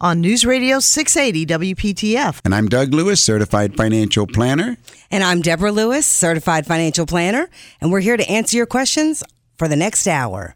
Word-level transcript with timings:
on 0.00 0.20
News 0.20 0.44
Radio 0.44 0.78
680 0.78 1.74
WPTF. 1.74 2.40
And 2.44 2.54
I'm 2.54 2.68
Doug 2.68 2.94
Lewis, 2.94 3.22
certified 3.24 3.76
financial 3.76 4.26
planner. 4.26 4.76
And 5.10 5.24
I'm 5.24 5.42
Deborah 5.42 5.72
Lewis, 5.72 6.06
certified 6.06 6.66
financial 6.66 7.06
planner, 7.06 7.48
and 7.80 7.90
we're 7.90 8.00
here 8.00 8.16
to 8.16 8.28
answer 8.30 8.56
your 8.56 8.66
questions 8.66 9.24
for 9.56 9.68
the 9.68 9.76
next 9.76 10.06
hour. 10.06 10.54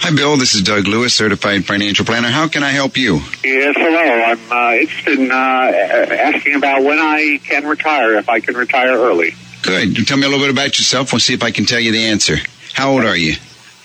Hi, 0.00 0.14
Bill. 0.14 0.36
This 0.36 0.54
is 0.54 0.62
Doug 0.62 0.86
Lewis, 0.86 1.14
certified 1.14 1.64
financial 1.64 2.04
planner. 2.04 2.28
How 2.28 2.48
can 2.48 2.62
I 2.62 2.68
help 2.70 2.96
you? 2.96 3.20
Yes, 3.42 3.74
hello. 3.78 4.24
I'm 4.24 4.52
uh, 4.52 4.74
interested 4.80 5.18
in 5.18 5.30
uh, 5.30 5.34
asking 5.34 6.54
about 6.56 6.82
when 6.82 6.98
I 6.98 7.40
can 7.42 7.66
retire, 7.66 8.14
if 8.14 8.28
I 8.28 8.40
can 8.40 8.56
retire 8.56 8.98
early. 8.98 9.34
Good. 9.62 10.06
Tell 10.06 10.18
me 10.18 10.26
a 10.26 10.28
little 10.28 10.44
bit 10.44 10.52
about 10.52 10.78
yourself. 10.78 11.12
We'll 11.12 11.20
see 11.20 11.34
if 11.34 11.42
I 11.42 11.50
can 11.50 11.64
tell 11.64 11.80
you 11.80 11.92
the 11.92 12.06
answer. 12.06 12.36
How 12.74 12.90
old 12.92 13.04
are 13.04 13.16
you? 13.16 13.36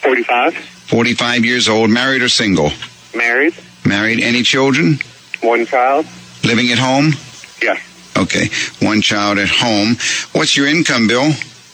45, 0.02 0.54
45 0.56 1.46
years 1.46 1.70
old, 1.70 1.90
married 1.90 2.22
or 2.22 2.30
single? 2.30 2.72
married, 3.16 3.54
Married. 3.86 4.20
Any 4.22 4.44
children? 4.44 5.00
one 5.42 5.66
child. 5.66 6.06
Living 6.44 6.72
at 6.72 6.78
home? 6.78 7.14
Yes. 7.62 7.80
Okay. 8.18 8.50
One 8.86 9.02
child 9.02 9.38
at 9.40 9.50
home. 9.50 9.96
What's 10.34 10.56
your 10.56 10.68
income, 10.68 11.08
Bill? 11.08 11.32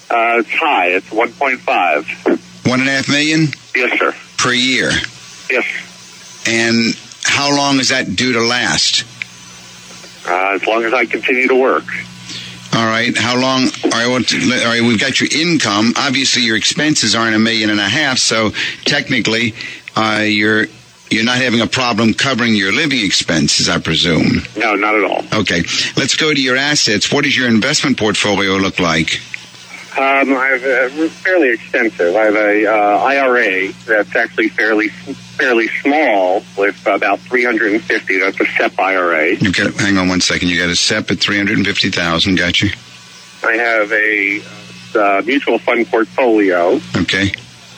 Uh, 0.09 0.39
it's 0.39 0.49
high. 0.51 0.87
It's 0.87 1.09
1.5. 1.09 2.67
One 2.69 2.79
and 2.79 2.89
a 2.89 2.93
half 2.93 3.09
million 3.09 3.47
Yes, 3.75 3.99
sir. 3.99 4.13
per 4.37 4.53
year. 4.53 4.91
Yes. 5.49 5.65
And 6.47 6.95
how 7.23 7.55
long 7.55 7.79
is 7.79 7.89
that 7.89 8.15
due 8.15 8.33
to 8.33 8.41
last? 8.41 9.03
Uh, 10.25 10.51
as 10.55 10.65
long 10.65 10.83
as 10.85 10.93
I 10.93 11.05
continue 11.05 11.47
to 11.47 11.55
work. 11.55 11.85
All 12.73 12.85
right. 12.85 13.17
How 13.17 13.35
long? 13.39 13.63
All 13.83 13.89
right. 13.91 14.07
Well, 14.07 14.21
all 14.61 14.65
right. 14.65 14.81
We've 14.81 14.99
got 14.99 15.19
your 15.19 15.29
income. 15.33 15.93
Obviously, 15.97 16.43
your 16.43 16.55
expenses 16.57 17.15
aren't 17.15 17.35
a 17.35 17.39
million 17.39 17.69
and 17.69 17.79
a 17.79 17.87
half. 17.89 18.17
So 18.17 18.51
technically, 18.85 19.55
uh, 19.95 20.23
you're 20.25 20.67
you're 21.09 21.23
not 21.25 21.37
having 21.37 21.61
a 21.61 21.67
problem 21.67 22.13
covering 22.13 22.55
your 22.55 22.71
living 22.73 23.03
expenses, 23.05 23.69
I 23.69 23.79
presume. 23.79 24.43
No, 24.57 24.75
not 24.75 24.95
at 24.95 25.03
all. 25.03 25.23
Okay. 25.41 25.63
Let's 25.95 26.15
go 26.15 26.33
to 26.33 26.41
your 26.41 26.55
assets. 26.57 27.11
What 27.11 27.23
does 27.23 27.35
your 27.37 27.47
investment 27.47 27.97
portfolio 27.97 28.53
look 28.57 28.79
like? 28.79 29.19
Um, 29.97 30.33
I 30.35 30.47
have 30.55 30.63
uh, 30.63 31.07
fairly 31.09 31.49
extensive. 31.53 32.15
I 32.15 32.25
have 32.25 32.35
a 32.35 32.67
uh, 32.67 33.03
IRA 33.03 33.71
that's 33.87 34.15
actually 34.15 34.49
fairly 34.49 34.89
fairly 34.89 35.67
small 35.81 36.43
with 36.55 36.79
about 36.85 37.19
350. 37.21 38.19
That's 38.19 38.39
a 38.39 38.45
SEP 38.45 38.79
IRA. 38.79 39.35
You 39.35 39.51
got. 39.51 39.73
Hang 39.73 39.97
on 39.97 40.07
one 40.07 40.21
second. 40.21 40.49
You 40.49 40.57
got 40.59 40.69
a 40.69 40.75
SEP 40.75 41.09
at 41.09 41.19
three 41.19 41.37
hundred 41.37 41.57
and 41.57 41.65
fifty 41.65 41.89
thousand. 41.89 42.35
Got 42.35 42.61
you. 42.61 42.69
I 43.43 43.53
have 43.53 43.91
a 43.91 44.41
uh, 44.95 45.21
mutual 45.25 45.57
fund 45.59 45.87
portfolio 45.87 46.79
Okay. 46.95 47.31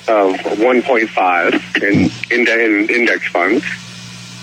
Of 0.09 0.35
1.5 0.57 1.83
in, 1.83 2.39
in, 2.39 2.47
in 2.47 2.89
index 2.89 3.27
funds. 3.29 3.63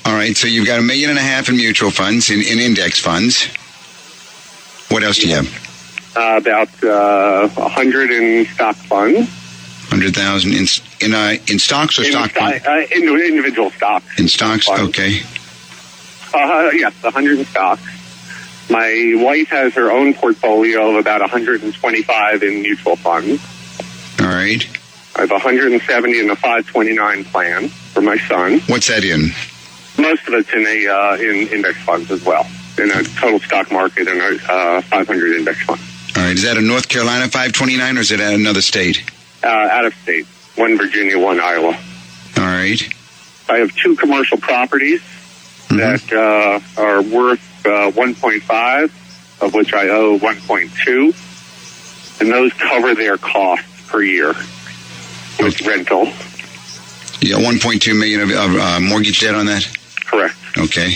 All 0.04 0.15
right. 0.15 0.37
So 0.37 0.47
you've 0.47 0.66
got 0.66 0.78
a 0.78 0.82
million 0.82 1.10
and 1.10 1.19
a 1.19 1.22
half 1.22 1.49
in 1.49 1.56
mutual 1.56 1.91
funds, 1.91 2.31
in, 2.31 2.41
in 2.41 2.59
index 2.59 3.00
funds. 3.00 3.49
What 4.91 5.03
else 5.03 5.19
do 5.19 5.28
you 5.28 5.34
have? 5.34 5.49
Uh, 6.16 6.38
about 6.41 6.84
uh, 6.84 7.49
100 7.49 8.10
in 8.10 8.47
stock 8.47 8.76
funds. 8.76 9.28
Hundred 9.88 10.16
thousand 10.16 10.53
in 10.55 10.66
in 11.00 11.15
uh, 11.15 11.37
in 11.47 11.59
stocks 11.60 11.99
or 11.99 12.03
In, 12.05 12.10
stock 12.10 12.32
fund? 12.32 12.60
uh, 12.66 12.87
in, 12.93 13.03
individual 13.09 13.71
stocks. 13.71 14.19
In 14.19 14.26
stocks. 14.26 14.66
funds. 14.66 14.88
Okay. 14.88 15.21
Uh, 16.34 16.71
yes, 16.72 16.93
100 17.03 17.38
in 17.38 17.44
stocks. 17.44 17.82
My 18.69 19.12
wife 19.16 19.49
has 19.50 19.75
her 19.75 19.93
own 19.93 20.12
portfolio 20.15 20.91
of 20.91 20.97
about 20.97 21.21
125 21.21 22.43
in 22.43 22.62
mutual 22.62 22.97
funds. 22.97 23.41
All 24.21 24.26
right. 24.26 24.66
I 25.16 25.21
have 25.22 25.31
170 25.31 26.21
in 26.21 26.28
the 26.28 26.37
529 26.37 27.25
plan 27.25 27.69
for 27.69 28.03
my 28.03 28.16
son. 28.19 28.60
What's 28.69 28.88
that 28.88 29.04
in? 29.04 29.31
Most 29.99 30.28
of 30.28 30.34
it's 30.34 30.53
in 30.53 30.66
a 30.66 30.87
uh, 30.88 31.16
in 31.16 31.49
index 31.49 31.78
funds 31.84 32.10
as 32.10 32.22
well, 32.25 32.47
in 32.78 32.91
a 32.91 33.03
total 33.03 33.41
stock 33.41 33.72
market 33.72 34.09
and 34.09 34.21
a 34.21 34.53
uh, 34.53 34.81
500 34.82 35.37
index 35.37 35.62
fund. 35.62 35.81
All 36.16 36.22
right. 36.22 36.34
Is 36.37 36.43
that 36.43 36.59
a 36.59 36.60
North 36.60 36.88
Carolina 36.88 37.25
529 37.25 37.97
or 37.97 38.00
is 38.00 38.12
it 38.12 38.21
at 38.21 38.34
another 38.34 38.60
state? 38.60 39.10
Uh, 39.43 39.49
out 39.49 39.87
of 39.87 39.94
state, 40.03 40.26
one 40.56 40.76
Virginia, 40.76 41.19
one 41.19 41.41
Iowa. 41.41 41.76
All 42.37 42.44
right. 42.44 42.81
I 43.49 43.56
have 43.59 43.75
two 43.76 43.97
commercial 43.97 44.38
properties 44.38 45.00
Mhm. 45.69 45.78
that 45.78 46.12
uh, 46.12 46.60
are 46.81 47.03
worth 47.03 47.41
uh, 47.66 47.91
1.5, 47.91 48.91
of 49.43 49.53
which 49.55 49.72
I 49.75 49.88
owe 49.88 50.16
1.2, 50.19 52.21
and 52.21 52.31
those 52.31 52.53
cover 52.53 52.94
their 52.94 53.16
costs 53.16 53.66
per 53.88 54.03
year 54.03 54.34
with 55.41 55.60
rental. 55.62 56.04
Got 56.04 57.41
1.2 57.41 57.98
million 57.98 58.20
of, 58.20 58.30
of 58.30 58.56
uh, 58.56 58.80
mortgage 58.80 59.20
debt 59.20 59.34
on 59.34 59.47
that? 59.47 59.66
Correct. 60.04 60.36
Okay. 60.58 60.94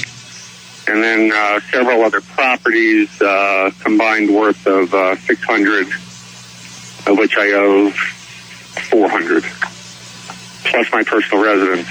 And 0.87 1.03
then 1.03 1.33
uh, 1.33 1.61
several 1.71 2.03
other 2.03 2.21
properties 2.21 3.21
uh, 3.23 3.71
combined 3.81 4.35
worth 4.35 4.67
of 4.67 4.93
uh, 4.93 5.17
600, 5.17 5.87
of 5.87 7.19
which 7.19 7.37
I 7.37 7.53
owe 7.53 7.91
400, 7.91 9.45
plus 10.65 10.93
my 10.93 11.03
personal 11.05 11.45
residence, 11.45 11.89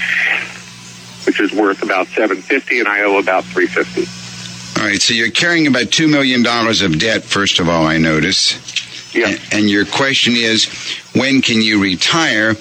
which 1.26 1.40
is 1.40 1.52
worth 1.52 1.82
about 1.82 2.06
750, 2.08 2.80
and 2.80 2.88
I 2.88 3.02
owe 3.02 3.18
about 3.18 3.44
350. 3.44 4.80
All 4.80 4.86
right. 4.86 5.00
So 5.00 5.14
you're 5.14 5.30
carrying 5.30 5.66
about 5.66 5.86
$2 5.86 6.10
million 6.10 6.44
of 6.46 6.98
debt, 6.98 7.24
first 7.24 7.58
of 7.58 7.68
all, 7.68 7.86
I 7.86 7.98
notice. 7.98 8.54
Yeah. 9.12 9.36
And 9.52 9.68
your 9.68 9.84
question 9.86 10.34
is, 10.36 10.66
when 11.14 11.42
can 11.42 11.60
you 11.60 11.82
retire? 11.82 12.54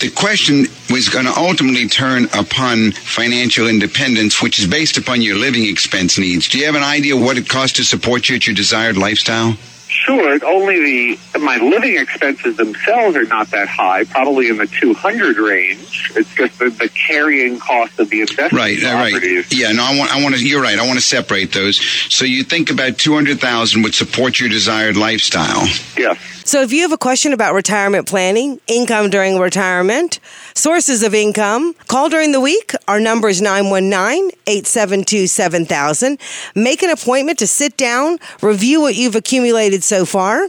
The 0.00 0.10
question 0.16 0.66
was 0.90 1.08
going 1.08 1.26
to 1.26 1.36
ultimately 1.36 1.88
turn 1.88 2.24
upon 2.34 2.92
financial 2.92 3.68
independence, 3.68 4.42
which 4.42 4.58
is 4.58 4.66
based 4.66 4.96
upon 4.96 5.20
your 5.20 5.36
living 5.36 5.66
expense 5.66 6.18
needs. 6.18 6.48
Do 6.48 6.58
you 6.58 6.66
have 6.66 6.74
an 6.74 6.82
idea 6.82 7.16
what 7.16 7.36
it 7.36 7.48
costs 7.48 7.76
to 7.76 7.84
support 7.84 8.28
you 8.28 8.36
at 8.36 8.46
your 8.46 8.54
desired 8.54 8.96
lifestyle? 8.96 9.56
Sure, 9.88 10.38
only 10.44 11.16
the 11.20 11.38
my 11.38 11.58
living 11.58 11.96
expenses 11.98 12.56
themselves 12.56 13.16
are 13.16 13.24
not 13.24 13.50
that 13.50 13.68
high, 13.68 14.04
probably 14.04 14.48
in 14.48 14.56
the 14.56 14.66
200 14.66 15.36
range. 15.36 16.12
It's 16.16 16.34
just 16.34 16.58
the, 16.58 16.70
the 16.70 16.88
carrying 16.88 17.58
cost 17.58 17.98
of 17.98 18.08
the 18.10 18.22
investment 18.22 18.52
Right, 18.52 18.82
uh, 18.82 18.94
right. 18.94 19.52
Yeah, 19.52 19.72
no, 19.72 19.84
I 19.84 19.98
want, 19.98 20.14
I 20.14 20.22
want 20.22 20.34
to. 20.36 20.46
You're 20.46 20.62
right. 20.62 20.78
I 20.78 20.86
want 20.86 20.98
to 20.98 21.04
separate 21.04 21.52
those. 21.52 21.80
So 22.12 22.24
you 22.24 22.44
think 22.44 22.70
about 22.70 22.98
two 22.98 23.14
hundred 23.14 23.40
thousand 23.40 23.82
would 23.82 23.94
support 23.94 24.40
your 24.40 24.48
desired 24.48 24.96
lifestyle. 24.96 25.66
Yes. 25.96 26.18
So 26.46 26.60
if 26.60 26.72
you 26.72 26.82
have 26.82 26.92
a 26.92 26.98
question 26.98 27.32
about 27.32 27.54
retirement 27.54 28.06
planning, 28.06 28.60
income 28.66 29.10
during 29.10 29.38
retirement, 29.38 30.20
sources 30.54 31.02
of 31.02 31.14
income, 31.14 31.74
call 31.88 32.08
during 32.08 32.32
the 32.32 32.40
week. 32.40 32.72
Our 32.88 33.00
number 33.00 33.28
is 33.28 33.40
919-872-7000. 33.40 36.18
Make 36.54 36.82
an 36.82 36.90
appointment 36.90 37.38
to 37.40 37.46
sit 37.46 37.76
down, 37.76 38.18
review 38.40 38.80
what 38.80 38.94
you've 38.94 39.16
accumulated 39.16 39.84
so 39.84 40.04
far. 40.04 40.48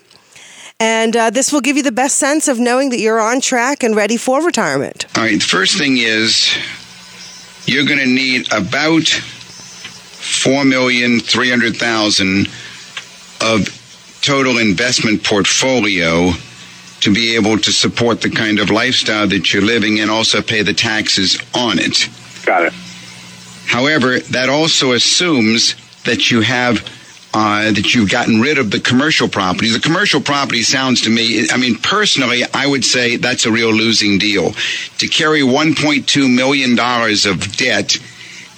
And 0.79 1.15
uh, 1.15 1.29
this 1.29 1.53
will 1.53 1.61
give 1.61 1.77
you 1.77 1.83
the 1.83 1.91
best 1.91 2.17
sense 2.17 2.49
of 2.49 2.59
knowing 2.59 2.89
that 2.89 2.99
you're 2.99 3.19
on 3.19 3.39
track 3.39 3.83
and 3.83 3.95
ready 3.95 4.17
for 4.17 4.43
retirement. 4.43 5.05
All 5.15 5.23
right. 5.23 5.39
The 5.39 5.45
first 5.45 5.77
thing 5.77 5.97
is 5.97 6.57
you're 7.65 7.85
going 7.85 7.99
to 7.99 8.05
need 8.05 8.51
about 8.51 9.07
four 9.07 10.65
million 10.65 11.19
three 11.19 11.49
hundred 11.49 11.77
thousand 11.77 12.47
of 13.41 13.69
total 14.21 14.57
investment 14.57 15.23
portfolio 15.23 16.31
to 17.05 17.13
be 17.13 17.35
able 17.35 17.55
to 17.55 17.71
support 17.71 18.21
the 18.21 18.29
kind 18.31 18.59
of 18.59 18.71
lifestyle 18.71 19.27
that 19.27 19.53
you're 19.53 19.61
living 19.61 19.99
and 19.99 20.09
also 20.09 20.41
pay 20.41 20.63
the 20.63 20.73
taxes 20.73 21.39
on 21.53 21.77
it. 21.77 22.09
Got 22.43 22.65
it. 22.65 22.73
However, 23.67 24.19
that 24.19 24.49
also 24.49 24.93
assumes 24.93 25.75
that 26.05 26.31
you 26.31 26.41
have 26.41 26.83
uh, 27.35 27.71
that 27.71 27.93
you've 27.93 28.09
gotten 28.09 28.39
rid 28.39 28.57
of 28.57 28.71
the 28.71 28.79
commercial 28.79 29.27
property. 29.27 29.69
The 29.69 29.79
commercial 29.79 30.21
property 30.21 30.63
sounds 30.63 31.01
to 31.01 31.09
me, 31.09 31.47
I 31.51 31.57
mean, 31.57 31.75
personally, 31.75 32.43
I 32.53 32.65
would 32.65 32.85
say 32.85 33.17
that's 33.17 33.45
a 33.45 33.51
real 33.51 33.73
losing 33.73 34.17
deal. 34.17 34.53
To 34.99 35.07
carry 35.07 35.41
$1.2 35.41 36.33
million 36.33 36.79
of 36.79 37.57
debt 37.57 37.97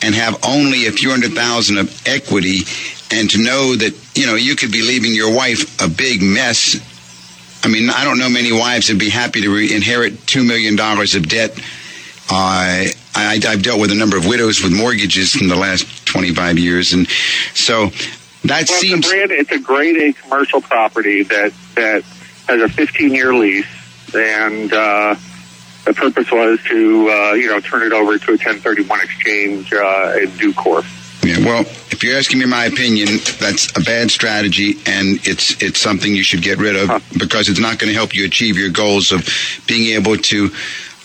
and 0.03 0.13
have 0.13 0.45
only 0.45 0.85
a 0.85 0.91
few 0.91 1.09
hundred 1.09 1.33
thousand 1.33 1.79
of 1.79 2.07
equity 2.07 2.59
and 3.11 3.29
to 3.31 3.39
know 3.43 3.75
that, 3.75 3.93
you 4.15 4.27
know, 4.27 4.35
you 4.35 4.55
could 4.55 4.71
be 4.71 4.83
leaving 4.83 5.13
your 5.13 5.35
wife 5.35 5.81
a 5.83 5.89
big 5.89 6.21
mess. 6.21 6.79
I 7.63 7.69
mean, 7.69 7.89
I 7.89 8.03
don't 8.03 8.17
know 8.19 8.29
many 8.29 8.51
wives 8.51 8.89
would 8.89 8.99
be 8.99 9.09
happy 9.09 9.41
to 9.41 9.49
re- 9.53 9.73
inherit 9.75 10.13
$2 10.13 10.45
million 10.45 10.79
of 10.79 11.27
debt. 11.29 11.57
Uh, 12.29 12.87
I, 13.15 13.39
I've 13.47 13.63
dealt 13.63 13.79
with 13.79 13.91
a 13.91 13.95
number 13.95 14.17
of 14.17 14.25
widows 14.27 14.61
with 14.63 14.71
mortgages 14.73 15.41
in 15.41 15.47
the 15.47 15.55
last 15.55 16.05
25 16.05 16.59
years. 16.59 16.93
And 16.93 17.07
so 17.53 17.87
that 18.43 18.69
Well, 18.69 18.79
seems. 18.79 19.05
it's, 19.05 19.07
a 19.07 19.15
grade, 19.27 19.31
it's 19.31 19.51
a 19.51 19.59
grade 19.59 19.97
A 19.97 20.13
commercial 20.13 20.61
property 20.61 21.23
that 21.23 21.53
that 21.75 22.03
has 22.47 22.61
a 22.61 22.69
15 22.69 23.13
year 23.13 23.33
lease, 23.33 23.65
and 24.13 24.71
uh, 24.71 25.15
the 25.85 25.93
purpose 25.93 26.31
was 26.31 26.59
to 26.69 27.09
uh, 27.09 27.33
you 27.33 27.47
know 27.47 27.59
turn 27.59 27.83
it 27.83 27.91
over 27.93 28.17
to 28.17 28.27
a 28.31 28.37
1031 28.37 29.01
exchange 29.01 29.73
uh, 29.73 30.15
in 30.21 30.29
due 30.37 30.53
course. 30.53 30.85
Yeah, 31.23 31.39
well, 31.39 31.65
if 31.97 32.03
you're 32.03 32.15
asking 32.15 32.37
me 32.37 32.45
my 32.45 32.65
opinion, 32.65 33.07
that's 33.39 33.75
a 33.75 33.81
bad 33.81 34.11
strategy, 34.11 34.73
and 34.85 35.17
it's 35.25 35.59
it's 35.63 35.79
something 35.79 36.13
you 36.13 36.21
should 36.21 36.43
get 36.43 36.59
rid 36.59 36.75
of 36.75 37.03
because 37.17 37.49
it's 37.49 37.59
not 37.59 37.79
going 37.79 37.89
to 37.91 37.97
help 37.97 38.13
you 38.13 38.23
achieve 38.23 38.55
your 38.55 38.69
goals 38.69 39.11
of 39.11 39.27
being 39.65 39.95
able 39.95 40.15
to. 40.15 40.51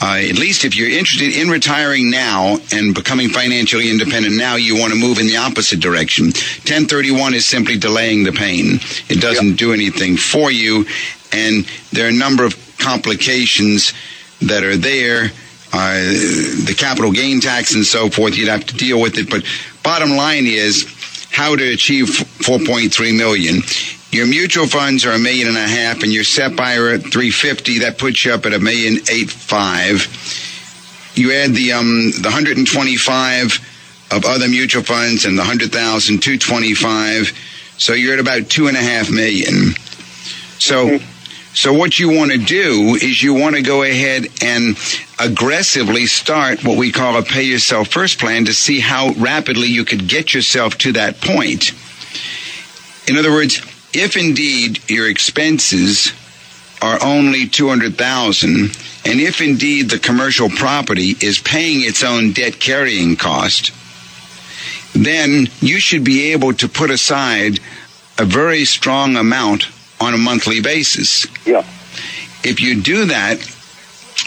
Uh, 0.02 0.18
at 0.18 0.36
least 0.36 0.66
if 0.66 0.76
you're 0.76 0.90
interested 0.90 1.34
in 1.34 1.48
retiring 1.48 2.10
now 2.10 2.58
and 2.74 2.94
becoming 2.94 3.30
financially 3.30 3.88
independent 3.88 4.36
now, 4.36 4.56
you 4.56 4.78
want 4.78 4.92
to 4.92 4.98
move 4.98 5.18
in 5.18 5.26
the 5.26 5.36
opposite 5.38 5.80
direction. 5.80 6.26
1031 6.26 7.32
is 7.32 7.46
simply 7.46 7.78
delaying 7.78 8.24
the 8.24 8.32
pain. 8.32 8.74
It 9.08 9.22
doesn't 9.22 9.56
do 9.56 9.72
anything 9.72 10.18
for 10.18 10.50
you, 10.50 10.84
and 11.32 11.64
there 11.92 12.04
are 12.04 12.10
a 12.10 12.12
number 12.12 12.44
of 12.44 12.54
complications 12.78 13.94
that 14.42 14.62
are 14.62 14.76
there. 14.76 15.30
Uh, 15.72 15.94
the 16.66 16.74
capital 16.76 17.12
gain 17.12 17.40
tax 17.40 17.74
and 17.74 17.86
so 17.86 18.10
forth, 18.10 18.36
you'd 18.36 18.48
have 18.48 18.66
to 18.66 18.76
deal 18.76 19.00
with 19.00 19.16
it. 19.16 19.30
But 19.30 19.42
bottom 19.82 20.10
line 20.10 20.46
is 20.46 20.86
how 21.30 21.56
to 21.56 21.72
achieve 21.72 22.06
4.3 22.06 23.16
million. 23.16 23.62
Your 24.10 24.26
mutual 24.26 24.66
funds 24.66 25.06
are 25.06 25.12
a 25.12 25.18
million 25.18 25.48
and 25.48 25.56
a 25.56 25.66
half, 25.66 26.02
and 26.02 26.12
your 26.12 26.24
SEP 26.24 26.60
IRA 26.60 26.96
at 26.96 27.00
350. 27.00 27.78
That 27.78 27.98
puts 27.98 28.24
you 28.24 28.34
up 28.34 28.44
at 28.44 28.52
a 28.52 28.58
million 28.58 28.98
eight 29.10 29.30
five. 29.30 30.06
You 31.14 31.32
add 31.32 31.52
the 31.54 31.72
um 31.72 32.10
the 32.10 32.28
125 32.28 33.58
of 34.12 34.24
other 34.26 34.48
mutual 34.48 34.82
funds 34.82 35.24
and 35.24 35.38
the 35.38 35.42
100,000, 35.42 35.70
225. 36.22 37.32
So 37.78 37.94
you're 37.94 38.12
at 38.12 38.20
about 38.20 38.50
two 38.50 38.68
and 38.68 38.76
a 38.76 38.80
half 38.80 39.10
million. 39.10 39.72
So. 40.58 40.98
So 41.54 41.74
what 41.74 41.98
you 41.98 42.08
want 42.08 42.32
to 42.32 42.38
do 42.38 42.94
is 42.94 43.22
you 43.22 43.34
want 43.34 43.56
to 43.56 43.62
go 43.62 43.82
ahead 43.82 44.26
and 44.42 44.74
aggressively 45.22 46.06
start 46.06 46.64
what 46.64 46.76
we 46.76 46.90
call 46.90 47.16
a 47.16 47.22
pay 47.22 47.44
yourself 47.44 47.88
first 47.88 48.18
plan 48.18 48.44
to 48.46 48.52
see 48.52 48.80
how 48.80 49.10
rapidly 49.12 49.68
you 49.68 49.84
could 49.84 50.08
get 50.08 50.34
yourself 50.34 50.76
to 50.78 50.92
that 50.92 51.20
point. 51.20 51.72
In 53.08 53.16
other 53.16 53.30
words, 53.30 53.60
if 53.94 54.16
indeed 54.16 54.80
your 54.90 55.08
expenses 55.08 56.12
are 56.80 56.98
only 57.04 57.46
200,000 57.46 58.50
and 59.04 59.20
if 59.20 59.40
indeed 59.40 59.90
the 59.90 59.98
commercial 59.98 60.48
property 60.48 61.14
is 61.20 61.38
paying 61.38 61.82
its 61.82 62.02
own 62.02 62.32
debt 62.32 62.58
carrying 62.58 63.16
cost, 63.16 63.72
then 64.92 65.46
you 65.60 65.78
should 65.78 66.04
be 66.04 66.32
able 66.32 66.52
to 66.54 66.68
put 66.68 66.90
aside 66.90 67.60
a 68.18 68.24
very 68.24 68.64
strong 68.64 69.16
amount 69.16 69.68
on 70.00 70.14
a 70.14 70.18
monthly 70.18 70.60
basis. 70.60 71.26
Yeah. 71.46 71.64
If 72.44 72.60
you 72.60 72.82
do 72.82 73.06
that, 73.06 73.38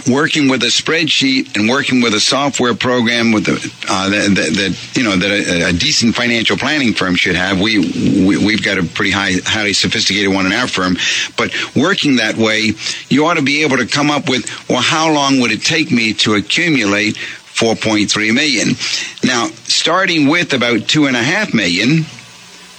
working 0.09 0.49
with 0.49 0.63
a 0.63 0.67
spreadsheet 0.67 1.55
and 1.55 1.69
working 1.69 2.01
with 2.01 2.13
a 2.13 2.19
software 2.19 2.75
program 2.75 3.31
with 3.31 3.45
the, 3.45 3.53
uh, 3.89 4.09
that, 4.09 4.35
that, 4.35 4.53
that 4.53 4.97
you 4.97 5.03
know 5.03 5.15
that 5.15 5.31
a, 5.31 5.69
a 5.69 5.73
decent 5.73 6.15
financial 6.15 6.57
planning 6.57 6.93
firm 6.93 7.15
should 7.15 7.35
have. 7.35 7.59
We, 7.59 7.79
we 8.25 8.37
we've 8.37 8.63
got 8.63 8.77
a 8.77 8.83
pretty 8.83 9.11
high, 9.11 9.33
highly 9.43 9.73
sophisticated 9.73 10.33
one 10.33 10.45
in 10.45 10.51
our 10.51 10.67
firm, 10.67 10.95
but 11.37 11.53
working 11.75 12.17
that 12.17 12.35
way, 12.35 12.73
you 13.09 13.25
ought 13.25 13.35
to 13.35 13.43
be 13.43 13.63
able 13.63 13.77
to 13.77 13.87
come 13.87 14.11
up 14.11 14.29
with 14.29 14.45
well, 14.69 14.81
how 14.81 15.11
long 15.11 15.39
would 15.39 15.51
it 15.51 15.61
take 15.61 15.91
me 15.91 16.13
to 16.13 16.35
accumulate 16.35 17.15
4.3 17.15 18.33
million? 18.33 18.69
Now, 19.23 19.47
starting 19.63 20.27
with 20.27 20.53
about 20.53 20.87
two 20.87 21.07
and 21.07 21.15
a 21.15 21.23
half 21.23 21.53
million, 21.53 22.05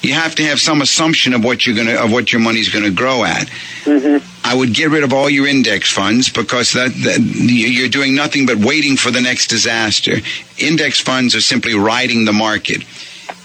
you 0.06 0.14
have 0.14 0.34
to 0.36 0.44
have 0.44 0.60
some 0.60 0.82
assumption 0.82 1.34
of 1.34 1.44
what 1.44 1.66
you're 1.66 1.76
gonna 1.76 1.94
of 1.94 2.12
what 2.12 2.32
your 2.32 2.40
money's 2.40 2.68
gonna 2.68 2.90
grow 2.90 3.24
at. 3.24 3.48
Mm-hmm. 3.84 4.24
I 4.44 4.54
would 4.54 4.72
get 4.72 4.90
rid 4.90 5.02
of 5.02 5.12
all 5.12 5.28
your 5.28 5.46
index 5.48 5.92
funds 5.92 6.28
because 6.28 6.72
that, 6.72 6.90
that 6.90 7.20
you're 7.20 7.88
doing 7.88 8.14
nothing 8.14 8.46
but 8.46 8.56
waiting 8.56 8.96
for 8.96 9.10
the 9.10 9.20
next 9.20 9.48
disaster. 9.48 10.18
Index 10.58 11.00
funds 11.00 11.34
are 11.34 11.40
simply 11.40 11.74
riding 11.74 12.24
the 12.24 12.32
market. 12.32 12.84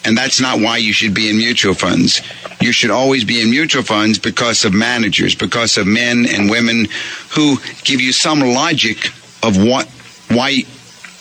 And 0.05 0.17
that's 0.17 0.39
not 0.39 0.59
why 0.59 0.77
you 0.77 0.93
should 0.93 1.13
be 1.13 1.29
in 1.29 1.37
mutual 1.37 1.73
funds. 1.73 2.21
You 2.59 2.71
should 2.71 2.91
always 2.91 3.23
be 3.23 3.41
in 3.41 3.49
mutual 3.49 3.83
funds 3.83 4.19
because 4.19 4.65
of 4.65 4.73
managers, 4.73 5.35
because 5.35 5.77
of 5.77 5.87
men 5.87 6.25
and 6.27 6.49
women 6.49 6.87
who 7.31 7.57
give 7.83 8.01
you 8.01 8.11
some 8.11 8.39
logic 8.39 9.07
of 9.43 9.57
what 9.63 9.87
why 10.29 10.63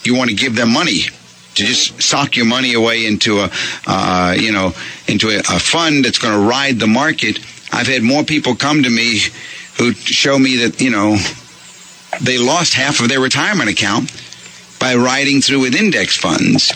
you 0.04 0.14
want 0.14 0.31
to 0.31 0.37
give 0.37 0.54
them 0.54 0.72
money 0.72 1.04
to 1.55 1.64
just 1.64 2.02
sock 2.02 2.37
your 2.37 2.47
money 2.47 2.75
away 2.75 3.06
into 3.06 3.41
a 3.41 3.50
uh, 3.87 4.35
you 4.38 4.52
know 4.52 4.73
into 5.06 5.29
a, 5.29 5.38
a 5.38 5.58
fund 5.58 6.05
that's 6.05 6.19
going 6.19 6.35
to 6.35 6.49
ride 6.49 6.79
the 6.79 6.87
market. 6.87 7.38
I've 7.73 7.87
had 7.87 8.02
more 8.02 8.25
people 8.25 8.55
come 8.55 8.82
to 8.82 8.91
me 8.91 9.20
who 9.79 9.93
show 9.93 10.38
me 10.38 10.56
that 10.58 10.81
you 10.81 10.91
know 10.91 11.17
they 12.20 12.38
lost 12.38 12.75
half 12.75 13.00
of 13.00 13.08
their 13.08 13.20
retirement 13.20 13.70
account 13.70 14.11
by 14.79 14.94
riding 14.94 15.41
through 15.41 15.61
with 15.61 15.75
index 15.75 16.17
funds. 16.17 16.73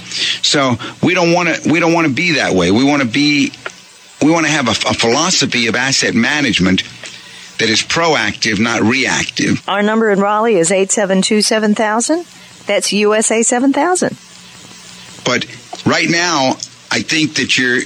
So 0.47 0.77
we 1.03 1.15
don't 1.15 1.33
want 1.33 1.49
to 1.49 1.71
we 1.71 1.81
don't 1.81 1.93
want 1.93 2.07
to 2.07 2.13
be 2.13 2.33
that 2.33 2.53
way. 2.53 2.71
We 2.71 2.85
want 2.85 3.03
to 3.03 3.09
be 3.09 3.53
we 4.23 4.31
want 4.31 4.47
to 4.47 4.53
have 4.53 4.69
a, 4.69 4.73
a 4.89 4.95
philosophy 4.95 5.67
of 5.67 5.75
asset 5.75 6.15
management 6.15 6.83
that 7.59 7.69
is 7.71 7.83
proactive, 7.83 8.59
not 8.59 8.83
reactive. 8.83 9.67
Our 9.69 9.83
number 9.83 10.11
in 10.11 10.21
Raleigh 10.21 10.57
is 10.57 10.71
872 10.71 11.43
7000. 11.43 12.25
That's 12.67 12.93
USA 12.93 13.43
7000. 13.43 14.17
But 15.25 15.47
right 15.87 16.09
now, 16.09 16.57
I 16.91 17.01
think 17.03 17.35
that 17.35 17.57
you're 17.59 17.81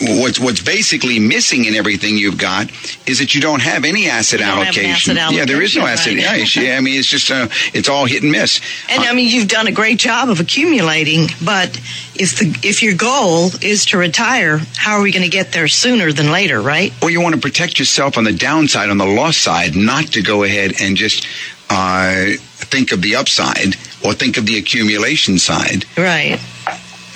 what's 0.00 0.38
what's 0.38 0.62
basically 0.62 1.18
missing 1.18 1.64
in 1.64 1.74
everything 1.74 2.16
you've 2.16 2.38
got 2.38 2.70
is 3.08 3.18
that 3.18 3.34
you 3.34 3.40
don't 3.40 3.62
have 3.62 3.84
any 3.84 4.08
asset 4.08 4.40
have 4.40 4.58
an 4.58 4.64
allocation. 4.64 5.16
Yeah, 5.16 5.44
there 5.44 5.62
is 5.62 5.76
no 5.76 5.86
asset. 5.86 6.16
right. 6.16 6.56
Yeah, 6.56 6.76
I 6.76 6.80
mean, 6.80 6.98
it's 6.98 7.08
just 7.08 7.30
uh, 7.30 7.48
it's 7.72 7.88
all 7.88 8.04
hit 8.04 8.22
and 8.22 8.32
miss. 8.32 8.60
And 8.90 9.02
I 9.02 9.14
mean, 9.14 9.28
you've 9.28 9.48
done 9.48 9.66
a 9.66 9.72
great 9.72 9.98
job 9.98 10.28
of 10.28 10.40
accumulating, 10.40 11.28
but 11.44 11.76
if 12.14 12.38
the 12.38 12.56
if 12.62 12.82
your 12.82 12.94
goal 12.94 13.50
is 13.62 13.86
to 13.86 13.98
retire, 13.98 14.60
how 14.76 14.96
are 14.96 15.02
we 15.02 15.12
going 15.12 15.24
to 15.24 15.30
get 15.30 15.52
there 15.52 15.68
sooner 15.68 16.12
than 16.12 16.30
later, 16.30 16.60
right? 16.60 16.92
Or 17.02 17.10
you 17.10 17.20
want 17.20 17.34
to 17.34 17.40
protect 17.40 17.78
yourself 17.78 18.18
on 18.18 18.24
the 18.24 18.32
downside, 18.32 18.90
on 18.90 18.98
the 18.98 19.06
loss 19.06 19.36
side, 19.36 19.76
not 19.76 20.06
to 20.12 20.22
go 20.22 20.42
ahead 20.42 20.74
and 20.80 20.96
just 20.96 21.26
uh, 21.70 22.32
think 22.38 22.92
of 22.92 23.02
the 23.02 23.16
upside 23.16 23.76
or 24.04 24.12
think 24.12 24.36
of 24.36 24.46
the 24.46 24.58
accumulation 24.58 25.38
side. 25.38 25.84
Right. 25.96 26.38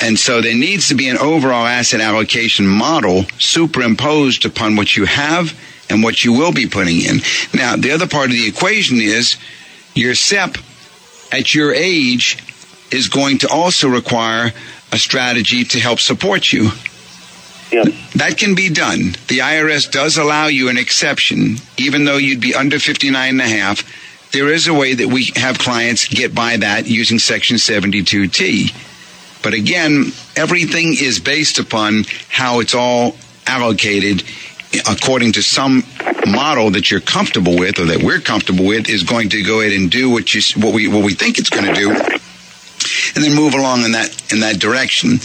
And 0.01 0.19
so 0.19 0.41
there 0.41 0.55
needs 0.55 0.89
to 0.89 0.95
be 0.95 1.09
an 1.09 1.19
overall 1.19 1.67
asset 1.67 2.01
allocation 2.01 2.67
model 2.67 3.25
superimposed 3.39 4.47
upon 4.47 4.77
what 4.77 4.97
you 4.97 5.05
have 5.05 5.59
and 5.91 6.03
what 6.03 6.25
you 6.25 6.33
will 6.33 6.53
be 6.53 6.67
putting 6.67 7.01
in. 7.01 7.21
Now, 7.53 7.77
the 7.77 7.93
other 7.93 8.07
part 8.07 8.27
of 8.27 8.33
the 8.33 8.47
equation 8.47 8.99
is 8.99 9.37
your 9.95 10.15
SEP 10.15 10.57
at 11.33 11.55
your 11.55 11.75
age 11.75 12.39
is 12.91 13.09
going 13.09 13.39
to 13.39 13.49
also 13.49 13.89
require 13.89 14.53
a 14.93 14.99
strategy 14.99 15.65
to 15.65 15.79
help 15.79 16.01
support 16.01 16.53
you. 16.53 16.71
Yeah. 17.71 17.85
That 18.17 18.37
can 18.37 18.55
be 18.55 18.69
done. 18.69 19.13
The 19.29 19.39
IRS 19.39 19.91
does 19.91 20.19
allow 20.19 20.47
you 20.47 20.69
an 20.69 20.79
exception, 20.79 21.57
even 21.77 22.05
though 22.05 22.17
you'd 22.17 22.41
be 22.41 22.55
under 22.55 22.79
59 22.79 23.29
and 23.29 23.41
a 23.41 23.45
half. 23.45 23.85
There 24.33 24.53
is 24.53 24.69
a 24.69 24.75
way 24.75 24.95
that 24.95 25.09
we 25.09 25.33
have 25.37 25.59
clients 25.59 26.07
get 26.07 26.35
by 26.35 26.57
that 26.59 26.87
using 26.87 27.19
Section 27.19 27.57
72T. 27.57 28.73
But 29.43 29.55
again, 29.55 30.13
everything 30.37 30.95
is 30.95 31.19
based 31.19 31.59
upon 31.59 32.05
how 32.29 32.61
it's 32.61 32.75
all 32.75 33.17
allocated 33.47 34.23
according 34.89 35.33
to 35.33 35.43
some 35.43 35.83
model 36.27 36.71
that 36.71 36.91
you're 36.91 37.01
comfortable 37.01 37.59
with 37.59 37.81
or 37.81 37.87
that 37.87 38.03
we're 38.03 38.21
comfortable 38.21 38.67
with 38.67 38.89
is 38.89 39.03
going 39.03 39.29
to 39.31 39.43
go 39.43 39.61
ahead 39.61 39.73
and 39.73 39.91
do 39.91 40.09
what 40.09 40.33
you 40.33 40.41
what 40.63 40.73
we 40.73 40.87
what 40.87 41.03
we 41.03 41.15
think 41.15 41.39
it's 41.39 41.51
going 41.51 41.67
to 41.67 41.75
do 41.75 41.91
and 43.15 43.25
then 43.25 43.35
move 43.35 43.55
along 43.55 43.85
in 43.85 43.93
that 43.93 44.33
in 44.33 44.41
that 44.41 44.61
direction. 44.61 45.19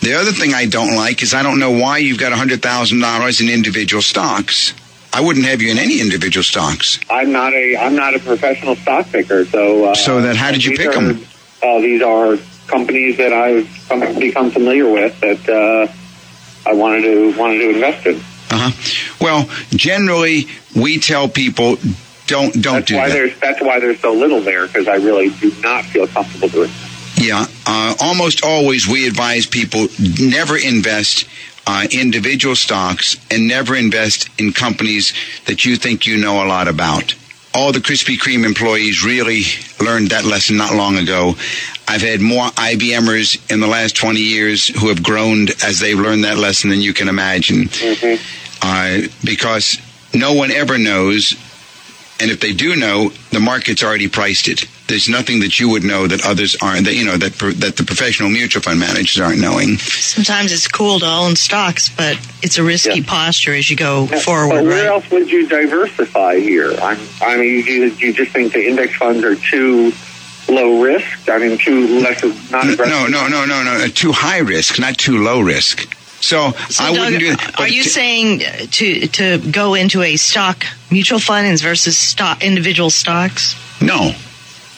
The 0.00 0.14
other 0.14 0.32
thing 0.32 0.54
I 0.54 0.66
don't 0.66 0.94
like 0.94 1.22
is 1.22 1.34
I 1.34 1.42
don't 1.42 1.58
know 1.58 1.72
why 1.72 1.98
you've 1.98 2.18
got 2.18 2.32
$100,000 2.32 3.40
in 3.40 3.48
individual 3.48 4.00
stocks. 4.00 4.72
I 5.18 5.20
wouldn't 5.20 5.46
have 5.46 5.60
you 5.60 5.72
in 5.72 5.78
any 5.78 6.00
individual 6.00 6.44
stocks. 6.44 7.00
I'm 7.10 7.32
not 7.32 7.52
a 7.52 7.76
I'm 7.76 7.96
not 7.96 8.14
a 8.14 8.20
professional 8.20 8.76
stock 8.76 9.10
picker, 9.10 9.44
so 9.46 9.86
uh, 9.86 9.94
So 9.96 10.20
then 10.20 10.36
how 10.36 10.52
did 10.52 10.64
you 10.64 10.76
pick 10.76 10.94
are- 10.94 10.96
'em? 10.96 11.26
Uh, 11.60 11.80
these 11.80 12.02
are 12.02 12.38
companies 12.68 13.16
that 13.16 13.32
I've 13.32 13.68
come, 13.88 14.00
become 14.20 14.52
familiar 14.52 14.88
with 14.88 15.18
that 15.18 15.42
uh, 15.48 16.70
I 16.70 16.72
wanted 16.74 17.02
to 17.02 17.36
wanted 17.36 17.58
to 17.58 17.70
invest 17.70 18.06
in. 18.06 18.16
Uh 18.50 18.70
huh. 18.70 19.14
Well, 19.20 19.50
generally, 19.70 20.46
we 20.76 21.00
tell 21.00 21.28
people 21.28 21.78
don't 22.28 22.52
don't 22.62 22.74
that's 22.74 22.86
do 22.86 22.96
why 22.96 23.08
that. 23.08 23.14
There's, 23.14 23.40
that's 23.40 23.60
why 23.60 23.80
there's 23.80 23.98
so 23.98 24.12
little 24.12 24.40
there 24.40 24.68
because 24.68 24.86
I 24.86 24.96
really 25.08 25.30
do 25.30 25.52
not 25.62 25.84
feel 25.84 26.06
comfortable 26.06 26.48
doing. 26.48 26.70
That. 26.70 27.24
Yeah, 27.24 27.46
uh, 27.66 27.94
almost 28.00 28.44
always 28.44 28.86
we 28.86 29.08
advise 29.08 29.46
people 29.46 29.88
never 30.20 30.56
invest 30.56 31.26
uh, 31.68 31.86
individual 31.92 32.56
stocks 32.56 33.16
and 33.30 33.46
never 33.46 33.76
invest 33.76 34.30
in 34.40 34.54
companies 34.54 35.12
that 35.44 35.66
you 35.66 35.76
think 35.76 36.06
you 36.06 36.16
know 36.16 36.42
a 36.42 36.48
lot 36.48 36.66
about. 36.66 37.14
All 37.52 37.72
the 37.72 37.78
Krispy 37.78 38.16
Kreme 38.16 38.46
employees 38.46 39.04
really 39.04 39.42
learned 39.78 40.08
that 40.08 40.24
lesson 40.24 40.56
not 40.56 40.74
long 40.74 40.96
ago. 40.96 41.34
I've 41.86 42.00
had 42.00 42.22
more 42.22 42.46
IBMers 42.46 43.52
in 43.52 43.60
the 43.60 43.66
last 43.66 43.96
20 43.96 44.18
years 44.18 44.68
who 44.80 44.88
have 44.88 45.02
groaned 45.02 45.50
as 45.62 45.78
they've 45.78 45.98
learned 45.98 46.24
that 46.24 46.38
lesson 46.38 46.70
than 46.70 46.80
you 46.80 46.94
can 46.94 47.06
imagine. 47.08 47.64
Mm-hmm. 47.64 48.22
Uh, 48.62 49.08
because 49.22 49.78
no 50.14 50.32
one 50.32 50.50
ever 50.50 50.78
knows, 50.78 51.34
and 52.18 52.30
if 52.30 52.40
they 52.40 52.54
do 52.54 52.76
know, 52.76 53.12
the 53.30 53.40
market's 53.40 53.82
already 53.82 54.08
priced 54.08 54.48
it. 54.48 54.64
There's 54.86 55.08
nothing 55.08 55.40
that 55.40 55.60
you 55.60 55.68
would 55.68 55.84
know 55.84 56.06
that 56.06 56.24
others 56.24 56.56
aren't, 56.62 56.86
that, 56.86 56.94
you 56.94 57.04
know, 57.04 57.16
that, 57.18 57.34
that 57.60 57.76
the 57.76 57.84
professional 57.84 58.30
mutual 58.30 58.62
fund 58.62 58.80
managers 58.80 59.20
aren't 59.20 59.38
knowing. 59.40 59.76
Sometimes 59.76 60.50
it's 60.50 60.66
cool 60.66 60.98
to 61.00 61.06
own 61.06 61.36
stocks, 61.36 61.90
but 61.90 62.16
it's 62.42 62.56
a 62.56 62.62
risky 62.62 63.00
Yeah. 63.00 63.06
posture 63.06 63.52
as 63.54 63.68
you 63.68 63.76
go 63.76 64.06
But 64.06 64.22
forward, 64.22 64.64
where 64.64 64.78
right? 64.84 64.86
else 64.86 65.10
would 65.10 65.30
you 65.30 65.46
diversify 65.46 66.40
here? 66.40 66.72
I'm, 66.80 66.98
I 67.20 67.36
mean, 67.36 67.66
you, 67.66 67.84
you 67.98 68.12
just 68.14 68.32
think 68.32 68.54
the 68.54 68.66
index 68.66 68.96
funds 68.96 69.22
are 69.24 69.34
too 69.36 69.92
low 70.48 70.80
risk? 70.80 71.28
I 71.28 71.36
mean, 71.38 71.58
too 71.58 72.00
less 72.00 72.22
of 72.22 72.50
not 72.50 72.64
aggressive. 72.68 72.88
No, 72.90 73.06
no, 73.08 73.28
no, 73.28 73.44
no, 73.44 73.62
no. 73.62 73.86
Too 73.88 74.12
high 74.12 74.38
risk, 74.38 74.78
not 74.80 74.96
too 74.96 75.22
low 75.22 75.40
risk. 75.40 75.86
So, 76.20 76.52
So, 76.68 76.84
I 76.84 76.90
wouldn't 76.90 77.18
do 77.20 77.30
that. 77.36 77.60
Are 77.60 77.68
you 77.68 77.82
t- 77.84 77.88
saying 77.88 78.42
uh, 78.42 78.66
to 78.72 79.06
to 79.08 79.38
go 79.52 79.74
into 79.74 80.02
a 80.02 80.16
stock 80.16 80.64
mutual 80.90 81.20
funds 81.20 81.62
versus 81.62 81.96
stock 81.96 82.42
individual 82.42 82.90
stocks? 82.90 83.54
No. 83.80 84.12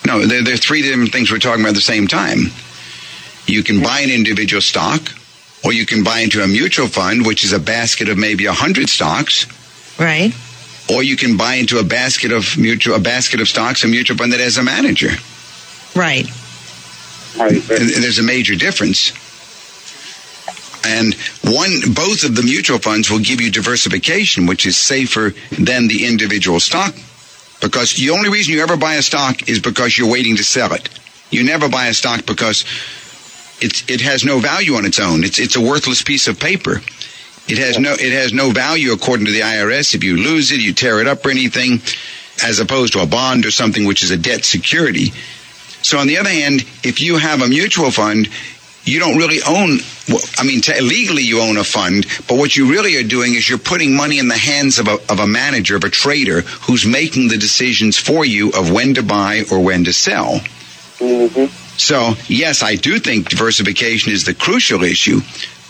No, 0.07 0.25
there, 0.27 0.43
there 0.43 0.55
are 0.55 0.59
three 0.59 0.83
different 0.83 1.13
things 1.13 1.31
we're 1.31 1.39
talking 1.39 1.61
about 1.63 1.71
at 1.71 1.75
the 1.77 1.81
same 1.81 2.07
time. 2.09 2.51
You 3.47 3.63
can 3.63 3.83
buy 3.83 4.01
an 4.01 4.11
individual 4.11 4.61
stock, 4.63 5.01
or 5.65 5.73
you 5.73 5.87
can 5.87 6.05
buy 6.05 6.21
into 6.21 6.43
a 6.43 6.47
mutual 6.47 6.89
fund, 6.89 7.27
which 7.27 7.45
is 7.45 7.53
a 7.53 7.59
basket 7.59 8.09
of 8.09 8.17
maybe 8.19 8.47
a 8.47 8.53
hundred 8.53 8.89
stocks, 8.89 9.47
Right. 9.99 10.33
or 10.91 11.03
you 11.03 11.17
can 11.17 11.37
buy 11.37 11.55
into 11.55 11.79
a 11.79 11.85
basket 11.85 12.33
of 12.33 12.57
mutual 12.59 12.95
a 12.97 13.01
basket 13.01 13.41
of 13.41 13.49
stocks, 13.49 13.85
a 13.85 13.89
mutual 13.89 14.17
fund 14.17 14.33
that 14.33 14.41
has 14.41 14.57
a 14.59 14.63
manager. 14.63 15.11
Right. 15.95 16.27
Right. 17.37 17.53
And 17.71 18.03
there's 18.03 18.19
a 18.19 18.23
major 18.23 18.55
difference. 18.57 19.13
And 20.85 21.15
one, 21.45 21.81
both 21.95 22.25
of 22.25 22.35
the 22.35 22.43
mutual 22.43 22.79
funds 22.79 23.11
will 23.11 23.19
give 23.19 23.41
you 23.41 23.51
diversification, 23.51 24.47
which 24.47 24.67
is 24.67 24.77
safer 24.77 25.35
than 25.59 25.89
the 25.89 26.07
individual 26.07 26.61
stock. 26.61 26.95
Because 27.61 27.95
the 27.95 28.11
only 28.11 28.31
reason 28.31 28.55
you 28.55 28.63
ever 28.63 28.77
buy 28.77 28.95
a 28.95 29.03
stock 29.03 29.49
is 29.49 29.61
because 29.61 29.97
you're 29.97 30.11
waiting 30.11 30.37
to 30.37 30.45
sell 30.45 30.73
it. 30.73 30.89
You 31.31 31.45
never 31.45 31.69
buy 31.69 31.87
a 31.87 31.95
stock 31.95 32.25
because 32.25 32.65
it's, 33.61 33.89
it 33.89 34.01
has 34.01 34.25
no 34.25 34.39
value 34.39 34.75
on 34.75 34.87
its 34.87 34.99
own. 34.99 35.23
It's, 35.23 35.39
it's 35.39 35.57
a 35.57 35.61
worthless 35.61 36.03
piece 36.03 36.27
of 36.29 36.41
paper. 36.41 36.81
It 37.47 37.59
has 37.59 37.79
no, 37.79 37.93
it 37.93 38.13
has 38.13 38.33
no 38.33 38.51
value 38.51 38.93
according 38.93 39.27
to 39.27 39.33
the 39.33 39.41
IRS. 39.41 39.95
If 39.95 40.05
you 40.05 40.17
lose 40.17 40.53
it, 40.53 40.61
you 40.61 40.73
tear 40.73 41.01
it 41.01 41.07
up 41.07 41.25
or 41.27 41.31
anything, 41.31 41.83
as 42.43 42.61
opposed 42.61 42.95
to 42.95 43.03
a 43.03 43.07
bond 43.07 43.45
or 43.45 43.51
something 43.51 43.85
which 43.85 44.03
is 44.03 44.11
a 44.11 44.17
debt 44.17 44.45
security. 44.45 45.13
So 45.83 45.99
on 45.99 46.07
the 46.07 46.19
other 46.19 46.31
hand, 46.31 46.63
if 46.85 47.01
you 47.01 47.17
have 47.17 47.43
a 47.43 47.49
mutual 47.49 47.91
fund, 47.91 48.29
you 48.85 48.99
don't 48.99 49.17
really 49.17 49.41
own. 49.47 49.79
Well, 50.09 50.21
I 50.39 50.45
mean, 50.45 50.61
t- 50.61 50.81
legally 50.81 51.23
you 51.23 51.41
own 51.41 51.57
a 51.57 51.65
fund, 51.65 52.07
but 52.27 52.39
what 52.39 52.57
you 52.57 52.71
really 52.71 52.97
are 52.97 53.07
doing 53.07 53.35
is 53.35 53.49
you're 53.49 53.59
putting 53.59 53.95
money 53.95 54.19
in 54.19 54.29
the 54.29 54.37
hands 54.37 54.79
of 54.79 54.89
a, 54.89 54.99
of 55.11 55.21
a 55.21 55.27
manager, 55.27 55.77
of 55.77 55.85
a 55.85 55.91
trader, 55.91 56.41
who's 56.41 56.87
making 56.87 57.29
the 57.29 57.39
decisions 57.39 57.99
for 57.99 58.25
you 58.25 58.51
of 58.53 58.71
when 58.73 58.95
to 58.95 59.03
buy 59.03 59.45
or 59.51 59.61
when 59.61 59.85
to 59.85 59.93
sell. 59.93 60.41
hmm 60.99 61.47
So 61.77 62.15
yes, 62.27 62.63
I 62.63 62.77
do 62.77 62.99
think 62.99 63.29
diversification 63.29 64.13
is 64.13 64.25
the 64.25 64.35
crucial 64.35 64.83
issue. 64.83 65.21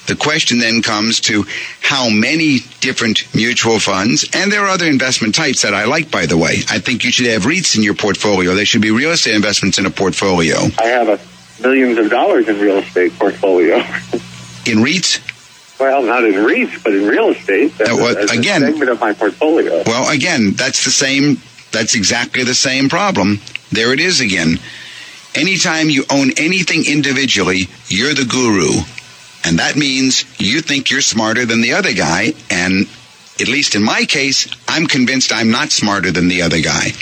The 0.06 0.16
question 0.16 0.58
then 0.58 0.82
comes 0.82 1.20
to 1.20 1.44
how 1.80 2.08
many 2.08 2.60
different 2.80 3.32
mutual 3.32 3.78
funds, 3.78 4.28
and 4.32 4.50
there 4.50 4.62
are 4.62 4.68
other 4.68 4.86
investment 4.86 5.36
types 5.36 5.62
that 5.62 5.72
I 5.72 5.84
like, 5.84 6.10
by 6.10 6.26
the 6.26 6.36
way. 6.36 6.62
I 6.68 6.80
think 6.80 7.04
you 7.04 7.12
should 7.12 7.26
have 7.26 7.42
REITs 7.42 7.76
in 7.76 7.84
your 7.84 7.94
portfolio. 7.94 8.54
There 8.54 8.64
should 8.64 8.82
be 8.82 8.90
real 8.90 9.10
estate 9.10 9.34
investments 9.36 9.78
in 9.78 9.86
a 9.86 9.90
portfolio. 9.90 10.56
I 10.78 10.86
have 10.86 11.08
a 11.08 11.20
millions 11.60 11.98
of 11.98 12.10
dollars 12.10 12.48
in 12.48 12.58
real 12.58 12.78
estate 12.78 13.12
portfolio. 13.18 13.76
In 14.66 14.78
REITs, 14.84 15.20
well, 15.80 16.02
not 16.02 16.24
in 16.24 16.34
REITs, 16.34 16.82
but 16.82 16.94
in 16.94 17.06
real 17.06 17.30
estate. 17.30 17.72
As, 17.80 17.88
Uh, 17.88 17.96
well, 17.96 18.16
as 18.18 18.30
again- 18.30 18.62
a 18.62 18.66
segment 18.66 18.90
of 18.90 19.00
my 19.00 19.12
portfolio. 19.12 19.82
well, 19.86 20.08
again, 20.10 20.52
that's 20.52 20.84
the 20.84 20.90
same, 20.90 21.40
that's 21.72 21.94
exactly 21.94 22.44
the 22.44 22.54
same 22.54 22.88
problem. 22.88 23.40
There 23.72 23.92
it 23.92 24.00
is 24.00 24.20
again. 24.20 24.58
Anytime 25.34 25.88
you 25.90 26.04
own 26.10 26.32
anything 26.36 26.84
individually, 26.86 27.68
you're 27.88 28.14
the 28.14 28.24
guru. 28.24 28.82
And 29.44 29.58
that 29.58 29.76
means 29.76 30.24
you 30.38 30.60
think 30.60 30.90
you're 30.90 31.00
smarter 31.00 31.46
than 31.46 31.60
the 31.62 31.72
other 31.72 31.92
guy. 31.92 32.34
And 32.50 32.86
at 33.40 33.48
least 33.48 33.74
in 33.74 33.82
my 33.82 34.04
case, 34.04 34.46
I'm 34.68 34.86
convinced 34.86 35.32
I'm 35.32 35.50
not 35.50 35.72
smarter 35.72 36.10
than 36.10 36.28
the 36.28 36.42
other 36.42 36.60
guy. 36.60 36.92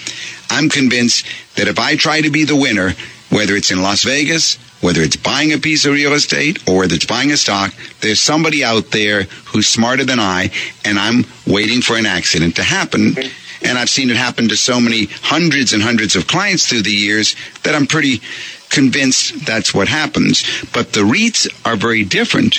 I'm 0.51 0.69
convinced 0.69 1.27
that 1.57 1.67
if 1.69 1.79
I 1.79 1.97
try 1.97 2.21
to 2.21 2.31
be 2.31 2.45
the 2.45 2.55
winner, 2.55 2.95
whether 3.31 3.55
it's 3.55 3.71
in 3.71 3.83
Las 3.83 4.05
Vegas, 4.05 4.57
whether 4.81 5.03
it's 5.03 5.17
buying 5.17 5.53
a 5.53 5.59
piece 5.59 5.85
of 5.85 5.93
real 5.93 6.13
estate 6.13 6.69
or 6.69 6.79
whether 6.79 6.95
it's 6.95 7.07
buying 7.07 7.33
a 7.33 7.37
stock, 7.37 7.73
there's 8.01 8.21
somebody 8.21 8.65
out 8.65 8.91
there 8.91 9.25
who's 9.47 9.67
smarter 9.67 10.05
than 10.05 10.21
I, 10.21 10.51
and 10.85 10.99
I'm 10.99 11.25
waiting 11.47 11.83
for 11.83 11.97
an 11.97 12.07
accident 12.07 12.57
to 12.57 12.63
happen. 12.63 13.17
And 13.63 13.77
I've 13.77 13.91
seen 13.91 14.09
it 14.09 14.17
happen 14.17 14.49
to 14.49 14.57
so 14.57 14.81
many 14.81 15.07
hundreds 15.07 15.73
and 15.73 15.83
hundreds 15.83 16.15
of 16.15 16.29
clients 16.29 16.69
through 16.69 16.83
the 16.83 16.93
years 16.93 17.35
that 17.65 17.75
I'm 17.75 17.87
pretty 17.87 18.23
convinced 18.71 19.45
that's 19.45 19.75
what 19.75 19.89
happens. 19.89 20.45
But 20.73 20.93
the 20.93 21.01
REITs 21.01 21.49
are 21.67 21.77
very 21.77 22.05
different. 22.05 22.59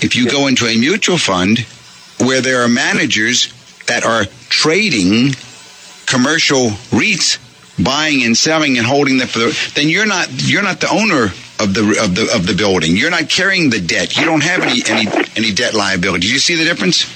If 0.00 0.14
you 0.14 0.30
go 0.30 0.46
into 0.46 0.66
a 0.66 0.78
mutual 0.78 1.18
fund 1.18 1.60
where 2.20 2.40
there 2.40 2.62
are 2.62 2.68
managers 2.68 3.52
that 3.86 4.04
are 4.04 4.26
trading 4.50 5.34
commercial 6.06 6.70
REITs, 6.90 7.38
buying 7.82 8.24
and 8.24 8.36
selling 8.36 8.78
and 8.78 8.86
holding 8.86 9.18
them 9.18 9.28
for 9.28 9.38
the, 9.38 9.70
then 9.74 9.88
you're 9.88 10.06
not 10.06 10.28
you're 10.30 10.62
not 10.62 10.80
the 10.80 10.90
owner 10.90 11.24
of 11.60 11.74
the 11.74 12.00
of 12.02 12.14
the 12.14 12.30
of 12.34 12.46
the 12.46 12.54
building. 12.54 12.96
You're 12.96 13.10
not 13.10 13.28
carrying 13.28 13.70
the 13.70 13.80
debt. 13.80 14.16
You 14.16 14.24
don't 14.24 14.42
have 14.42 14.62
any 14.62 14.82
any 14.88 15.06
any 15.36 15.52
debt 15.52 15.74
liability. 15.74 16.26
Do 16.26 16.32
you 16.32 16.38
see 16.38 16.54
the 16.54 16.64
difference? 16.64 17.06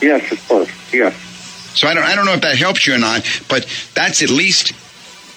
Yes, 0.00 0.30
of 0.32 0.48
course. 0.48 0.70
Yes. 0.92 1.14
So 1.74 1.88
I 1.88 1.94
don't 1.94 2.04
I 2.04 2.14
don't 2.14 2.26
know 2.26 2.34
if 2.34 2.42
that 2.42 2.56
helps 2.56 2.86
you 2.86 2.94
or 2.94 2.98
not, 2.98 3.24
but 3.48 3.66
that's 3.94 4.22
at 4.22 4.30
least 4.30 4.72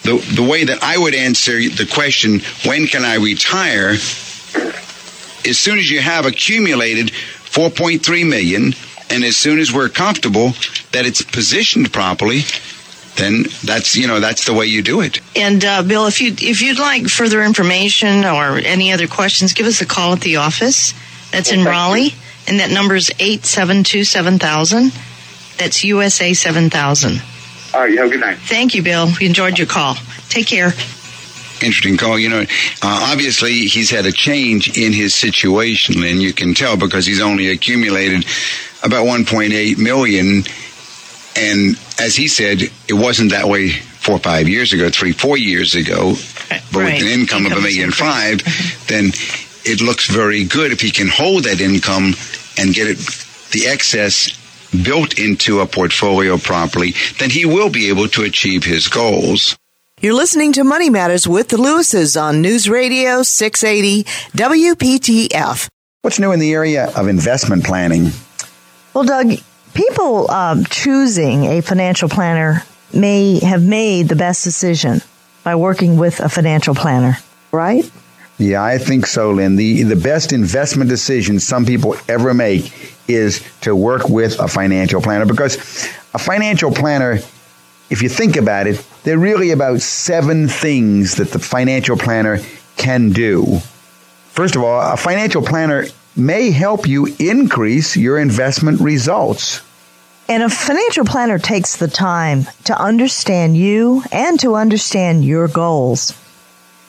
the 0.04 0.18
the 0.36 0.44
way 0.44 0.66
that 0.66 0.84
I 0.84 0.98
would 0.98 1.16
answer 1.16 1.54
the 1.54 1.90
question, 1.92 2.42
when 2.66 2.88
can 2.88 3.04
I 3.04 3.16
retire? 3.16 3.92
As 5.48 5.60
soon 5.60 5.78
as 5.78 5.92
you 5.92 6.02
have 6.02 6.26
accumulated 6.26 7.12
4.3 7.12 8.28
million 8.28 8.74
and 9.12 9.24
as 9.24 9.38
soon 9.38 9.60
as 9.60 9.72
we're 9.72 9.90
comfortable 9.90 10.54
that 10.92 11.06
it's 11.06 11.22
positioned 11.22 11.94
properly, 11.94 12.42
then 13.18 13.46
that's 13.64 13.96
you 13.96 14.08
know 14.08 14.20
that's 14.20 14.46
the 14.46 14.54
way 14.54 14.66
you 14.66 14.82
do 14.82 15.02
it. 15.02 15.20
And 15.36 15.64
uh, 15.64 15.84
Bill, 15.84 16.08
if 16.08 16.22
you 16.22 16.34
if 16.38 16.62
you'd 16.62 16.80
like 16.80 17.08
further 17.08 17.42
information 17.44 18.26
or 18.26 18.58
any 18.58 18.92
other 18.92 19.08
questions, 19.08 19.54
give 19.54 19.68
us 19.68 19.82
a 19.82 19.86
call 19.86 20.14
at 20.14 20.22
the 20.22 20.36
office. 20.38 20.94
That's 21.32 21.52
in 21.52 21.62
Okay. 21.62 21.70
Raleigh, 21.70 22.14
and 22.48 22.60
that 22.60 22.72
number 22.72 22.96
is 22.96 23.12
eight 23.20 23.46
seven 23.46 23.84
two 23.84 24.04
seven 24.04 24.40
thousand. 24.40 24.92
That's 25.58 25.84
USA 25.84 26.34
seven 26.34 26.70
thousand. 26.70 27.22
All 27.74 27.82
right. 27.82 27.92
You 27.92 27.98
have 27.98 28.08
a 28.08 28.12
good 28.12 28.20
night. 28.22 28.38
Thank 28.38 28.76
you, 28.76 28.84
Bill. 28.84 29.08
We 29.20 29.26
enjoyed 29.26 29.58
your 29.58 29.68
call. 29.68 29.96
Take 30.30 30.48
care. 30.48 30.72
interesting 31.62 31.98
call. 31.98 32.20
You 32.20 32.30
know, 32.30 32.42
uh, 32.42 33.10
obviously 33.12 33.52
he's 33.68 33.90
had 33.90 34.06
a 34.06 34.12
change 34.12 34.78
in 34.78 34.92
his 34.94 35.14
situation, 35.14 36.04
and 36.04 36.22
you 36.22 36.34
can 36.34 36.54
tell 36.54 36.78
because 36.78 37.06
he's 37.06 37.22
only 37.22 37.50
accumulated 37.50 38.26
about 38.84 39.06
1.8 39.06 39.78
million. 39.78 40.44
And 41.36 41.78
as 42.00 42.16
he 42.16 42.28
said, 42.28 42.62
it 42.88 42.94
wasn't 42.94 43.32
that 43.32 43.48
way 43.48 43.70
four 43.70 44.16
or 44.16 44.20
five 44.20 44.48
years 44.48 44.72
ago, 44.74 44.90
three, 44.90 45.12
four 45.12 45.38
years 45.38 45.76
ago. 45.76 46.14
Uh, 46.52 46.60
but 46.72 46.80
Right. 46.80 46.94
with 46.94 47.02
an 47.04 47.08
income 47.20 47.46
of 47.46 47.52
a 47.52 47.56
Income's 47.56 47.64
million 47.64 47.92
five, 47.92 48.34
increased. 48.34 48.88
then 48.88 49.12
it 49.66 49.82
looks 49.82 50.08
very 50.08 50.44
good 50.44 50.72
if 50.72 50.80
he 50.82 50.92
can 50.92 51.08
hold 51.08 51.44
that 51.46 51.60
income 51.60 52.16
and 52.58 52.74
get 52.74 52.88
it 52.88 52.98
the 53.52 53.68
excess 53.68 54.30
built 54.84 55.18
into 55.18 55.62
a 55.62 55.66
portfolio 55.66 56.38
properly, 56.38 56.94
then 57.20 57.30
he 57.30 57.46
will 57.46 57.70
be 57.70 57.90
able 57.90 58.08
to 58.10 58.24
achieve 58.24 58.64
his 58.64 58.88
goals. 58.88 59.56
You're 60.02 60.14
listening 60.14 60.52
to 60.54 60.64
Money 60.64 60.90
Matters 60.90 61.28
with 61.28 61.48
the 61.50 61.58
Lewises 61.58 62.22
on 62.22 62.42
News 62.42 62.68
Radio 62.70 63.24
680 63.24 64.04
WPTF. 64.36 65.68
What's 66.02 66.20
new 66.20 66.32
in 66.32 66.40
the 66.40 66.54
area 66.54 66.92
of 66.96 67.08
investment 67.08 67.64
planning? 67.64 68.12
Well, 68.94 69.06
Doug, 69.06 69.40
people 69.76 70.32
um, 70.32 70.64
choosing 70.66 71.46
a 71.46 71.62
financial 71.62 72.10
planner 72.10 72.64
may 72.94 73.40
have 73.40 73.64
made 73.64 74.08
the 74.08 74.16
best 74.16 74.44
decision 74.44 75.02
by 75.44 75.56
working 75.56 75.98
with 75.98 76.20
a 76.20 76.30
financial 76.30 76.74
planner, 76.74 77.18
right? 77.52 77.90
Yeah, 78.38 78.64
I 78.64 78.78
think 78.80 79.06
so, 79.06 79.32
Lynn. 79.32 79.56
The 79.56 79.84
the 79.84 79.96
best 79.96 80.34
investment 80.34 80.90
decision 80.90 81.40
some 81.40 81.66
people 81.66 81.96
ever 82.10 82.34
make 82.34 82.74
is 83.08 83.42
to 83.62 83.76
work 83.76 84.10
with 84.10 84.40
a 84.40 84.48
financial 84.48 85.02
planner 85.02 85.26
because 85.26 85.56
a 86.14 86.20
financial 86.20 86.72
planner, 86.72 87.20
if 87.90 88.02
you 88.02 88.10
think 88.10 88.36
about 88.36 88.68
it, 88.68 88.86
there 89.04 89.16
are 89.16 89.20
really 89.20 89.52
about 89.52 89.82
seven 89.82 90.48
things 90.50 91.16
that 91.16 91.30
the 91.30 91.40
financial 91.40 91.96
planner 91.96 92.40
can 92.76 93.12
do. 93.12 93.60
First 94.32 94.56
of 94.56 94.64
all, 94.64 94.82
a 94.82 94.98
financial 94.98 95.42
planner 95.42 95.86
may 96.16 96.52
help 96.52 96.88
you 96.88 97.16
increase 97.20 97.96
your 97.96 98.18
investment 98.18 98.82
results. 98.82 99.62
And 100.28 100.42
a 100.42 100.50
financial 100.50 101.06
planner 101.06 101.38
takes 101.38 101.78
the 101.78 101.88
time 101.88 102.48
to 102.64 102.80
understand 102.80 103.56
you 103.56 104.04
and 104.12 104.40
to 104.40 104.56
understand 104.56 105.24
your 105.24 105.48
goals. 105.48 106.14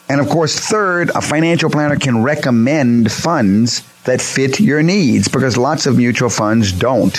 And 0.09 0.19
of 0.19 0.29
course, 0.29 0.57
third, 0.57 1.11
a 1.11 1.21
financial 1.21 1.69
planner 1.69 1.97
can 1.97 2.23
recommend 2.23 3.11
funds 3.11 3.83
that 4.05 4.21
fit 4.21 4.59
your 4.59 4.81
needs 4.81 5.27
because 5.27 5.57
lots 5.57 5.85
of 5.85 5.97
mutual 5.97 6.29
funds 6.29 6.71
don't. 6.71 7.15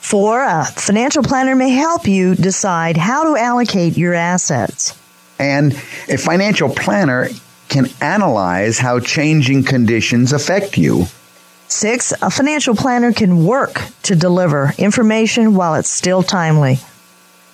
Four, 0.00 0.42
a 0.42 0.64
financial 0.64 1.22
planner 1.22 1.54
may 1.54 1.70
help 1.70 2.06
you 2.06 2.34
decide 2.34 2.96
how 2.96 3.24
to 3.24 3.40
allocate 3.40 3.96
your 3.96 4.14
assets. 4.14 4.98
And 5.38 5.72
a 6.08 6.16
financial 6.16 6.68
planner 6.68 7.28
can 7.68 7.86
analyze 8.00 8.78
how 8.78 9.00
changing 9.00 9.64
conditions 9.64 10.32
affect 10.32 10.76
you. 10.76 11.06
Six, 11.68 12.12
a 12.22 12.30
financial 12.30 12.74
planner 12.74 13.12
can 13.12 13.44
work 13.44 13.80
to 14.04 14.14
deliver 14.14 14.72
information 14.78 15.54
while 15.54 15.74
it's 15.74 15.90
still 15.90 16.22
timely. 16.22 16.78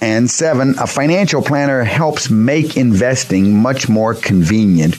And 0.00 0.30
seven, 0.30 0.78
a 0.78 0.86
financial 0.86 1.42
planner 1.42 1.84
helps 1.84 2.30
make 2.30 2.76
investing 2.76 3.60
much 3.60 3.88
more 3.88 4.14
convenient. 4.14 4.96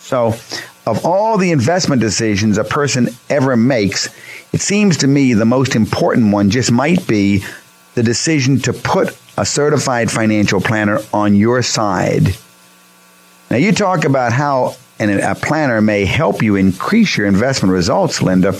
So, 0.00 0.34
of 0.86 1.04
all 1.04 1.38
the 1.38 1.52
investment 1.52 2.00
decisions 2.00 2.58
a 2.58 2.64
person 2.64 3.08
ever 3.28 3.56
makes, 3.56 4.08
it 4.52 4.60
seems 4.60 4.98
to 4.98 5.06
me 5.06 5.34
the 5.34 5.44
most 5.44 5.76
important 5.76 6.32
one 6.32 6.50
just 6.50 6.72
might 6.72 7.06
be 7.06 7.44
the 7.94 8.02
decision 8.02 8.58
to 8.60 8.72
put 8.72 9.16
a 9.36 9.46
certified 9.46 10.10
financial 10.10 10.60
planner 10.60 10.98
on 11.12 11.34
your 11.34 11.62
side. 11.62 12.36
Now, 13.50 13.56
you 13.56 13.72
talk 13.72 14.04
about 14.04 14.32
how 14.32 14.76
and 15.00 15.10
a 15.10 15.34
planner 15.34 15.80
may 15.80 16.04
help 16.04 16.42
you 16.42 16.56
increase 16.56 17.16
your 17.16 17.26
investment 17.26 17.72
results, 17.72 18.20
Linda. 18.20 18.52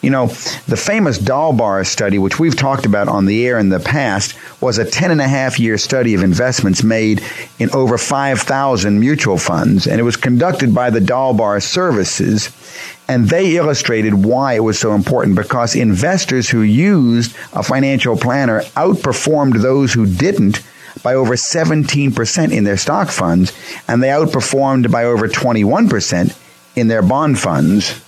You 0.00 0.08
know, 0.08 0.28
the 0.66 0.76
famous 0.76 1.18
Dalbar 1.18 1.86
study, 1.86 2.18
which 2.18 2.40
we've 2.40 2.56
talked 2.56 2.86
about 2.86 3.08
on 3.08 3.26
the 3.26 3.46
air 3.46 3.58
in 3.58 3.68
the 3.68 3.78
past, 3.78 4.34
was 4.62 4.78
a 4.78 4.90
10 4.90 5.10
and 5.10 5.20
a 5.20 5.28
half 5.28 5.60
year 5.60 5.76
study 5.76 6.14
of 6.14 6.22
investments 6.22 6.82
made 6.82 7.22
in 7.58 7.70
over 7.74 7.98
5,000 7.98 8.98
mutual 8.98 9.36
funds, 9.36 9.86
and 9.86 10.00
it 10.00 10.02
was 10.02 10.16
conducted 10.16 10.74
by 10.74 10.88
the 10.88 11.00
Dalbar 11.00 11.62
Services. 11.62 12.48
And 13.06 13.28
they 13.28 13.56
illustrated 13.56 14.14
why 14.14 14.54
it 14.54 14.60
was 14.60 14.78
so 14.78 14.94
important 14.94 15.36
because 15.36 15.76
investors 15.76 16.48
who 16.48 16.62
used 16.62 17.36
a 17.52 17.62
financial 17.62 18.16
planner 18.16 18.62
outperformed 18.76 19.60
those 19.60 19.92
who 19.92 20.06
didn't 20.06 20.62
by 21.02 21.14
over 21.14 21.34
17% 21.34 22.52
in 22.52 22.64
their 22.64 22.76
stock 22.76 23.08
funds, 23.10 23.52
and 23.88 24.02
they 24.02 24.08
outperformed 24.08 24.90
by 24.90 25.04
over 25.04 25.28
21% 25.28 26.36
in 26.76 26.88
their 26.88 27.02
bond 27.02 27.38
funds. 27.38 28.00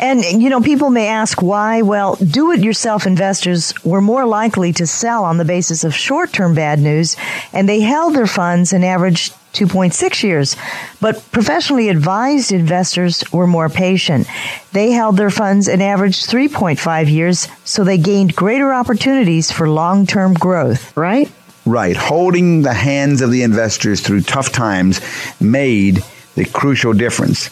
And, 0.00 0.22
you 0.22 0.48
know, 0.48 0.60
people 0.60 0.90
may 0.90 1.08
ask 1.08 1.42
why. 1.42 1.82
Well, 1.82 2.14
do 2.16 2.52
it 2.52 2.60
yourself 2.60 3.04
investors 3.04 3.74
were 3.84 4.00
more 4.00 4.26
likely 4.26 4.72
to 4.74 4.86
sell 4.86 5.24
on 5.24 5.38
the 5.38 5.44
basis 5.44 5.82
of 5.82 5.94
short 5.94 6.32
term 6.32 6.54
bad 6.54 6.78
news, 6.78 7.16
and 7.52 7.68
they 7.68 7.80
held 7.80 8.14
their 8.14 8.28
funds 8.28 8.72
an 8.72 8.84
average 8.84 9.32
2.6 9.54 10.22
years. 10.22 10.56
But 11.00 11.24
professionally 11.32 11.88
advised 11.88 12.52
investors 12.52 13.24
were 13.32 13.48
more 13.48 13.68
patient. 13.68 14.28
They 14.72 14.92
held 14.92 15.16
their 15.16 15.30
funds 15.30 15.66
an 15.66 15.82
average 15.82 16.24
3.5 16.26 17.10
years, 17.10 17.48
so 17.64 17.82
they 17.82 17.98
gained 17.98 18.36
greater 18.36 18.72
opportunities 18.72 19.50
for 19.50 19.68
long 19.68 20.06
term 20.06 20.34
growth, 20.34 20.96
right? 20.96 21.28
Right. 21.68 21.98
Holding 21.98 22.62
the 22.62 22.72
hands 22.72 23.20
of 23.20 23.30
the 23.30 23.42
investors 23.42 24.00
through 24.00 24.22
tough 24.22 24.50
times 24.50 25.02
made 25.38 26.02
the 26.34 26.46
crucial 26.46 26.94
difference. 26.94 27.50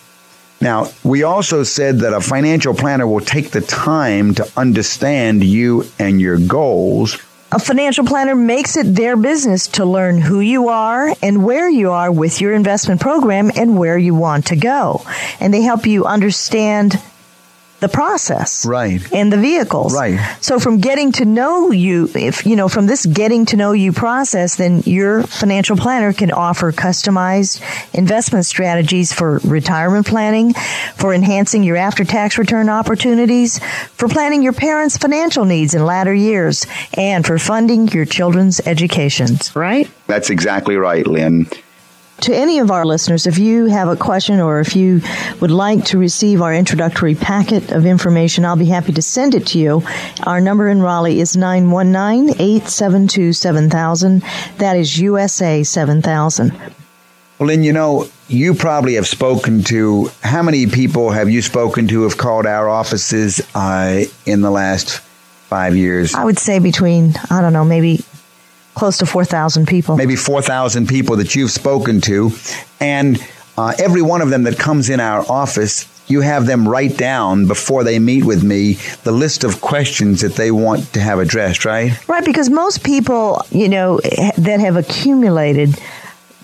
Now, 0.59 0.91
we 1.05 1.23
also 1.23 1.65
said 1.65 1.99
that 1.99 2.15
a 2.15 2.23
financial 2.23 2.73
planner 2.73 3.07
will 3.07 3.21
take 3.21 3.51
the 3.51 3.61
time 3.61 4.35
to 4.37 4.51
understand 4.57 5.45
you 5.45 5.85
and 5.99 6.19
your 6.19 6.39
goals. 6.39 7.19
A 7.53 7.59
financial 7.59 8.07
planner 8.07 8.35
makes 8.35 8.79
it 8.79 8.95
their 8.95 9.19
business 9.19 9.69
to 9.69 9.85
learn 9.85 10.19
who 10.19 10.41
you 10.41 10.71
are 10.71 11.15
and 11.21 11.45
where 11.45 11.69
you 11.69 11.91
are 11.91 12.11
with 12.11 12.41
your 12.41 12.55
investment 12.55 13.03
program 13.03 13.51
and 13.55 13.79
where 13.79 13.99
you 13.99 14.15
want 14.15 14.47
to 14.47 14.57
go. 14.57 15.05
And 15.41 15.53
they 15.53 15.61
help 15.61 15.87
you 15.87 16.07
understand 16.07 16.95
the 17.81 17.89
process 17.89 18.65
right. 18.65 19.01
and 19.13 19.33
the 19.33 19.37
vehicles. 19.37 19.95
Right. 19.95 20.19
So 20.41 20.59
from 20.59 20.79
getting 20.79 21.13
to 21.13 21.25
know 21.25 21.71
you 21.71 22.09
if 22.15 22.47
you 22.47 22.57
know 22.57 22.69
from 22.69 22.87
this 22.87 23.05
getting 23.05 23.47
to 23.47 23.57
know 23.57 23.73
you 23.73 23.93
process 23.93 24.57
then 24.57 24.83
your 24.87 25.23
financial 25.23 25.77
planner 25.77 26.13
can 26.13 26.31
offer 26.31 26.73
customized 26.73 27.61
investment 27.93 28.47
strategies 28.47 29.13
for 29.13 29.39
retirement 29.45 30.07
planning 30.07 30.55
for 30.95 31.13
enhancing 31.13 31.63
your 31.63 31.77
after 31.77 32.05
tax 32.05 32.39
return 32.39 32.69
opportunities 32.69 33.59
for 33.59 34.09
planning 34.09 34.43
your 34.43 34.55
parents 34.55 34.97
financial 34.97 35.45
needs 35.45 35.75
in 35.75 35.85
latter 35.85 36.15
years 36.15 36.67
and 36.95 37.27
for 37.27 37.39
funding 37.39 37.89
your 37.89 38.05
children's 38.05 38.61
educations. 38.61 39.55
Right? 39.55 39.91
That's 40.07 40.31
exactly 40.31 40.77
right 40.77 41.07
lynn 41.07 41.47
to 42.23 42.35
any 42.35 42.59
of 42.59 42.71
our 42.71 42.85
listeners, 42.87 43.27
if 43.27 43.39
you 43.39 43.67
have 43.67 43.89
a 43.89 43.97
question 43.97 44.41
or 44.41 44.61
if 44.61 44.75
you 44.75 45.03
would 45.41 45.51
like 45.51 45.85
to 45.87 45.99
receive 45.99 46.41
our 46.41 46.55
introductory 46.55 47.15
packet 47.15 47.73
of 47.73 47.85
information, 47.85 48.45
I'll 48.45 48.57
be 48.57 48.67
happy 48.67 48.93
to 48.93 49.03
send 49.03 49.35
it 49.35 49.47
to 49.49 49.59
you. 49.59 49.83
Our 50.25 50.41
number 50.41 50.69
in 50.69 50.81
Raleigh 50.81 51.21
is 51.21 51.37
919 51.37 52.31
872 52.41 53.33
7000. 53.33 54.23
That 54.59 54.77
is 54.77 54.99
USA 54.99 55.63
7000. 55.63 56.53
Well, 57.39 57.49
Lynn, 57.49 57.63
you 57.63 57.73
know, 57.73 58.09
you 58.29 58.55
probably 58.55 58.95
have 58.95 59.07
spoken 59.07 59.63
to 59.65 60.11
how 60.23 60.43
many 60.43 60.67
people 60.67 61.11
have 61.11 61.29
you 61.29 61.43
spoken 61.43 61.87
to 61.89 62.03
have 62.05 62.17
called 62.17 62.47
our 62.47 62.69
offices 62.69 63.47
uh, 63.55 64.05
in 64.25 64.41
the 64.41 64.51
last 64.51 65.01
five 65.49 65.77
years? 65.77 66.15
I 66.15 66.25
would 66.25 66.39
say 66.39 66.59
between, 66.61 67.15
I 67.31 67.43
don't 67.43 67.53
know, 67.53 67.65
maybe 67.65 68.05
close 68.77 68.99
to 68.99 69.07
4,000 69.07 69.67
people. 69.67 69.97
Maybe 69.97 70.17
4,000 70.17 70.87
people 70.87 71.17
that 71.17 71.35
you've 71.35 71.51
spoken 71.51 72.01
to. 72.03 72.31
And 72.79 73.19
uh, 73.59 73.73
every 73.79 74.03
one 74.03 74.21
of 74.21 74.31
them 74.31 74.45
that 74.45 74.59
comes 74.59 74.91
in 74.91 75.01
our 75.01 75.25
office, 75.29 75.89
you 76.09 76.21
have 76.21 76.47
them 76.47 76.69
write 76.69 76.97
down 76.97 77.47
before 77.49 77.83
they 77.83 77.99
meet 77.99 78.25
with 78.25 78.45
me 78.45 78.75
the 79.03 79.13
list 79.13 79.43
of 79.43 79.61
questions 79.61 80.21
that 80.21 80.35
they 80.35 80.51
want 80.51 80.93
to 80.93 81.01
have 81.01 81.19
addressed, 81.19 81.65
right? 81.65 82.09
Right, 82.09 82.25
because 82.25 82.51
most 82.51 82.85
people, 82.85 83.45
you 83.51 83.69
know, 83.69 83.99
that 84.39 84.61
have 84.61 84.77
accumulated 84.77 85.75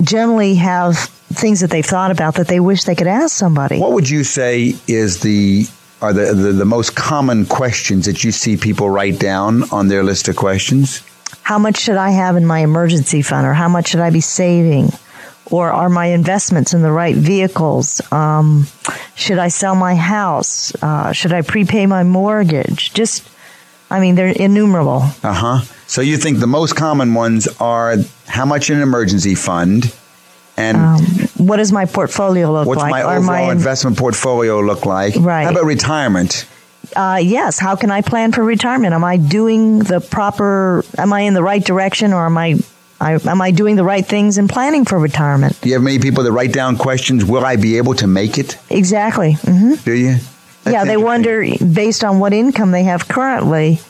generally 0.03 0.55
have 0.57 0.99
things 0.99 1.61
that 1.61 1.71
they've 1.71 1.87
thought 1.87 2.11
about 2.11 2.35
that 2.35 2.49
they 2.49 2.61
wish 2.61 2.85
they 2.85 2.95
could 2.95 3.07
ask 3.07 3.37
somebody. 3.37 3.79
What 3.79 3.93
would 3.93 4.09
you 4.09 4.25
say 4.25 4.75
is 4.89 5.21
the 5.21 5.67
are 6.01 6.13
the, 6.13 6.35
the, 6.35 6.53
the 6.53 6.65
most 6.65 6.97
common 6.97 7.47
questions 7.47 8.07
that 8.07 8.25
you 8.25 8.33
see 8.33 8.57
people 8.57 8.91
write 8.91 9.21
down 9.21 9.63
on 9.71 9.87
their 9.87 10.03
list 10.03 10.27
of 10.27 10.35
questions? 10.35 11.01
How 11.53 11.59
much 11.59 11.81
should 11.81 11.99
I 11.99 12.13
have 12.13 12.39
in 12.39 12.47
my 12.47 12.61
emergency 12.61 13.21
fund 13.21 13.47
or 13.47 13.53
how 13.53 13.69
much 13.69 13.89
should 13.89 14.01
I 14.01 14.09
be 14.09 14.23
saving? 14.23 14.89
Or 15.51 15.71
are 15.71 15.91
my 15.91 16.07
investments 16.07 16.73
in 16.73 16.81
the 16.81 16.91
right 16.91 17.15
vehicles? 17.15 18.01
Um, 18.11 18.69
should 19.17 19.37
I 19.37 19.49
sell 19.49 19.75
my 19.75 19.95
house? 19.95 20.75
Uh, 20.83 21.13
should 21.13 21.35
I 21.35 21.43
prepay 21.43 21.85
my 21.85 22.05
mortgage? 22.05 22.95
Just, 22.95 23.29
I 23.91 24.01
mean, 24.01 24.15
they're 24.15 24.29
innumerable. 24.29 25.03
Uh 25.23 25.35
huh. 25.35 25.61
So 25.87 26.01
you 26.01 26.17
think 26.17 26.41
the 26.41 26.47
most 26.47 26.75
common 26.75 27.13
ones 27.13 27.47
are 27.61 27.97
how 28.29 28.47
much 28.47 28.71
in 28.71 28.77
an 28.79 28.83
emergency 28.83 29.35
fund? 29.35 29.95
And 30.57 30.79
um, 30.79 31.05
what 31.37 31.59
does 31.59 31.71
my 31.71 31.85
portfolio 31.85 32.51
look 32.51 32.67
what's 32.67 32.81
like? 32.81 32.93
What's 32.93 33.05
my 33.05 33.17
overall 33.17 33.47
my 33.47 33.53
investment 33.53 33.99
portfolio 33.99 34.61
look 34.61 34.87
like? 34.87 35.17
Right. 35.19 35.45
How 35.45 35.51
about 35.51 35.67
retirement? 35.67 36.47
Uh, 36.97 37.21
yes, 37.23 37.59
how 37.59 37.77
can 37.77 37.91
I 37.91 38.03
plan 38.03 38.33
for 38.33 38.43
retirement? 38.43 38.95
Am 38.95 39.05
I 39.05 39.17
doing 39.17 39.81
the 39.81 40.01
proper? 40.01 40.85
Am 40.99 41.13
I 41.13 41.21
in 41.21 41.35
the 41.35 41.43
right 41.43 41.65
direction, 41.65 42.13
or 42.13 42.27
am 42.27 42.39
I? 42.39 42.57
I 43.01 43.15
am 43.15 43.41
I 43.41 43.51
doing 43.51 43.75
the 43.75 43.85
right 43.85 44.07
things 44.07 44.39
in 44.39 44.47
planning 44.47 44.85
for 44.85 44.99
retirement? 44.99 45.61
Do 45.61 45.69
you 45.69 45.75
have 45.75 45.83
many 45.83 45.99
people 45.99 46.23
that 46.23 46.33
write 46.33 46.53
down 46.53 46.77
questions? 46.77 47.25
Will 47.25 47.45
I 47.45 47.57
be 47.57 47.77
able 47.77 47.95
to 47.95 48.07
make 48.07 48.39
it? 48.39 48.59
Exactly. 48.71 49.33
Mm-hmm. 49.33 49.75
Do 49.85 49.93
you? 49.93 50.17
That's 50.63 50.75
yeah, 50.75 50.85
they 50.85 50.97
wonder 50.97 51.45
based 51.59 52.05
on 52.05 52.21
what 52.21 52.33
income 52.33 52.71
they 52.71 52.85
have 52.85 53.09
currently, 53.09 53.81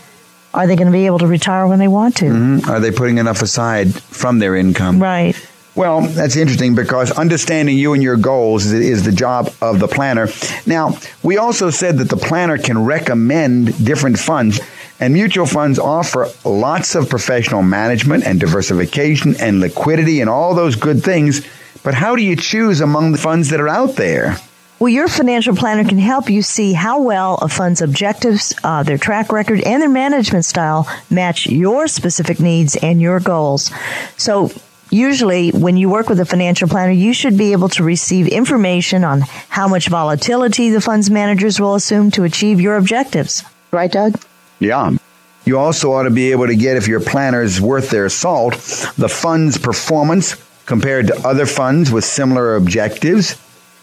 are 0.54 0.66
they 0.66 0.76
going 0.76 0.86
to 0.86 0.92
be 0.92 1.04
able 1.04 1.18
to 1.18 1.26
retire 1.26 1.66
when 1.66 1.78
they 1.78 1.88
want 1.88 2.16
to? 2.18 2.26
Mm-hmm. 2.26 2.70
Are 2.70 2.80
they 2.80 2.90
putting 2.90 3.18
enough 3.18 3.42
aside 3.42 3.92
from 3.94 4.38
their 4.38 4.56
income? 4.56 4.98
Right. 5.02 5.36
Well, 5.74 6.02
that's 6.02 6.36
interesting 6.36 6.74
because 6.74 7.10
understanding 7.12 7.78
you 7.78 7.94
and 7.94 8.02
your 8.02 8.18
goals 8.18 8.66
is, 8.66 9.04
the 9.04 9.12
job 9.12 9.50
of 9.62 9.78
the 9.78 9.88
planner. 9.88 10.28
Now, 10.66 10.98
we 11.22 11.38
also 11.38 11.70
said 11.70 11.96
that 11.98 12.10
the 12.10 12.16
planner 12.16 12.58
can 12.58 12.84
recommend 12.84 13.84
different 13.84 14.18
funds, 14.18 14.60
and 15.00 15.14
mutual 15.14 15.46
funds 15.46 15.78
offer 15.78 16.28
lots 16.44 16.94
of 16.94 17.08
professional 17.08 17.62
management 17.62 18.24
and 18.24 18.38
diversification 18.38 19.34
and 19.40 19.60
liquidity 19.60 20.20
and 20.20 20.28
all 20.28 20.54
those 20.54 20.76
good 20.76 21.02
things. 21.02 21.46
But 21.82 21.94
how 21.94 22.16
do 22.16 22.22
you 22.22 22.36
choose 22.36 22.80
among 22.82 23.12
the 23.12 23.18
funds 23.18 23.48
that 23.48 23.60
are 23.60 23.68
out 23.68 23.96
there? 23.96 24.36
Well, 24.78 24.90
your 24.90 25.08
financial 25.08 25.56
planner 25.56 25.88
can 25.88 25.98
help 25.98 26.28
you 26.28 26.42
see 26.42 26.72
how 26.72 27.00
well 27.00 27.36
a 27.36 27.48
fund's 27.48 27.80
objectives, 27.80 28.52
uh, 28.62 28.82
their 28.82 28.98
track 28.98 29.32
record, 29.32 29.60
and 29.60 29.80
their 29.80 29.88
management 29.88 30.44
style 30.44 30.86
match 31.08 31.46
your 31.46 31.88
specific 31.88 32.40
needs 32.40 32.76
and 32.76 33.00
your 33.00 33.20
goals. 33.20 33.70
So, 34.16 34.50
usually 34.92 35.50
when 35.50 35.76
you 35.76 35.88
work 35.88 36.08
with 36.08 36.20
a 36.20 36.26
financial 36.26 36.68
planner, 36.68 36.92
you 36.92 37.14
should 37.14 37.36
be 37.36 37.52
able 37.52 37.70
to 37.70 37.82
receive 37.82 38.28
information 38.28 39.02
on 39.02 39.22
how 39.48 39.66
much 39.66 39.88
volatility 39.88 40.70
the 40.70 40.80
fund's 40.80 41.10
managers 41.10 41.58
will 41.58 41.74
assume 41.74 42.10
to 42.12 42.24
achieve 42.24 42.60
your 42.60 42.76
objectives. 42.76 43.42
Right, 43.72 43.90
Doug? 43.90 44.20
Yeah. 44.60 44.96
You 45.44 45.58
also 45.58 45.92
ought 45.92 46.04
to 46.04 46.10
be 46.10 46.30
able 46.30 46.46
to 46.46 46.54
get, 46.54 46.76
if 46.76 46.86
your 46.86 47.00
planner 47.00 47.42
is 47.42 47.60
worth 47.60 47.90
their 47.90 48.08
salt, 48.08 48.52
the 48.96 49.08
fund's 49.08 49.58
performance 49.58 50.36
compared 50.66 51.08
to 51.08 51.26
other 51.26 51.46
funds 51.46 51.90
with 51.90 52.04
similar 52.04 52.54
objectives 52.54 53.36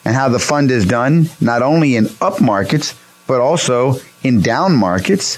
and 0.06 0.16
how 0.16 0.30
the 0.30 0.40
fund 0.40 0.72
is 0.72 0.86
done, 0.86 1.30
not 1.42 1.62
only 1.62 1.98
in 1.98 2.08
up 2.22 2.40
markets, 2.40 2.96
but 3.28 3.42
also 3.42 3.96
in 4.24 4.42
down 4.42 4.76
markets. 4.76 5.38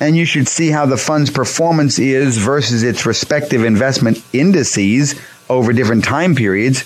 And 0.00 0.16
you 0.16 0.24
should 0.24 0.48
see 0.48 0.70
how 0.70 0.86
the 0.86 0.96
fund's 0.96 1.30
performance 1.30 1.98
is 1.98 2.38
versus 2.38 2.82
its 2.82 3.04
respective 3.04 3.64
investment 3.64 4.24
indices 4.32 5.20
over 5.48 5.72
different 5.72 6.04
time 6.04 6.34
periods. 6.34 6.84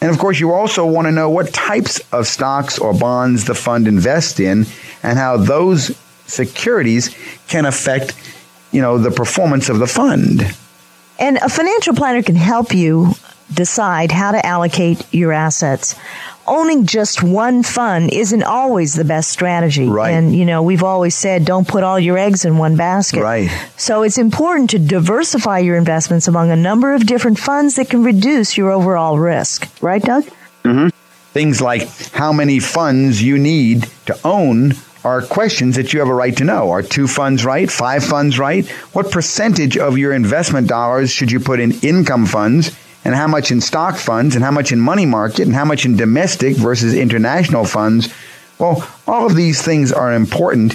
And 0.00 0.10
of 0.10 0.18
course, 0.18 0.40
you 0.40 0.52
also 0.52 0.84
want 0.84 1.06
to 1.06 1.12
know 1.12 1.30
what 1.30 1.54
types 1.54 2.00
of 2.12 2.26
stocks 2.26 2.78
or 2.78 2.92
bonds 2.92 3.44
the 3.44 3.54
fund 3.54 3.86
invests 3.86 4.40
in 4.40 4.66
and 5.02 5.16
how 5.16 5.36
those 5.36 5.96
securities 6.26 7.16
can 7.48 7.64
affect, 7.64 8.14
you 8.72 8.82
know, 8.82 8.98
the 8.98 9.10
performance 9.10 9.68
of 9.68 9.78
the 9.78 9.86
fund. 9.86 10.42
And 11.18 11.38
a 11.38 11.48
financial 11.48 11.94
planner 11.94 12.22
can 12.22 12.36
help 12.36 12.74
you 12.74 13.12
decide 13.54 14.10
how 14.10 14.32
to 14.32 14.44
allocate 14.44 15.06
your 15.14 15.32
assets 15.32 15.94
owning 16.46 16.86
just 16.86 17.22
one 17.22 17.62
fund 17.62 18.12
isn't 18.12 18.42
always 18.42 18.94
the 18.94 19.04
best 19.04 19.30
strategy. 19.30 19.88
Right. 19.88 20.10
And, 20.10 20.34
you 20.34 20.44
know, 20.44 20.62
we've 20.62 20.82
always 20.82 21.14
said 21.14 21.44
don't 21.44 21.66
put 21.66 21.82
all 21.82 21.98
your 21.98 22.18
eggs 22.18 22.44
in 22.44 22.58
one 22.58 22.76
basket. 22.76 23.22
Right. 23.22 23.50
So 23.76 24.02
it's 24.02 24.18
important 24.18 24.70
to 24.70 24.78
diversify 24.78 25.60
your 25.60 25.76
investments 25.76 26.28
among 26.28 26.50
a 26.50 26.56
number 26.56 26.94
of 26.94 27.06
different 27.06 27.38
funds 27.38 27.76
that 27.76 27.90
can 27.90 28.02
reduce 28.02 28.56
your 28.56 28.70
overall 28.70 29.18
risk. 29.18 29.68
Right, 29.80 30.02
Doug? 30.02 30.24
Mm-hmm. 30.64 30.88
Things 31.32 31.60
like 31.60 31.88
how 32.12 32.32
many 32.32 32.60
funds 32.60 33.22
you 33.22 33.38
need 33.38 33.88
to 34.06 34.18
own 34.24 34.72
are 35.04 35.22
questions 35.22 35.76
that 35.76 35.92
you 35.92 36.00
have 36.00 36.08
a 36.08 36.14
right 36.14 36.36
to 36.36 36.44
know. 36.44 36.70
Are 36.70 36.82
two 36.82 37.06
funds 37.06 37.44
right? 37.44 37.70
Five 37.70 38.02
funds 38.02 38.38
right? 38.38 38.66
What 38.92 39.12
percentage 39.12 39.78
of 39.78 39.96
your 39.98 40.12
investment 40.12 40.66
dollars 40.66 41.12
should 41.12 41.30
you 41.30 41.38
put 41.38 41.60
in 41.60 41.72
income 41.82 42.26
funds? 42.26 42.76
And 43.06 43.14
how 43.14 43.28
much 43.28 43.52
in 43.52 43.60
stock 43.60 43.96
funds 43.96 44.34
and 44.34 44.44
how 44.44 44.50
much 44.50 44.72
in 44.72 44.80
money 44.80 45.06
market 45.06 45.46
and 45.46 45.54
how 45.54 45.64
much 45.64 45.86
in 45.86 45.96
domestic 45.96 46.56
versus 46.56 46.92
international 46.92 47.64
funds. 47.64 48.12
Well, 48.58 48.84
all 49.06 49.26
of 49.26 49.36
these 49.36 49.62
things 49.62 49.92
are 49.92 50.12
important 50.12 50.74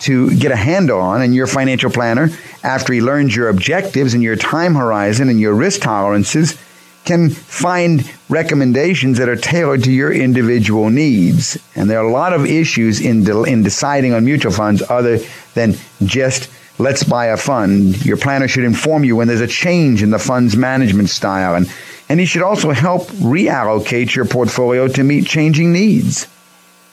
to 0.00 0.30
get 0.36 0.52
a 0.52 0.56
handle 0.56 1.00
on 1.00 1.22
and 1.22 1.34
your 1.34 1.46
financial 1.46 1.90
planner 1.90 2.28
after 2.62 2.92
he 2.92 3.00
learns 3.00 3.34
your 3.34 3.48
objectives 3.48 4.12
and 4.12 4.22
your 4.22 4.36
time 4.36 4.74
horizon 4.74 5.30
and 5.30 5.40
your 5.40 5.54
risk 5.54 5.80
tolerances 5.80 6.60
can 7.06 7.30
find 7.30 8.12
recommendations 8.28 9.16
that 9.16 9.30
are 9.30 9.36
tailored 9.36 9.82
to 9.84 9.90
your 9.90 10.12
individual 10.12 10.90
needs. 10.90 11.58
And 11.74 11.88
there 11.88 11.98
are 11.98 12.06
a 12.06 12.12
lot 12.12 12.34
of 12.34 12.44
issues 12.44 13.00
in 13.00 13.24
de- 13.24 13.44
in 13.44 13.62
deciding 13.62 14.12
on 14.12 14.26
mutual 14.26 14.52
funds 14.52 14.82
other 14.90 15.18
than 15.54 15.76
just 16.04 16.50
let's 16.80 17.04
buy 17.04 17.26
a 17.26 17.36
fund. 17.36 18.04
Your 18.04 18.16
planner 18.16 18.48
should 18.48 18.64
inform 18.64 19.04
you 19.04 19.14
when 19.14 19.28
there's 19.28 19.40
a 19.40 19.46
change 19.46 20.02
in 20.02 20.10
the 20.10 20.18
fund's 20.18 20.56
management 20.56 21.10
style 21.10 21.54
and 21.54 21.70
and 22.08 22.18
he 22.18 22.26
should 22.26 22.42
also 22.42 22.72
help 22.72 23.06
reallocate 23.06 24.16
your 24.16 24.24
portfolio 24.24 24.88
to 24.88 25.04
meet 25.04 25.26
changing 25.26 25.72
needs. 25.72 26.26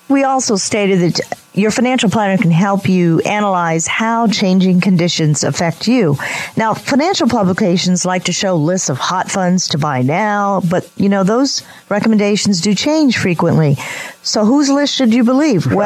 We 0.09 0.23
also 0.23 0.57
stated 0.57 0.99
that 0.99 1.19
your 1.53 1.71
financial 1.71 2.11
planner 2.11 2.37
can 2.37 2.51
help 2.51 2.87
you 2.87 3.19
analyze 3.21 3.87
how 3.87 4.27
changing 4.27 4.79
conditions 4.79 5.43
affect 5.43 5.87
you. 5.87 6.17
Now, 6.55 6.75
financial 6.75 7.27
publications 7.27 8.05
like 8.05 8.25
to 8.25 8.31
show 8.31 8.55
lists 8.55 8.89
of 8.89 8.99
hot 8.99 9.31
funds 9.31 9.69
to 9.69 9.79
buy 9.79 10.03
now, 10.03 10.61
but 10.69 10.87
you 10.97 11.09
know, 11.09 11.23
those 11.23 11.63
recommendations 11.89 12.61
do 12.61 12.75
change 12.75 13.17
frequently. 13.17 13.77
So 14.21 14.45
whose 14.45 14.69
list 14.69 14.93
should 14.93 15.15
you 15.15 15.23
believe? 15.23 15.65
Right. 15.65 15.77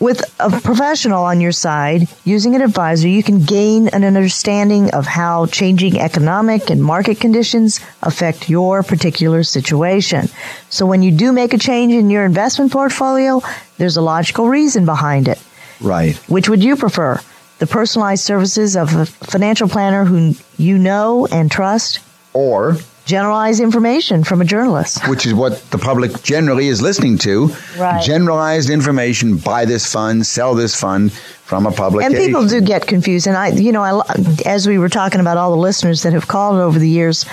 With 0.00 0.34
a 0.40 0.48
professional 0.48 1.24
on 1.24 1.42
your 1.42 1.52
side, 1.52 2.08
using 2.24 2.54
an 2.54 2.62
advisor, 2.62 3.06
you 3.06 3.22
can 3.22 3.44
gain 3.44 3.88
an 3.88 4.02
understanding 4.02 4.90
of 4.92 5.06
how 5.06 5.44
changing 5.44 6.00
economic 6.00 6.70
and 6.70 6.82
market 6.82 7.20
conditions 7.20 7.80
affect 8.02 8.48
your 8.48 8.82
particular 8.82 9.42
situation. 9.42 10.30
So 10.70 10.86
when 10.86 11.02
you 11.02 11.10
do 11.10 11.32
make 11.32 11.52
a 11.52 11.58
change 11.58 11.92
in 11.92 12.08
your 12.08 12.24
investment 12.24 12.72
portfolio, 12.72 13.42
there's 13.76 13.98
a 13.98 14.00
logical 14.00 14.48
reason 14.48 14.86
behind 14.86 15.28
it. 15.28 15.38
Right. 15.82 16.16
Which 16.30 16.48
would 16.48 16.64
you 16.64 16.76
prefer? 16.76 17.20
The 17.58 17.66
personalized 17.66 18.24
services 18.24 18.76
of 18.76 18.94
a 18.94 19.04
financial 19.04 19.68
planner 19.68 20.06
who 20.06 20.34
you 20.56 20.78
know 20.78 21.26
and 21.26 21.50
trust? 21.50 22.00
Or 22.32 22.78
generalized 23.10 23.60
information 23.60 24.22
from 24.22 24.40
a 24.40 24.44
journalist. 24.44 25.06
Which 25.08 25.26
is 25.26 25.34
what 25.34 25.60
the 25.72 25.78
public 25.78 26.22
generally 26.22 26.68
is 26.68 26.80
listening 26.80 27.18
to. 27.18 27.48
Right. 27.76 28.00
Generalized 28.00 28.70
information, 28.70 29.36
buy 29.36 29.64
this 29.64 29.92
fund, 29.92 30.24
sell 30.24 30.54
this 30.54 30.78
fund 30.78 31.12
from 31.12 31.66
a 31.66 31.72
public. 31.72 32.06
And 32.06 32.14
people 32.14 32.46
do 32.46 32.60
get 32.60 32.86
confused. 32.86 33.26
And 33.26 33.36
I, 33.36 33.48
you 33.48 33.72
know, 33.72 33.82
I, 33.82 34.02
as 34.46 34.68
we 34.68 34.78
were 34.78 34.88
talking 34.88 35.20
about 35.20 35.38
all 35.38 35.50
the 35.50 35.56
listeners 35.56 36.04
that 36.04 36.12
have 36.12 36.28
called 36.28 36.60
over 36.60 36.78
the 36.78 36.88
years, 36.88 37.26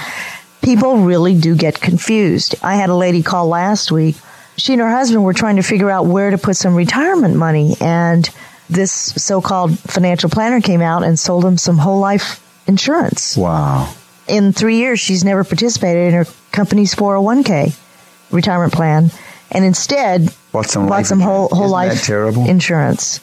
people 0.63 0.97
really 0.97 1.39
do 1.39 1.55
get 1.55 1.79
confused. 1.79 2.55
I 2.63 2.73
had 2.75 2.89
a 2.89 2.95
lady 2.95 3.21
call 3.21 3.47
last 3.47 3.91
week. 3.91 4.15
She 4.57 4.73
and 4.73 4.81
her 4.81 4.89
husband 4.89 5.23
were 5.23 5.35
trying 5.35 5.57
to 5.57 5.61
figure 5.61 5.91
out 5.91 6.07
where 6.07 6.31
to 6.31 6.39
put 6.39 6.57
some 6.57 6.73
retirement 6.73 7.35
money. 7.35 7.75
And 7.79 8.27
this 8.67 8.91
so 8.91 9.41
called 9.41 9.77
financial 9.77 10.31
planner 10.31 10.59
came 10.59 10.81
out 10.81 11.03
and 11.03 11.19
sold 11.19 11.43
them 11.43 11.59
some 11.59 11.77
whole 11.77 11.99
life 11.99 12.43
insurance. 12.67 13.37
Wow 13.37 13.93
in 14.27 14.53
three 14.53 14.77
years, 14.77 14.99
she's 14.99 15.23
never 15.23 15.43
participated 15.43 16.07
in 16.07 16.13
her 16.13 16.25
company's 16.51 16.95
401k 16.95 17.77
retirement 18.31 18.73
plan, 18.73 19.11
and 19.51 19.63
instead 19.63 20.33
bought 20.51 20.67
some, 20.67 20.87
bought 20.87 21.05
some 21.05 21.19
whole, 21.19 21.47
whole 21.49 21.69
life 21.69 22.09
insurance. 22.09 23.19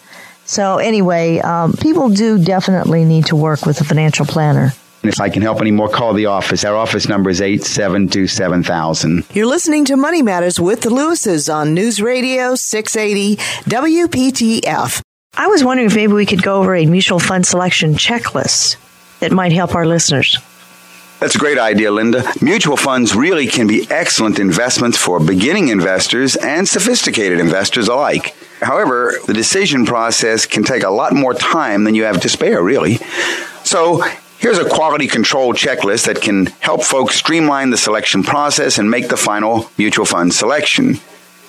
So 0.46 0.78
anyway, 0.78 1.38
um, 1.38 1.72
people 1.74 2.10
do 2.10 2.42
definitely 2.42 3.04
need 3.04 3.26
to 3.26 3.36
work 3.36 3.66
with 3.66 3.80
a 3.80 3.84
financial 3.84 4.26
planner. 4.26 4.72
If 5.02 5.20
I 5.20 5.28
can 5.28 5.42
help 5.42 5.60
any 5.60 5.70
more, 5.70 5.90
call 5.90 6.14
the 6.14 6.26
office. 6.26 6.64
Our 6.64 6.76
office 6.76 7.08
number 7.08 7.28
is 7.28 7.42
8727 7.42 9.24
You're 9.34 9.46
listening 9.46 9.84
to 9.86 9.96
Money 9.96 10.22
Matters 10.22 10.58
with 10.58 10.80
the 10.80 10.88
Lewises 10.88 11.54
on 11.54 11.74
News 11.74 12.00
Radio 12.00 12.54
680 12.54 13.36
WPTF. 13.68 15.02
I 15.36 15.48
was 15.48 15.62
wondering 15.62 15.88
if 15.88 15.96
maybe 15.96 16.14
we 16.14 16.24
could 16.26 16.42
go 16.42 16.60
over 16.60 16.74
a 16.74 16.86
mutual 16.86 17.18
fund 17.18 17.46
selection 17.46 17.94
checklist 17.94 18.76
that 19.20 19.32
might 19.32 19.52
help 19.52 19.74
our 19.74 19.84
listeners. 19.84 20.38
That's 21.24 21.36
a 21.36 21.38
great 21.38 21.56
idea, 21.56 21.90
Linda. 21.90 22.22
Mutual 22.42 22.76
funds 22.76 23.16
really 23.16 23.46
can 23.46 23.66
be 23.66 23.90
excellent 23.90 24.38
investments 24.38 24.98
for 24.98 25.18
beginning 25.18 25.68
investors 25.68 26.36
and 26.36 26.68
sophisticated 26.68 27.40
investors 27.40 27.88
alike. 27.88 28.36
However, 28.60 29.14
the 29.26 29.32
decision 29.32 29.86
process 29.86 30.44
can 30.44 30.64
take 30.64 30.82
a 30.82 30.90
lot 30.90 31.14
more 31.14 31.32
time 31.32 31.84
than 31.84 31.94
you 31.94 32.04
have 32.04 32.20
to 32.20 32.28
spare, 32.28 32.62
really. 32.62 32.96
So, 33.64 34.02
here's 34.36 34.58
a 34.58 34.68
quality 34.68 35.06
control 35.06 35.54
checklist 35.54 36.04
that 36.08 36.20
can 36.20 36.44
help 36.60 36.84
folks 36.84 37.14
streamline 37.14 37.70
the 37.70 37.78
selection 37.78 38.22
process 38.22 38.76
and 38.76 38.90
make 38.90 39.08
the 39.08 39.16
final 39.16 39.70
mutual 39.78 40.04
fund 40.04 40.34
selection. 40.34 40.96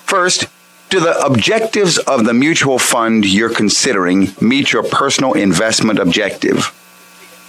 First, 0.06 0.46
do 0.88 1.00
the 1.00 1.22
objectives 1.22 1.98
of 1.98 2.24
the 2.24 2.32
mutual 2.32 2.78
fund 2.78 3.26
you're 3.26 3.52
considering 3.52 4.28
meet 4.40 4.72
your 4.72 4.84
personal 4.84 5.34
investment 5.34 5.98
objective? 5.98 6.72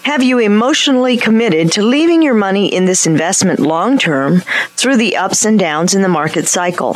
Have 0.08 0.24
you 0.24 0.40
emotionally 0.40 1.18
committed 1.18 1.74
to 1.74 1.82
leaving 1.82 2.22
your 2.22 2.34
money 2.34 2.74
in 2.74 2.86
this 2.86 3.06
investment 3.06 3.60
long 3.60 3.98
term 3.98 4.40
through 4.70 4.96
the 4.96 5.18
ups 5.18 5.44
and 5.44 5.60
downs 5.60 5.94
in 5.94 6.02
the 6.02 6.08
market 6.08 6.48
cycle? 6.48 6.96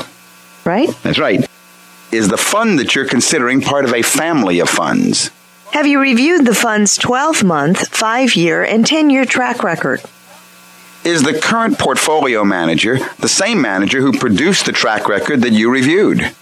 Right? 0.64 0.88
That's 1.04 1.20
right. 1.20 1.46
Is 2.14 2.30
the 2.30 2.38
fund 2.38 2.80
that 2.80 2.96
you're 2.96 3.04
considering 3.04 3.60
part 3.60 3.84
of 3.84 3.94
a 3.94 4.02
family 4.02 4.62
of 4.62 4.70
funds? 4.70 5.30
Have 5.74 5.88
you 5.88 6.00
reviewed 6.00 6.46
the 6.46 6.56
fund's 6.56 6.96
12 6.96 7.44
month, 7.44 7.90
5 7.90 8.38
year, 8.38 8.64
and 8.64 8.88
10 8.88 9.10
year 9.10 9.26
track 9.26 9.62
record? 9.62 10.02
Is 11.04 11.22
the 11.22 11.38
current 11.38 11.78
portfolio 11.78 12.46
manager 12.46 12.98
the 13.20 13.28
same 13.28 13.60
manager 13.62 14.00
who 14.00 14.18
produced 14.18 14.68
the 14.68 14.72
track 14.72 15.10
record 15.10 15.42
that 15.42 15.52
you 15.52 15.70
reviewed? 15.70 16.34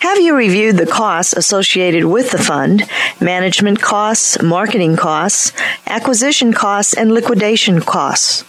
Have 0.00 0.18
you 0.18 0.34
reviewed 0.34 0.78
the 0.78 0.86
costs 0.86 1.34
associated 1.34 2.06
with 2.06 2.30
the 2.30 2.38
fund, 2.38 2.88
management 3.20 3.82
costs, 3.82 4.40
marketing 4.42 4.96
costs, 4.96 5.52
acquisition 5.86 6.54
costs, 6.54 6.94
and 6.94 7.12
liquidation 7.12 7.82
costs? 7.82 8.42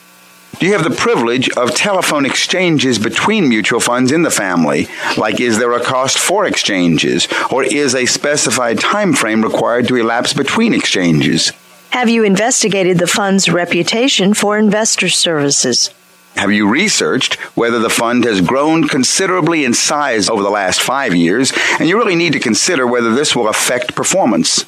Do 0.59 0.65
you 0.65 0.71
have 0.71 0.85
the 0.85 0.95
privilege 0.95 1.49
of 1.57 1.75
telephone 1.75 2.25
exchanges 2.25 2.97
between 2.99 3.49
mutual 3.49 3.81
funds 3.81 4.13
in 4.13 4.21
the 4.21 4.31
family? 4.31 4.87
Like, 5.17 5.41
is 5.41 5.59
there 5.59 5.73
a 5.73 5.83
cost 5.83 6.17
for 6.17 6.45
exchanges? 6.45 7.27
Or 7.51 7.65
is 7.65 7.95
a 7.95 8.05
specified 8.05 8.79
time 8.79 9.11
frame 9.11 9.41
required 9.41 9.89
to 9.89 9.97
elapse 9.97 10.33
between 10.33 10.73
exchanges? 10.73 11.51
Have 11.89 12.09
you 12.09 12.23
investigated 12.23 12.97
the 12.97 13.07
fund's 13.07 13.49
reputation 13.49 14.33
for 14.33 14.57
investor 14.57 15.09
services? 15.09 15.89
Have 16.36 16.52
you 16.52 16.67
researched 16.67 17.36
whether 17.56 17.80
the 17.80 17.89
fund 17.89 18.24
has 18.24 18.41
grown 18.41 18.88
considerably 18.88 19.65
in 19.65 19.74
size 19.74 20.30
over 20.30 20.41
the 20.41 20.50
last 20.50 20.82
five 20.82 21.13
years? 21.13 21.54
And 21.80 21.88
you 21.88 21.98
really 21.98 22.15
need 22.15 22.34
to 22.34 22.39
consider 22.39 22.88
whether 22.88 23.13
this 23.13 23.36
will 23.36 23.48
affect 23.48 23.96
performance. 23.96 24.65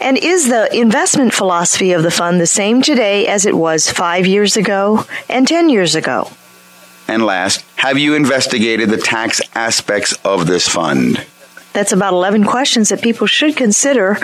And 0.00 0.16
is 0.16 0.48
the 0.48 0.72
investment 0.74 1.34
philosophy 1.34 1.92
of 1.92 2.02
the 2.02 2.10
fund 2.10 2.40
the 2.40 2.46
same 2.46 2.82
today 2.82 3.26
as 3.26 3.46
it 3.46 3.56
was 3.56 3.90
five 3.90 4.26
years 4.26 4.56
ago 4.56 5.06
and 5.28 5.48
10 5.48 5.70
years 5.70 5.94
ago? 5.94 6.30
And 7.08 7.24
last, 7.24 7.64
have 7.76 7.98
you 7.98 8.14
investigated 8.14 8.90
the 8.90 8.98
tax 8.98 9.40
aspects 9.54 10.12
of 10.24 10.46
this 10.46 10.68
fund? 10.68 11.24
That's 11.78 11.92
about 11.92 12.12
11 12.12 12.42
questions 12.42 12.88
that 12.88 13.02
people 13.02 13.28
should 13.28 13.54
consider 13.54 14.18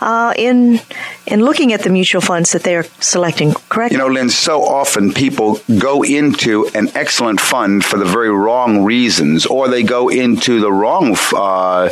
uh, 0.00 0.32
in 0.36 0.78
in 1.26 1.44
looking 1.44 1.72
at 1.72 1.82
the 1.82 1.90
mutual 1.90 2.20
funds 2.20 2.52
that 2.52 2.62
they 2.62 2.74
are 2.74 2.84
selecting, 3.00 3.52
correct? 3.68 3.92
You 3.92 3.98
know, 3.98 4.08
Lynn, 4.08 4.30
so 4.30 4.62
often 4.62 5.12
people 5.12 5.60
go 5.78 6.02
into 6.02 6.66
an 6.74 6.88
excellent 6.94 7.40
fund 7.40 7.84
for 7.84 7.98
the 7.98 8.04
very 8.04 8.30
wrong 8.30 8.84
reasons, 8.84 9.46
or 9.46 9.68
they 9.68 9.82
go 9.82 10.08
into 10.08 10.60
the 10.60 10.72
wrong 10.72 11.16
uh, 11.32 11.88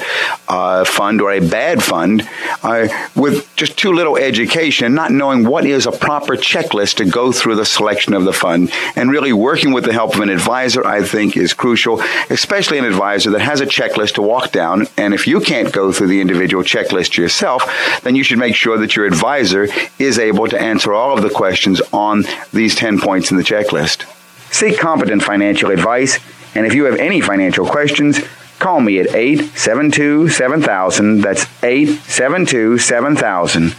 uh, 0.48 0.85
fund 0.85 1.20
or 1.20 1.33
a 1.33 1.40
bad 1.40 1.83
fund 1.83 2.28
uh, 2.62 2.88
with 3.14 3.54
just 3.54 3.78
too 3.78 3.92
little 3.92 4.16
education, 4.16 4.94
not 4.94 5.12
knowing 5.12 5.44
what 5.44 5.64
is 5.64 5.87
a 5.87 5.92
proper 5.92 6.37
checklist 6.37 6.96
to 6.96 7.04
go 7.04 7.31
through 7.31 7.54
the 7.57 7.64
selection 7.66 8.14
of 8.14 8.24
the 8.24 8.33
fund. 8.33 8.72
And 8.96 9.11
really 9.11 9.33
working 9.33 9.72
with 9.72 9.85
the 9.85 9.92
help 9.92 10.14
of 10.14 10.20
an 10.20 10.31
advisor, 10.31 10.85
I 10.85 11.02
think, 11.02 11.37
is 11.37 11.54
crucial, 11.54 12.00
especially 12.31 12.78
an 12.78 12.85
advisor 12.85 13.31
that 13.31 13.40
has 13.40 13.61
a 13.61 13.66
checklist 13.66 14.14
to 14.14 14.22
walk 14.22 14.50
down 14.50 14.87
and 14.96 15.08
if 15.14 15.27
you 15.27 15.40
can't 15.40 15.73
go 15.73 15.92
through 15.92 16.09
the 16.09 16.21
individual 16.21 16.62
checklist 16.62 17.16
yourself, 17.16 17.62
then 18.03 18.16
you 18.16 18.25
should 18.25 18.38
make 18.38 18.55
sure 18.55 18.79
that 18.79 18.97
your 18.97 19.07
advisor 19.07 19.68
is 19.99 20.18
able 20.18 20.49
to 20.49 20.61
answer 20.61 20.92
all 20.92 21.16
of 21.16 21.23
the 21.23 21.31
questions 21.31 21.81
on 21.92 22.25
these 22.53 22.75
10 22.75 23.01
points 23.01 23.31
in 23.31 23.37
the 23.37 23.42
checklist. 23.42 24.05
Seek 24.53 24.79
competent 24.79 25.23
financial 25.23 25.71
advice, 25.71 26.18
and 26.55 26.66
if 26.66 26.75
you 26.75 26.85
have 26.85 26.97
any 26.97 27.21
financial 27.21 27.66
questions, 27.66 28.21
call 28.59 28.81
me 28.81 28.99
at 28.99 29.14
872 29.14 30.31
7000. 30.31 31.21
That's 31.21 31.47
872 31.62 32.79
7000. 32.79 33.75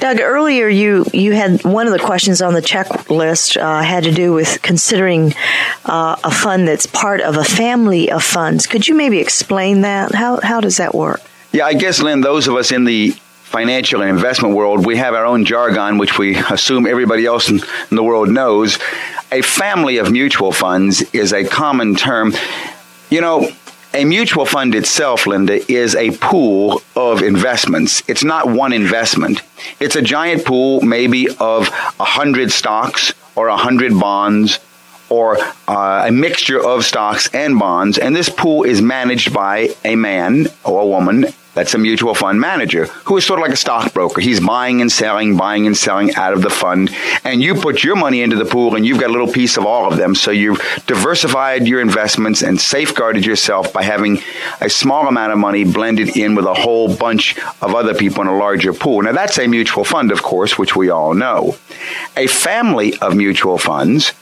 Doug, 0.00 0.20
earlier 0.20 0.68
you, 0.68 1.04
you 1.12 1.32
had 1.32 1.64
one 1.64 1.88
of 1.88 1.92
the 1.92 1.98
questions 1.98 2.40
on 2.40 2.54
the 2.54 2.62
checklist 2.62 3.60
uh, 3.60 3.82
had 3.82 4.04
to 4.04 4.12
do 4.12 4.32
with 4.32 4.62
considering 4.62 5.34
uh, 5.86 6.16
a 6.22 6.30
fund 6.30 6.68
that's 6.68 6.86
part 6.86 7.20
of 7.20 7.36
a 7.36 7.42
family 7.42 8.10
of 8.10 8.22
funds. 8.22 8.66
Could 8.68 8.86
you 8.86 8.94
maybe 8.94 9.18
explain 9.18 9.80
that? 9.80 10.14
How, 10.14 10.38
how 10.40 10.60
does 10.60 10.76
that 10.76 10.94
work? 10.94 11.20
Yeah, 11.50 11.66
I 11.66 11.74
guess, 11.74 12.00
Lynn, 12.00 12.20
those 12.20 12.46
of 12.46 12.54
us 12.54 12.70
in 12.70 12.84
the 12.84 13.10
financial 13.42 14.02
and 14.02 14.10
investment 14.10 14.54
world, 14.54 14.86
we 14.86 14.96
have 14.98 15.14
our 15.14 15.24
own 15.24 15.44
jargon, 15.44 15.98
which 15.98 16.16
we 16.16 16.36
assume 16.36 16.86
everybody 16.86 17.26
else 17.26 17.48
in, 17.48 17.60
in 17.90 17.96
the 17.96 18.04
world 18.04 18.28
knows. 18.28 18.78
A 19.32 19.42
family 19.42 19.98
of 19.98 20.12
mutual 20.12 20.52
funds 20.52 21.02
is 21.12 21.32
a 21.32 21.44
common 21.44 21.96
term. 21.96 22.34
You 23.10 23.20
know, 23.20 23.50
a 23.98 24.04
mutual 24.04 24.46
fund 24.46 24.76
itself, 24.76 25.26
Linda, 25.26 25.60
is 25.70 25.96
a 25.96 26.12
pool 26.18 26.80
of 26.94 27.20
investments. 27.20 28.00
It's 28.06 28.22
not 28.22 28.48
one 28.48 28.72
investment. 28.72 29.42
It's 29.80 29.96
a 29.96 30.02
giant 30.02 30.44
pool, 30.44 30.80
maybe 30.82 31.28
of 31.40 31.66
a 31.98 32.04
hundred 32.04 32.52
stocks 32.52 33.12
or 33.34 33.48
a 33.48 33.56
hundred 33.56 33.98
bonds 33.98 34.60
or 35.08 35.36
uh, 35.66 36.04
a 36.06 36.12
mixture 36.12 36.64
of 36.64 36.84
stocks 36.84 37.28
and 37.34 37.58
bonds. 37.58 37.98
And 37.98 38.14
this 38.14 38.28
pool 38.28 38.62
is 38.62 38.80
managed 38.80 39.32
by 39.32 39.74
a 39.84 39.96
man 39.96 40.46
or 40.62 40.82
a 40.82 40.86
woman 40.86 41.26
that's 41.58 41.74
a 41.74 41.78
mutual 41.78 42.14
fund 42.14 42.40
manager 42.40 42.86
who 43.04 43.16
is 43.16 43.26
sort 43.26 43.40
of 43.40 43.42
like 43.42 43.52
a 43.52 43.56
stockbroker. 43.56 44.20
He's 44.20 44.38
buying 44.38 44.80
and 44.80 44.92
selling, 44.92 45.36
buying 45.36 45.66
and 45.66 45.76
selling 45.76 46.14
out 46.14 46.32
of 46.32 46.40
the 46.40 46.50
fund. 46.50 46.88
And 47.24 47.42
you 47.42 47.56
put 47.56 47.82
your 47.82 47.96
money 47.96 48.22
into 48.22 48.36
the 48.36 48.44
pool 48.44 48.76
and 48.76 48.86
you've 48.86 49.00
got 49.00 49.10
a 49.10 49.12
little 49.12 49.32
piece 49.32 49.56
of 49.56 49.66
all 49.66 49.90
of 49.90 49.98
them. 49.98 50.14
So 50.14 50.30
you've 50.30 50.60
diversified 50.86 51.66
your 51.66 51.80
investments 51.80 52.42
and 52.42 52.60
safeguarded 52.60 53.26
yourself 53.26 53.72
by 53.72 53.82
having 53.82 54.20
a 54.60 54.70
small 54.70 55.08
amount 55.08 55.32
of 55.32 55.38
money 55.38 55.64
blended 55.64 56.16
in 56.16 56.36
with 56.36 56.44
a 56.44 56.54
whole 56.54 56.94
bunch 56.96 57.36
of 57.60 57.74
other 57.74 57.92
people 57.92 58.22
in 58.22 58.28
a 58.28 58.38
larger 58.38 58.72
pool. 58.72 59.02
Now 59.02 59.10
that's 59.10 59.36
a 59.40 59.48
mutual 59.48 59.82
fund, 59.82 60.12
of 60.12 60.22
course, 60.22 60.56
which 60.58 60.76
we 60.76 60.90
all 60.90 61.12
know. 61.12 61.56
A 62.16 62.28
family 62.28 62.96
of 62.98 63.16
mutual 63.16 63.58
funds 63.58 64.12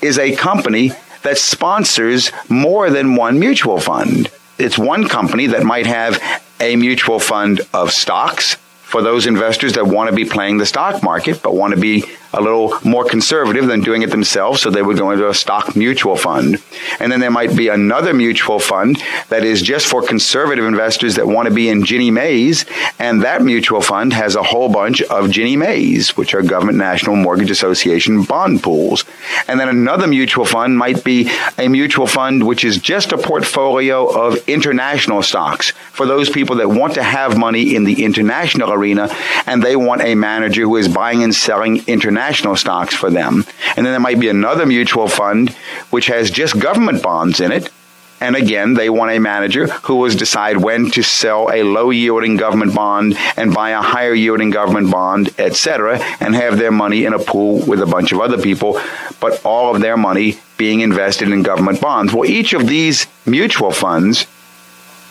is 0.00 0.18
a 0.18 0.34
company 0.34 0.92
that 1.24 1.36
sponsors 1.36 2.32
more 2.48 2.88
than 2.88 3.16
one 3.16 3.38
mutual 3.38 3.80
fund. 3.80 4.30
It's 4.58 4.78
one 4.78 5.08
company 5.08 5.48
that 5.48 5.64
might 5.64 5.86
have 5.86 6.20
a 6.60 6.76
mutual 6.76 7.18
fund 7.18 7.60
of 7.74 7.90
stocks 7.92 8.56
for 8.82 9.02
those 9.02 9.26
investors 9.26 9.74
that 9.74 9.86
want 9.86 10.08
to 10.08 10.16
be 10.16 10.24
playing 10.24 10.58
the 10.58 10.66
stock 10.66 11.02
market 11.02 11.42
but 11.42 11.54
want 11.54 11.74
to 11.74 11.80
be 11.80 12.04
a 12.32 12.40
little 12.40 12.74
more 12.84 13.04
conservative 13.04 13.66
than 13.66 13.80
doing 13.80 14.02
it 14.02 14.10
themselves, 14.10 14.60
so 14.60 14.70
they 14.70 14.82
would 14.82 14.98
go 14.98 15.10
into 15.10 15.28
a 15.28 15.34
stock 15.34 15.76
mutual 15.76 16.16
fund. 16.16 16.62
And 17.00 17.10
then 17.10 17.20
there 17.20 17.30
might 17.30 17.56
be 17.56 17.68
another 17.68 18.12
mutual 18.12 18.58
fund 18.58 19.02
that 19.28 19.44
is 19.44 19.62
just 19.62 19.86
for 19.86 20.02
conservative 20.02 20.64
investors 20.64 21.14
that 21.16 21.26
want 21.26 21.48
to 21.48 21.54
be 21.54 21.68
in 21.68 21.84
Ginnie 21.84 22.10
Maes, 22.10 22.64
and 22.98 23.22
that 23.22 23.42
mutual 23.42 23.80
fund 23.80 24.12
has 24.12 24.34
a 24.36 24.42
whole 24.42 24.68
bunch 24.68 25.02
of 25.02 25.30
Ginnie 25.30 25.56
Maes, 25.56 26.16
which 26.16 26.34
are 26.34 26.42
Government 26.42 26.78
National 26.78 27.16
Mortgage 27.16 27.50
Association 27.50 28.24
bond 28.24 28.62
pools. 28.62 29.04
And 29.48 29.58
then 29.58 29.68
another 29.68 30.06
mutual 30.06 30.44
fund 30.44 30.76
might 30.78 31.04
be 31.04 31.30
a 31.58 31.68
mutual 31.68 32.06
fund 32.06 32.46
which 32.46 32.64
is 32.64 32.78
just 32.78 33.12
a 33.12 33.18
portfolio 33.18 34.06
of 34.06 34.36
international 34.48 35.22
stocks 35.22 35.70
for 35.70 36.06
those 36.06 36.28
people 36.28 36.56
that 36.56 36.68
want 36.68 36.94
to 36.94 37.02
have 37.02 37.38
money 37.38 37.74
in 37.74 37.84
the 37.84 38.04
international 38.04 38.72
arena 38.72 39.08
and 39.46 39.62
they 39.62 39.76
want 39.76 40.02
a 40.02 40.14
manager 40.14 40.62
who 40.62 40.76
is 40.76 40.88
buying 40.88 41.22
and 41.22 41.34
selling 41.34 41.82
international 41.86 42.15
international 42.16 42.56
stocks 42.56 42.94
for 42.94 43.10
them. 43.10 43.44
And 43.76 43.84
then 43.84 43.92
there 43.92 44.00
might 44.00 44.18
be 44.18 44.30
another 44.30 44.64
mutual 44.64 45.06
fund 45.06 45.50
which 45.90 46.06
has 46.06 46.30
just 46.30 46.58
government 46.58 47.02
bonds 47.02 47.40
in 47.40 47.52
it. 47.52 47.70
And 48.18 48.34
again, 48.34 48.72
they 48.72 48.88
want 48.88 49.10
a 49.10 49.18
manager 49.18 49.66
who 49.66 49.96
will 49.96 50.08
decide 50.08 50.56
when 50.56 50.90
to 50.92 51.02
sell 51.02 51.50
a 51.52 51.62
low 51.62 51.90
yielding 51.90 52.38
government 52.38 52.74
bond 52.74 53.14
and 53.36 53.52
buy 53.52 53.70
a 53.70 53.82
higher 53.82 54.14
yielding 54.14 54.48
government 54.48 54.90
bond, 54.90 55.28
etc., 55.38 55.98
and 56.20 56.34
have 56.34 56.56
their 56.56 56.72
money 56.72 57.04
in 57.04 57.12
a 57.12 57.18
pool 57.18 57.62
with 57.66 57.82
a 57.82 57.86
bunch 57.86 58.12
of 58.12 58.20
other 58.20 58.40
people, 58.40 58.80
but 59.20 59.44
all 59.44 59.74
of 59.74 59.82
their 59.82 59.98
money 59.98 60.38
being 60.56 60.80
invested 60.80 61.28
in 61.30 61.42
government 61.42 61.78
bonds. 61.82 62.14
Well, 62.14 62.24
each 62.24 62.54
of 62.54 62.66
these 62.66 63.06
mutual 63.26 63.70
funds 63.70 64.26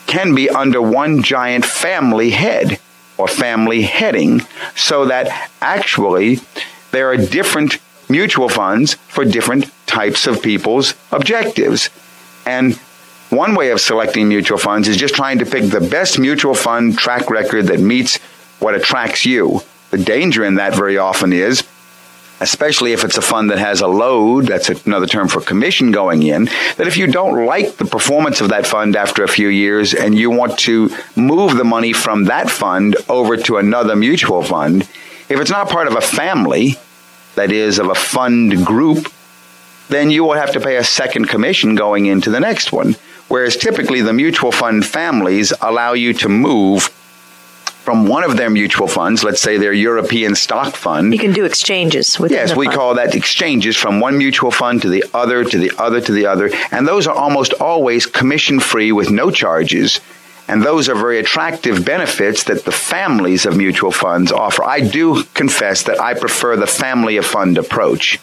can 0.08 0.34
be 0.34 0.50
under 0.50 0.82
one 0.82 1.22
giant 1.22 1.64
family 1.64 2.30
head 2.30 2.80
or 3.18 3.28
family 3.28 3.82
heading 3.82 4.42
so 4.74 5.06
that 5.06 5.50
actually 5.60 6.40
there 6.96 7.10
are 7.10 7.16
different 7.16 7.78
mutual 8.08 8.48
funds 8.48 8.94
for 8.94 9.24
different 9.24 9.70
types 9.86 10.26
of 10.26 10.42
people's 10.42 10.94
objectives. 11.12 11.90
And 12.46 12.74
one 13.28 13.54
way 13.54 13.70
of 13.70 13.80
selecting 13.80 14.28
mutual 14.28 14.56
funds 14.56 14.88
is 14.88 14.96
just 14.96 15.14
trying 15.14 15.38
to 15.40 15.46
pick 15.46 15.64
the 15.64 15.80
best 15.80 16.18
mutual 16.18 16.54
fund 16.54 16.98
track 16.98 17.28
record 17.28 17.66
that 17.66 17.80
meets 17.80 18.16
what 18.60 18.74
attracts 18.74 19.26
you. 19.26 19.60
The 19.90 19.98
danger 19.98 20.42
in 20.42 20.54
that 20.54 20.74
very 20.74 20.96
often 20.96 21.32
is, 21.32 21.64
especially 22.40 22.92
if 22.92 23.04
it's 23.04 23.18
a 23.18 23.22
fund 23.22 23.50
that 23.50 23.58
has 23.58 23.80
a 23.80 23.86
load, 23.86 24.46
that's 24.46 24.68
another 24.86 25.06
term 25.06 25.28
for 25.28 25.40
commission 25.40 25.92
going 25.92 26.22
in, 26.22 26.46
that 26.76 26.86
if 26.86 26.96
you 26.96 27.06
don't 27.06 27.46
like 27.46 27.76
the 27.76 27.84
performance 27.84 28.40
of 28.40 28.48
that 28.50 28.66
fund 28.66 28.96
after 28.96 29.22
a 29.22 29.28
few 29.28 29.48
years 29.48 29.92
and 29.92 30.14
you 30.14 30.30
want 30.30 30.58
to 30.60 30.90
move 31.14 31.56
the 31.56 31.64
money 31.64 31.92
from 31.92 32.24
that 32.24 32.48
fund 32.50 32.96
over 33.08 33.36
to 33.36 33.58
another 33.58 33.96
mutual 33.96 34.42
fund, 34.42 34.82
if 35.28 35.40
it's 35.40 35.50
not 35.50 35.68
part 35.68 35.88
of 35.88 35.96
a 35.96 36.00
family, 36.00 36.76
that 37.36 37.52
is, 37.52 37.78
of 37.78 37.88
a 37.88 37.94
fund 37.94 38.64
group, 38.64 39.12
then 39.88 40.10
you 40.10 40.24
will 40.24 40.34
have 40.34 40.52
to 40.52 40.60
pay 40.60 40.76
a 40.76 40.84
second 40.84 41.26
commission 41.28 41.74
going 41.74 42.06
into 42.06 42.30
the 42.30 42.40
next 42.40 42.72
one. 42.72 42.96
Whereas 43.28 43.56
typically 43.56 44.02
the 44.02 44.12
mutual 44.12 44.52
fund 44.52 44.84
families 44.84 45.52
allow 45.60 45.92
you 45.92 46.12
to 46.14 46.28
move 46.28 46.90
from 47.86 48.08
one 48.08 48.24
of 48.24 48.36
their 48.36 48.50
mutual 48.50 48.88
funds, 48.88 49.22
let's 49.22 49.40
say 49.40 49.58
their 49.58 49.72
European 49.72 50.34
stock 50.34 50.74
fund. 50.74 51.12
You 51.12 51.20
can 51.20 51.32
do 51.32 51.44
exchanges 51.44 52.18
with 52.18 52.32
Yes, 52.32 52.56
we 52.56 52.66
call 52.66 52.96
that 52.96 53.14
exchanges 53.14 53.76
from 53.76 54.00
one 54.00 54.18
mutual 54.18 54.50
fund 54.50 54.82
to 54.82 54.88
the 54.88 55.04
other, 55.14 55.44
to 55.44 55.56
the 55.56 55.70
other, 55.78 56.00
to 56.00 56.12
the 56.12 56.26
other. 56.26 56.50
And 56.72 56.88
those 56.88 57.06
are 57.06 57.14
almost 57.14 57.52
always 57.52 58.04
commission 58.04 58.58
free 58.58 58.90
with 58.90 59.10
no 59.10 59.30
charges. 59.30 60.00
And 60.48 60.62
those 60.62 60.88
are 60.88 60.94
very 60.94 61.18
attractive 61.18 61.84
benefits 61.84 62.44
that 62.44 62.64
the 62.64 62.72
families 62.72 63.46
of 63.46 63.56
mutual 63.56 63.90
funds 63.90 64.30
offer. 64.30 64.64
I 64.64 64.80
do 64.80 65.24
confess 65.34 65.82
that 65.84 66.00
I 66.00 66.14
prefer 66.14 66.56
the 66.56 66.66
family 66.66 67.16
of 67.16 67.26
fund 67.26 67.58
approach. 67.58 68.20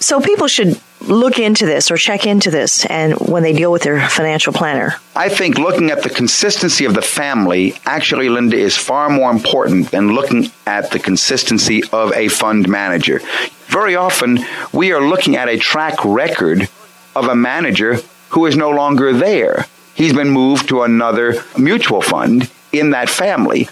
So 0.00 0.20
people 0.20 0.48
should 0.48 0.80
look 1.00 1.38
into 1.38 1.64
this 1.64 1.90
or 1.90 1.96
check 1.96 2.26
into 2.26 2.50
this 2.50 2.84
and 2.86 3.14
when 3.14 3.42
they 3.42 3.52
deal 3.52 3.70
with 3.70 3.82
their 3.82 4.08
financial 4.08 4.52
planner. 4.52 4.96
I 5.14 5.28
think 5.28 5.58
looking 5.58 5.90
at 5.90 6.02
the 6.02 6.10
consistency 6.10 6.84
of 6.84 6.94
the 6.94 7.02
family 7.02 7.74
actually 7.86 8.28
Linda 8.28 8.56
is 8.56 8.76
far 8.76 9.10
more 9.10 9.30
important 9.30 9.90
than 9.90 10.12
looking 10.12 10.50
at 10.66 10.90
the 10.90 10.98
consistency 10.98 11.82
of 11.92 12.12
a 12.14 12.28
fund 12.28 12.68
manager. 12.68 13.20
Very 13.66 13.96
often 13.96 14.40
we 14.72 14.92
are 14.92 15.00
looking 15.00 15.36
at 15.36 15.48
a 15.48 15.56
track 15.56 16.04
record 16.04 16.68
of 17.14 17.28
a 17.28 17.34
manager 17.34 17.98
who 18.30 18.46
is 18.46 18.56
no 18.56 18.70
longer 18.70 19.12
there 19.12 19.66
he's 20.02 20.12
been 20.12 20.30
moved 20.30 20.68
to 20.68 20.82
another 20.82 21.44
mutual 21.56 22.02
fund 22.02 22.50
in 22.72 22.90
that 22.90 23.08
family. 23.08 23.68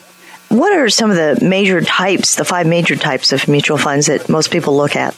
What 0.49 0.73
are 0.73 0.88
some 0.88 1.11
of 1.11 1.16
the 1.16 1.38
major 1.45 1.81
types, 1.81 2.37
the 2.37 2.45
five 2.45 2.66
major 2.66 2.95
types 2.95 3.33
of 3.33 3.49
mutual 3.49 3.79
funds 3.79 4.07
that 4.07 4.29
most 4.29 4.53
people 4.53 4.77
look 4.77 4.95
at? 4.95 5.16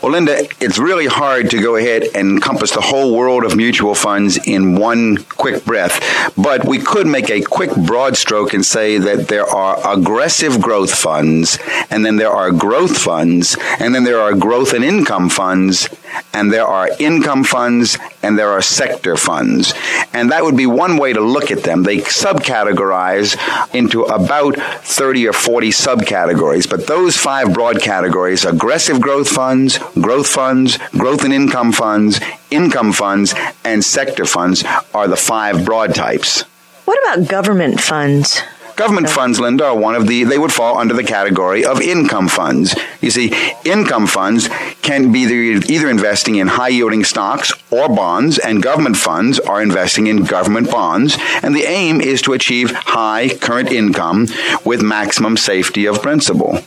Well, 0.00 0.12
Linda, 0.12 0.46
it's 0.60 0.78
really 0.78 1.06
hard 1.06 1.50
to 1.50 1.60
go 1.60 1.74
ahead 1.74 2.04
and 2.14 2.30
encompass 2.30 2.70
the 2.70 2.80
whole 2.80 3.16
world 3.16 3.44
of 3.44 3.56
mutual 3.56 3.96
funds 3.96 4.38
in 4.46 4.76
one 4.76 5.16
quick 5.24 5.64
breath, 5.64 6.00
but 6.36 6.64
we 6.64 6.78
could 6.78 7.06
make 7.06 7.30
a 7.30 7.40
quick 7.40 7.74
broad 7.74 8.16
stroke 8.16 8.54
and 8.54 8.64
say 8.64 8.98
that 8.98 9.26
there 9.26 9.46
are 9.46 9.96
aggressive 9.96 10.60
growth 10.60 10.94
funds, 10.94 11.58
and 11.90 12.06
then 12.06 12.16
there 12.16 12.30
are 12.30 12.52
growth 12.52 12.96
funds, 12.96 13.56
and 13.80 13.92
then 13.92 14.04
there 14.04 14.20
are 14.20 14.34
growth 14.34 14.72
and 14.72 14.84
income 14.84 15.28
funds, 15.28 15.88
and 16.32 16.52
there 16.52 16.66
are 16.66 16.88
income 16.98 17.42
funds, 17.42 17.98
and 18.22 18.38
there 18.38 18.50
are 18.50 18.62
sector 18.62 19.16
funds. 19.16 19.74
And 20.12 20.30
that 20.30 20.44
would 20.44 20.56
be 20.56 20.66
one 20.66 20.96
way 20.96 21.12
to 21.12 21.20
look 21.20 21.50
at 21.50 21.64
them. 21.64 21.82
They 21.82 21.98
subcategorize 21.98 23.36
into 23.74 24.02
about 24.04 24.56
30 24.56 25.28
or 25.28 25.32
40 25.32 25.70
subcategories, 25.70 26.68
but 26.68 26.86
those 26.86 27.16
five 27.16 27.52
broad 27.52 27.80
categories 27.80 28.44
aggressive 28.44 29.00
growth 29.00 29.28
funds, 29.28 29.71
growth 30.00 30.26
funds, 30.26 30.78
growth 30.92 31.24
and 31.24 31.32
income 31.32 31.72
funds, 31.72 32.20
income 32.50 32.92
funds, 32.92 33.34
and 33.64 33.84
sector 33.84 34.24
funds 34.24 34.64
are 34.94 35.08
the 35.08 35.16
five 35.16 35.64
broad 35.64 35.94
types. 35.94 36.42
What 36.84 36.98
about 37.02 37.28
government 37.28 37.80
funds? 37.80 38.42
Government 38.76 39.10
funds, 39.10 39.38
Linda, 39.38 39.66
are 39.66 39.76
one 39.76 39.94
of 39.94 40.06
the, 40.06 40.24
they 40.24 40.38
would 40.38 40.52
fall 40.52 40.78
under 40.78 40.94
the 40.94 41.04
category 41.04 41.62
of 41.64 41.82
income 41.82 42.26
funds. 42.26 42.74
You 43.02 43.10
see, 43.10 43.32
income 43.64 44.06
funds 44.06 44.48
can 44.80 45.12
be 45.12 45.20
either, 45.20 45.66
either 45.68 45.90
investing 45.90 46.36
in 46.36 46.46
high 46.46 46.68
yielding 46.68 47.04
stocks 47.04 47.52
or 47.70 47.88
bonds, 47.88 48.38
and 48.38 48.62
government 48.62 48.96
funds 48.96 49.38
are 49.38 49.62
investing 49.62 50.06
in 50.06 50.24
government 50.24 50.70
bonds. 50.70 51.18
And 51.42 51.54
the 51.54 51.64
aim 51.64 52.00
is 52.00 52.22
to 52.22 52.32
achieve 52.32 52.70
high 52.70 53.36
current 53.36 53.70
income 53.70 54.28
with 54.64 54.82
maximum 54.82 55.36
safety 55.36 55.84
of 55.84 56.00
principal. 56.00 56.58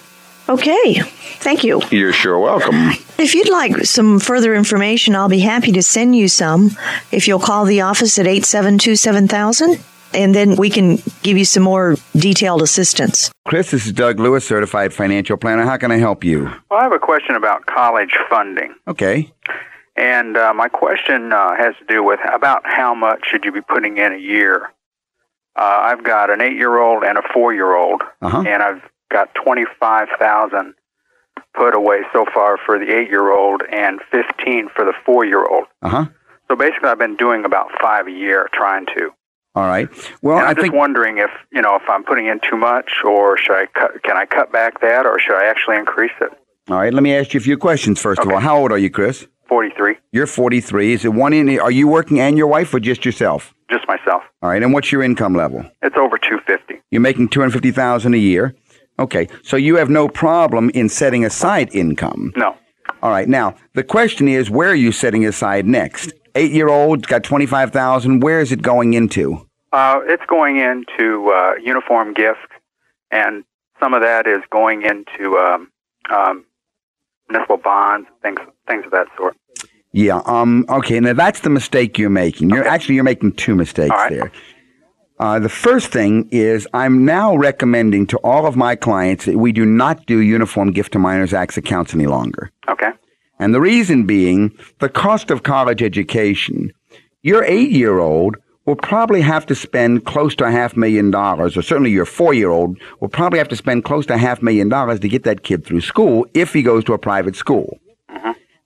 Okay, 0.47 0.99
thank 1.39 1.63
you. 1.63 1.81
You're 1.89 2.13
sure 2.13 2.37
welcome. 2.39 2.75
If 3.17 3.33
you'd 3.33 3.49
like 3.49 3.77
some 3.85 4.19
further 4.19 4.53
information, 4.53 5.15
I'll 5.15 5.29
be 5.29 5.39
happy 5.39 5.71
to 5.71 5.81
send 5.81 6.15
you 6.15 6.27
some 6.27 6.71
if 7.11 7.27
you'll 7.27 7.39
call 7.39 7.65
the 7.65 7.81
office 7.81 8.19
at 8.19 8.27
872 8.27 8.95
7000 8.95 9.79
and 10.13 10.33
then 10.33 10.55
we 10.55 10.69
can 10.69 10.97
give 11.23 11.37
you 11.37 11.43
some 11.45 11.63
more 11.63 11.95
detailed 12.15 12.61
assistance. 12.61 13.31
Chris, 13.45 13.71
this 13.71 13.85
is 13.85 13.91
Doug 13.91 14.17
Lewis, 14.19 14.47
certified 14.47 14.93
financial 14.93 15.35
planner. 15.35 15.63
How 15.65 15.75
can 15.77 15.91
I 15.91 15.97
help 15.97 16.23
you? 16.23 16.43
Well, 16.69 16.79
I 16.79 16.83
have 16.83 16.93
a 16.93 16.99
question 16.99 17.35
about 17.35 17.65
college 17.65 18.15
funding. 18.29 18.73
Okay. 18.87 19.33
And 19.97 20.37
uh, 20.37 20.53
my 20.53 20.69
question 20.69 21.33
uh, 21.33 21.55
has 21.57 21.73
to 21.79 21.85
do 21.87 22.01
with 22.03 22.19
about 22.33 22.61
how 22.65 22.93
much 22.95 23.25
should 23.29 23.43
you 23.43 23.51
be 23.51 23.61
putting 23.61 23.97
in 23.97 24.13
a 24.13 24.17
year? 24.17 24.71
Uh, 25.55 25.79
I've 25.83 26.03
got 26.03 26.29
an 26.29 26.39
eight-year-old 26.39 27.03
and 27.03 27.17
a 27.17 27.21
four-year-old, 27.33 28.01
Uh-huh. 28.21 28.43
and 28.47 28.61
I've 28.61 28.81
got 29.11 29.33
twenty-five 29.35 30.07
thousand 30.19 30.73
put 31.55 31.75
away 31.75 31.99
so 32.13 32.25
far 32.33 32.57
for 32.65 32.77
the 32.77 32.91
eight-year-old 32.93 33.61
and 33.71 33.99
fifteen 34.11 34.69
for 34.75 34.85
the 34.85 34.93
four-year-old. 35.05 35.65
Uh 35.81 35.89
huh. 35.89 36.05
So 36.47 36.55
basically, 36.55 36.89
I've 36.89 36.99
been 36.99 37.15
doing 37.15 37.43
about 37.45 37.69
five 37.81 38.07
a 38.07 38.11
year, 38.11 38.47
trying 38.53 38.85
to. 38.97 39.09
All 39.55 39.65
right. 39.67 39.89
Well, 40.21 40.37
and 40.37 40.45
I'm 40.45 40.51
I 40.51 40.53
just 40.53 40.63
think 40.63 40.73
wondering 40.75 41.17
if 41.17 41.29
you 41.51 41.61
know 41.61 41.75
if 41.75 41.83
I'm 41.89 42.03
putting 42.03 42.27
in 42.27 42.39
too 42.47 42.57
much, 42.57 42.91
or 43.05 43.37
should 43.37 43.55
I 43.55 43.65
cut? 43.67 44.03
Can 44.03 44.17
I 44.17 44.25
cut 44.25 44.51
back 44.51 44.81
that, 44.81 45.05
or 45.05 45.17
should 45.19 45.35
I 45.35 45.45
actually 45.45 45.77
increase 45.77 46.11
it? 46.21 46.31
All 46.69 46.77
right, 46.77 46.93
let 46.93 47.03
me 47.03 47.15
ask 47.15 47.33
you 47.33 47.39
a 47.39 47.43
few 47.43 47.57
questions 47.57 48.01
first 48.01 48.21
of 48.21 48.29
all. 48.29 48.39
How 48.39 48.57
old 48.57 48.71
are 48.71 48.77
you, 48.77 48.89
Chris? 48.89 49.27
Forty-three, 49.47 49.95
You're 50.11 50.25
43. 50.25 50.93
Is 50.93 51.05
it 51.05 51.13
one 51.13 51.31
in? 51.31 51.59
Are 51.59 51.69
you 51.69 51.87
working 51.87 52.19
and 52.19 52.35
your 52.37 52.47
wife, 52.47 52.73
or 52.73 52.79
just 52.79 53.05
yourself? 53.05 53.53
just 53.69 53.87
myself. 53.87 54.23
All 54.41 54.49
right, 54.49 54.61
and 54.61 54.73
what's 54.73 54.91
your 54.91 55.01
income 55.03 55.35
level? 55.35 55.63
It's 55.81 55.95
over 55.97 56.17
two 56.17 56.39
fifty. 56.45 56.81
You're 56.91 57.01
making 57.01 57.29
250,000 57.29 58.13
a 58.13 58.17
year. 58.17 58.55
Okay, 58.97 59.27
so 59.43 59.57
you 59.57 59.75
have 59.75 59.89
no 59.89 60.07
problem 60.07 60.69
in 60.73 60.87
setting 60.87 61.25
aside 61.25 61.73
income. 61.73 62.31
No. 62.35 62.55
All 63.01 63.11
right, 63.11 63.27
now 63.27 63.55
the 63.73 63.83
question 63.83 64.27
is, 64.27 64.49
where 64.49 64.69
are 64.69 64.75
you 64.75 64.91
setting 64.91 65.25
aside 65.25 65.65
next? 65.65 66.13
Eight-year-old 66.35 67.07
got 67.07 67.23
25,000. 67.23 68.21
Where 68.21 68.39
is 68.39 68.51
it 68.51 68.61
going 68.61 68.93
into? 68.93 69.47
Uh, 69.71 69.99
it's 70.05 70.25
going 70.27 70.57
into 70.57 71.29
uh, 71.29 71.55
uniform 71.61 72.13
gift, 72.13 72.47
and 73.11 73.43
some 73.79 73.93
of 73.93 74.01
that 74.01 74.27
is 74.27 74.41
going 74.49 74.83
into 74.83 75.37
um, 75.37 75.71
um, 76.09 76.45
municipal 77.29 77.57
bonds, 77.57 78.07
things 78.21 78.39
things 78.67 78.85
of 78.85 78.91
that 78.91 79.07
sort. 79.17 79.35
Yeah. 79.91 80.21
Um. 80.25 80.65
Okay. 80.69 80.99
Now 80.99 81.13
that's 81.13 81.41
the 81.41 81.49
mistake 81.49 81.97
you're 81.97 82.09
making. 82.09 82.49
You're 82.49 82.67
actually 82.67 82.95
you're 82.95 83.03
making 83.03 83.33
two 83.33 83.55
mistakes 83.55 83.91
right. 83.91 84.11
there. 84.11 84.31
Uh, 85.17 85.39
the 85.39 85.49
first 85.49 85.87
thing 85.87 86.27
is 86.31 86.67
I'm 86.73 87.05
now 87.05 87.35
recommending 87.35 88.05
to 88.07 88.17
all 88.17 88.45
of 88.45 88.57
my 88.57 88.75
clients 88.75 89.25
that 89.25 89.37
we 89.37 89.51
do 89.51 89.65
not 89.65 90.05
do 90.05 90.19
uniform 90.19 90.71
gift 90.71 90.91
to 90.93 90.99
minors 90.99 91.33
acts 91.33 91.57
accounts 91.57 91.93
any 91.93 92.07
longer. 92.07 92.51
Okay. 92.67 92.89
And 93.39 93.53
the 93.53 93.61
reason 93.61 94.05
being 94.05 94.57
the 94.79 94.89
cost 94.89 95.31
of 95.31 95.43
college 95.43 95.81
education. 95.81 96.71
Your 97.21 97.43
eight 97.45 97.71
year 97.71 97.99
old 97.99 98.37
will 98.65 98.75
probably 98.75 99.21
have 99.21 99.45
to 99.45 99.55
spend 99.55 100.05
close 100.05 100.35
to 100.35 100.43
a 100.43 100.51
half 100.51 100.75
million 100.75 101.11
dollars, 101.11 101.55
or 101.55 101.61
certainly 101.61 101.91
your 101.91 102.05
four 102.05 102.33
year 102.33 102.49
old 102.49 102.77
will 102.99 103.09
probably 103.09 103.39
have 103.39 103.47
to 103.49 103.55
spend 103.55 103.83
close 103.83 104.05
to 104.07 104.13
a 104.13 104.17
half 104.17 104.41
million 104.41 104.69
dollars 104.69 104.99
to 104.99 105.07
get 105.07 105.23
that 105.23 105.43
kid 105.43 105.65
through 105.65 105.81
school 105.81 106.25
if 106.33 106.53
he 106.53 106.61
goes 106.61 106.83
to 106.83 106.93
a 106.93 106.97
private 106.97 107.35
school. 107.35 107.79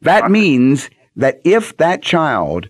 That 0.02 0.32
means 0.32 0.90
that 1.18 1.42
if 1.44 1.76
that 1.78 2.02
child 2.02 2.70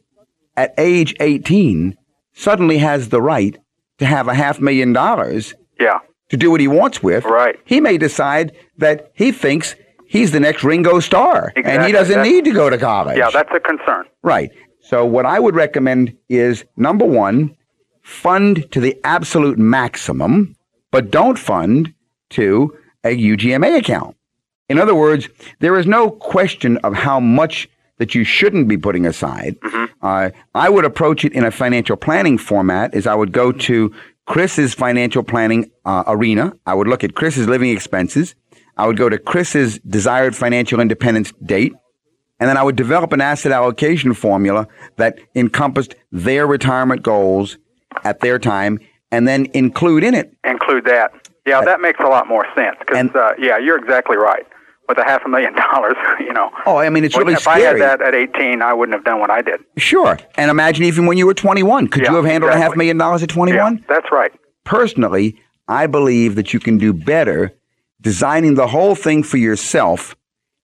at 0.57 0.73
age 0.77 1.15
18 1.19 1.95
suddenly 2.33 2.79
has 2.79 3.09
the 3.09 3.21
right 3.21 3.57
to 3.99 4.05
have 4.05 4.27
a 4.27 4.33
half 4.33 4.59
million 4.59 4.93
dollars 4.93 5.53
Yeah. 5.79 5.99
to 6.29 6.37
do 6.37 6.49
what 6.51 6.61
he 6.61 6.67
wants 6.67 7.03
with, 7.03 7.25
Right. 7.25 7.57
he 7.65 7.79
may 7.79 7.97
decide 7.97 8.53
that 8.77 9.11
he 9.13 9.31
thinks 9.31 9.75
he's 10.07 10.31
the 10.31 10.39
next 10.39 10.63
Ringo 10.63 10.99
Starr 10.99 11.51
and 11.55 11.83
he 11.85 11.91
doesn't 11.91 12.15
That's- 12.15 12.27
need 12.31 12.45
to 12.45 12.51
go 12.51 12.69
to 12.69 12.77
college. 12.77 13.17
Yeah, 13.17 13.29
that's 13.31 13.51
a 13.53 13.59
concern. 13.59 14.05
right. 14.23 14.49
So 14.81 15.05
what 15.05 15.25
I 15.25 15.39
would 15.39 15.55
recommend 15.55 16.13
is 16.29 16.63
number 16.75 17.05
1, 17.05 17.55
fund 18.01 18.71
to 18.71 18.79
the 18.79 18.97
absolute 19.03 19.59
maximum, 19.59 20.55
but 20.91 21.11
don't 21.11 21.37
fund 21.37 21.93
to 22.31 22.73
a 23.03 23.09
UGMA 23.15 23.77
account. 23.77 24.15
In 24.67 24.79
other 24.79 24.95
words, 24.95 25.29
there 25.59 25.77
is 25.77 25.85
no 25.85 26.09
question 26.09 26.77
of 26.77 26.93
how 26.95 27.19
much 27.19 27.69
that 27.99 28.15
you 28.15 28.23
shouldn't 28.23 28.67
be 28.67 28.77
putting 28.77 29.05
aside. 29.05 29.55
Uh, 30.01 30.31
I 30.55 30.69
would 30.69 30.85
approach 30.85 31.23
it 31.23 31.33
in 31.33 31.43
a 31.45 31.51
financial 31.51 31.95
planning 31.95 32.37
format. 32.37 32.95
Is 32.95 33.05
I 33.05 33.13
would 33.13 33.31
go 33.31 33.51
to 33.51 33.93
Chris's 34.25 34.73
financial 34.73 35.23
planning 35.23 35.69
uh, 35.85 36.03
arena. 36.07 36.53
I 36.65 36.73
would 36.73 36.87
look 36.87 37.03
at 37.03 37.15
Chris's 37.15 37.47
living 37.47 37.69
expenses. 37.69 38.35
I 38.77 38.87
would 38.87 38.97
go 38.97 39.09
to 39.09 39.17
Chris's 39.17 39.79
desired 39.79 40.35
financial 40.35 40.79
independence 40.79 41.33
date, 41.43 41.73
and 42.39 42.49
then 42.49 42.57
I 42.57 42.63
would 42.63 42.77
develop 42.77 43.11
an 43.11 43.21
asset 43.21 43.51
allocation 43.51 44.13
formula 44.13 44.67
that 44.95 45.19
encompassed 45.35 45.95
their 46.11 46.47
retirement 46.47 47.03
goals 47.03 47.57
at 48.03 48.21
their 48.21 48.39
time, 48.39 48.79
and 49.11 49.27
then 49.27 49.47
include 49.53 50.03
in 50.03 50.13
it 50.13 50.33
Include 50.45 50.85
that. 50.85 51.11
Yeah, 51.45 51.61
that 51.61 51.81
makes 51.81 51.99
a 51.99 52.07
lot 52.07 52.27
more 52.27 52.45
sense. 52.55 52.77
Because 52.79 53.09
uh, 53.15 53.33
yeah, 53.39 53.57
you're 53.57 53.77
exactly 53.77 54.17
right. 54.17 54.45
With 54.89 54.97
a 54.97 55.03
half 55.03 55.23
a 55.23 55.29
million 55.29 55.53
dollars, 55.71 55.95
you 56.19 56.33
know. 56.33 56.49
Oh, 56.65 56.77
I 56.77 56.89
mean, 56.89 57.03
it's 57.05 57.15
really 57.15 57.33
if 57.33 57.41
scary. 57.41 57.63
I 57.63 57.67
had 57.67 57.79
that 57.79 58.01
at 58.01 58.15
18, 58.15 58.61
I 58.63 58.73
wouldn't 58.73 58.95
have 58.95 59.05
done 59.05 59.19
what 59.19 59.29
I 59.29 59.41
did. 59.43 59.59
Sure. 59.77 60.17
And 60.35 60.49
imagine 60.51 60.83
even 60.83 61.05
when 61.05 61.15
you 61.17 61.27
were 61.27 61.35
21. 61.35 61.87
Could 61.89 62.01
Yeah, 62.03 62.09
you 62.09 62.15
have 62.17 62.25
handled 62.25 62.51
a 62.51 62.57
half 62.57 62.75
million 62.75 62.97
dollars 62.97 63.21
at 63.23 63.29
21? 63.29 63.77
Yeah, 63.77 63.83
that's 63.87 64.11
right. 64.11 64.31
Personally, 64.65 65.39
I 65.67 65.85
believe 65.85 66.33
that 66.35 66.53
you 66.53 66.59
can 66.59 66.79
do 66.79 66.91
better 66.91 67.53
designing 68.01 68.55
the 68.55 68.65
whole 68.67 68.95
thing 68.95 69.21
for 69.23 69.37
yourself 69.37 70.15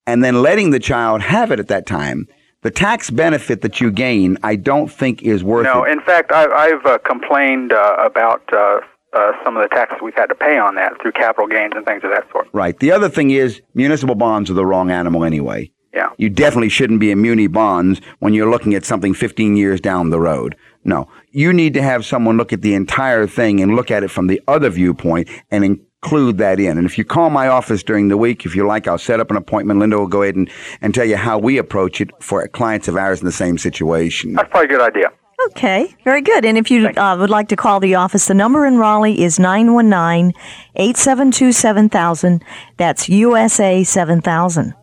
and 0.07 0.23
then 0.23 0.41
letting 0.41 0.71
the 0.71 0.79
child 0.79 1.21
have 1.21 1.51
it 1.51 1.59
at 1.59 1.67
that 1.67 1.85
time. 1.85 2.27
The 2.61 2.71
tax 2.71 3.11
benefit 3.11 3.61
that 3.61 3.79
you 3.79 3.91
gain, 3.91 4.39
I 4.41 4.55
don't 4.55 4.91
think 4.91 5.21
is 5.21 5.43
worth 5.43 5.65
No, 5.65 5.83
it. 5.83 5.91
in 5.91 6.01
fact, 6.01 6.31
I, 6.31 6.45
I've 6.51 6.83
uh, 6.85 6.97
complained 6.99 7.73
uh, 7.73 7.95
about 7.99 8.41
uh, 8.51 8.79
uh, 9.15 9.31
some 9.43 9.57
of 9.57 9.63
the 9.63 9.69
taxes 9.73 9.97
we've 10.01 10.15
had 10.15 10.27
to 10.27 10.35
pay 10.35 10.57
on 10.57 10.75
that 10.75 11.01
through 11.01 11.13
capital 11.13 11.47
gains 11.47 11.73
and 11.75 11.85
things 11.85 12.03
of 12.03 12.11
that 12.11 12.29
sort. 12.31 12.47
right. 12.53 12.77
The 12.79 12.91
other 12.91 13.09
thing 13.09 13.31
is 13.31 13.61
municipal 13.73 14.15
bonds 14.15 14.49
are 14.51 14.53
the 14.53 14.65
wrong 14.65 14.91
animal 14.91 15.23
anyway. 15.23 15.71
Yeah. 15.93 16.09
You 16.17 16.29
definitely 16.29 16.69
shouldn't 16.69 16.99
be 16.99 17.09
in 17.11 17.21
muni 17.21 17.47
bonds 17.47 18.01
when 18.19 18.33
you're 18.33 18.49
looking 18.49 18.75
at 18.75 18.83
something 18.83 19.13
15 19.13 19.55
years 19.55 19.79
down 19.79 20.09
the 20.09 20.19
road. 20.19 20.55
No, 20.83 21.07
you 21.31 21.53
need 21.53 21.73
to 21.75 21.81
have 21.81 22.05
someone 22.05 22.37
look 22.37 22.51
at 22.53 22.61
the 22.61 22.75
entire 22.75 23.25
thing 23.25 23.61
and 23.61 23.75
look 23.75 23.89
at 23.89 24.03
it 24.03 24.11
from 24.11 24.27
the 24.27 24.41
other 24.47 24.69
viewpoint 24.69 25.29
and 25.49 25.63
include 25.63 26.37
that 26.37 26.59
in. 26.59 26.77
And 26.77 26.85
if 26.85 26.97
you 26.97 27.05
call 27.05 27.29
my 27.29 27.47
office 27.47 27.81
during 27.81 28.09
the 28.09 28.17
week, 28.17 28.45
if 28.45 28.55
you 28.55 28.67
like, 28.67 28.87
I'll 28.87 28.97
set 28.97 29.19
up 29.19 29.31
an 29.31 29.37
appointment. 29.37 29.79
Linda 29.79 29.97
will 29.97 30.07
go 30.07 30.21
ahead 30.21 30.35
and, 30.35 30.49
and 30.81 30.93
tell 30.93 31.05
you 31.05 31.15
how 31.17 31.39
we 31.39 31.57
approach 31.57 32.01
it 32.01 32.11
for 32.21 32.45
clients 32.49 32.87
of 32.87 32.97
ours 32.97 33.21
in 33.21 33.25
the 33.25 33.31
same 33.31 33.57
situation. 33.57 34.33
That's 34.33 34.49
probably 34.49 34.65
a 34.65 34.77
good 34.77 34.81
idea. 34.81 35.11
Okay, 35.47 35.95
very 36.03 36.21
good. 36.21 36.45
And 36.45 36.57
if 36.57 36.71
you 36.71 36.87
uh, 36.89 37.17
would 37.17 37.29
like 37.29 37.49
to 37.49 37.55
call 37.55 37.79
the 37.79 37.95
office, 37.95 38.27
the 38.27 38.33
number 38.33 38.65
in 38.65 38.77
Raleigh 38.77 39.21
is 39.21 39.39
919 39.39 40.33
872 40.75 41.51
7000. 41.51 42.43
That's 42.77 43.07
USA 43.09 43.83
7000. 43.83 44.73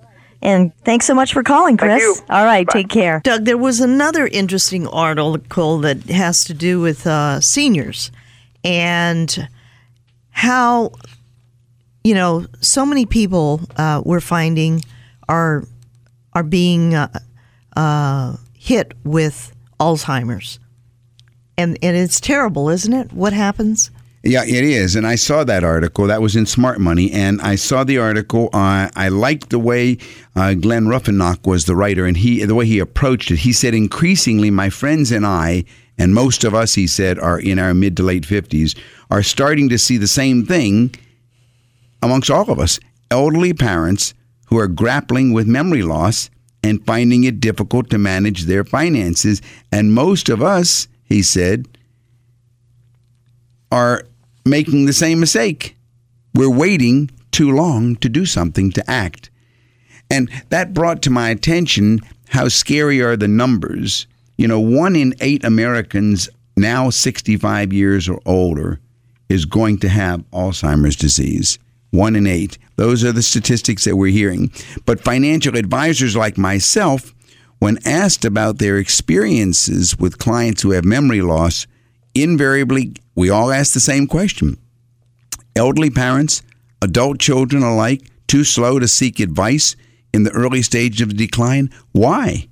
And 0.41 0.73
thanks 0.85 1.07
so 1.07 1.15
much 1.15 1.33
for 1.33 1.43
calling, 1.43 1.77
Thank 1.77 1.93
Chris. 1.93 2.03
you. 2.03 2.17
All 2.29 2.45
right, 2.45 2.67
Bye. 2.67 2.73
take 2.73 2.89
care. 2.89 3.21
Doug, 3.23 3.45
there 3.45 3.57
was 3.57 3.81
another 3.81 4.27
interesting 4.27 4.87
article 4.89 5.79
that 5.79 6.03
has 6.05 6.45
to 6.45 6.55
do 6.55 6.81
with 6.81 7.07
uh, 7.07 7.41
seniors 7.41 8.11
and 8.65 9.49
how, 10.31 10.91
you 12.03 12.15
know, 12.15 12.47
so 12.61 12.85
many 12.85 13.07
people 13.07 13.61
uh, 13.77 14.03
we're 14.05 14.21
finding 14.21 14.83
are 15.29 15.65
are 16.35 16.43
being 16.43 16.95
uh, 16.95 17.09
uh, 17.77 18.37
hit 18.59 18.95
with 19.05 19.53
Alzheimer's. 19.83 20.61
And, 21.59 21.77
and 21.83 21.97
it's 21.97 22.21
terrible, 22.21 22.69
isn't 22.69 22.93
it? 22.93 23.13
What 23.13 23.33
happens? 23.33 23.91
Yeah, 24.25 24.45
it 24.45 24.65
is. 24.65 24.95
And 24.95 25.05
I 25.05 25.17
saw 25.17 25.43
that 25.45 25.65
article. 25.65 26.07
That 26.07 26.23
was 26.23 26.37
in 26.37 26.47
Smart 26.47 26.79
Money. 26.79 27.11
And 27.11 27.43
I 27.43 27.57
saw 27.57 27.83
the 27.83 27.99
article. 27.99 28.49
Uh, 28.53 28.89
I 28.95 29.09
liked 29.09 29.51
the 29.51 29.59
way 29.59 29.99
uh, 30.37 30.55
Glenn 30.55 30.85
Ruffenach 30.85 31.45
was 31.45 31.65
the 31.65 31.75
writer 31.75 32.07
and 32.07 32.17
he 32.17 32.45
the 32.45 32.55
way 32.55 32.65
he 32.67 32.79
approached 32.79 33.33
it. 33.33 33.41
He 33.41 33.53
said, 33.53 33.75
increasingly, 33.75 34.51
my 34.51 34.71
friends 34.71 35.11
and 35.11 35.27
I, 35.27 35.65
and 35.99 36.15
most 36.15 36.45
of 36.45 36.55
us, 36.55 36.75
he 36.75 36.87
said, 36.87 37.19
are 37.19 37.41
in 37.41 37.59
our 37.59 37.75
mid 37.75 37.97
to 37.97 38.05
late 38.05 38.23
50s, 38.23 38.79
are 39.11 39.25
starting 39.25 39.69
to 39.71 39.79
see 39.79 39.97
the 39.97 40.09
same 40.09 40.47
thing 40.47 40.95
amongst 42.01 42.31
all 42.31 42.49
of 42.49 42.61
us. 42.61 42.79
Elderly 43.11 43.53
parents 43.53 44.15
who 44.47 44.59
are 44.59 44.69
grappling 44.69 45.33
with 45.33 45.49
memory 45.49 45.83
loss 45.83 46.31
and 46.63 46.85
finding 46.87 47.25
it 47.25 47.41
difficult 47.41 47.91
to 47.91 47.99
manage 47.99 48.45
their 48.45 48.65
finances. 48.65 49.43
And 49.71 49.93
most 49.93 50.29
of 50.29 50.43
us, 50.43 50.89
he 51.05 51.23
said, 51.23 51.67
are 53.71 54.05
making 54.45 54.87
the 54.87 54.93
same 54.93 55.21
mistake. 55.21 55.77
We're 56.35 56.51
waiting 56.51 57.11
too 57.31 57.51
long 57.51 57.97
to 57.97 58.09
do 58.09 58.27
something, 58.27 58.71
to 58.73 58.91
act. 58.91 59.31
And 60.11 60.31
that 60.51 60.75
brought 60.75 61.03
to 61.03 61.11
my 61.11 61.31
attention 61.31 62.01
how 62.29 62.49
scary 62.49 63.01
are 63.03 63.17
the 63.17 63.29
numbers. 63.29 64.07
You 64.37 64.49
know, 64.49 64.61
one 64.61 64.97
in 64.97 65.15
eight 65.21 65.45
Americans 65.45 66.29
now 66.57 66.91
65 66.91 67.73
years 67.73 68.09
or 68.09 68.21
older 68.27 68.79
is 69.29 69.45
going 69.47 69.79
to 69.79 69.89
have 69.89 70.29
Alzheimer's 70.31 70.97
disease. 70.97 71.59
One 71.93 72.17
in 72.17 72.27
eight. 72.27 72.59
Those 72.77 73.05
are 73.05 73.13
the 73.13 73.23
statistics 73.23 73.85
that 73.85 73.97
we're 73.97 74.11
hearing. 74.11 74.51
But 74.87 75.05
financial 75.05 75.57
advisors 75.57 76.17
like 76.17 76.39
myself, 76.39 77.15
when 77.59 77.79
asked 77.87 78.25
about 78.25 78.59
their 78.59 78.79
experiences 78.79 79.97
with 79.99 80.19
clients 80.19 80.63
who 80.63 80.73
have 80.73 80.85
memory 80.85 81.21
loss, 81.21 81.67
invariably 82.15 82.95
we 83.15 83.29
all 83.31 83.53
ask 83.53 83.75
the 83.75 83.81
same 83.81 84.07
question. 84.07 84.57
Elderly 85.55 85.91
parents, 85.91 86.43
adult 86.81 87.21
children 87.21 87.63
alike, 87.63 88.11
too 88.27 88.43
slow 88.43 88.79
to 88.79 88.89
seek 88.89 89.21
advice 89.21 89.77
in 90.15 90.23
the 90.23 90.31
early 90.31 90.63
stage 90.63 91.03
of 91.03 91.15
decline? 91.15 91.71
Why? 91.93 92.49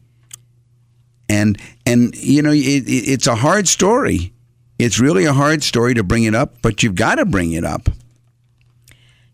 And 1.30 1.58
and 1.86 2.14
you 2.14 2.42
know 2.42 2.52
it, 2.52 2.58
it, 2.58 3.08
it's 3.08 3.26
a 3.26 3.36
hard 3.36 3.68
story. 3.68 4.34
It's 4.78 5.00
really 5.00 5.24
a 5.24 5.32
hard 5.32 5.62
story 5.62 5.94
to 5.94 6.02
bring 6.02 6.24
it 6.24 6.34
up, 6.34 6.60
but 6.62 6.82
you've 6.82 6.94
got 6.94 7.14
to 7.14 7.24
bring 7.24 7.52
it 7.52 7.64
up. 7.64 7.88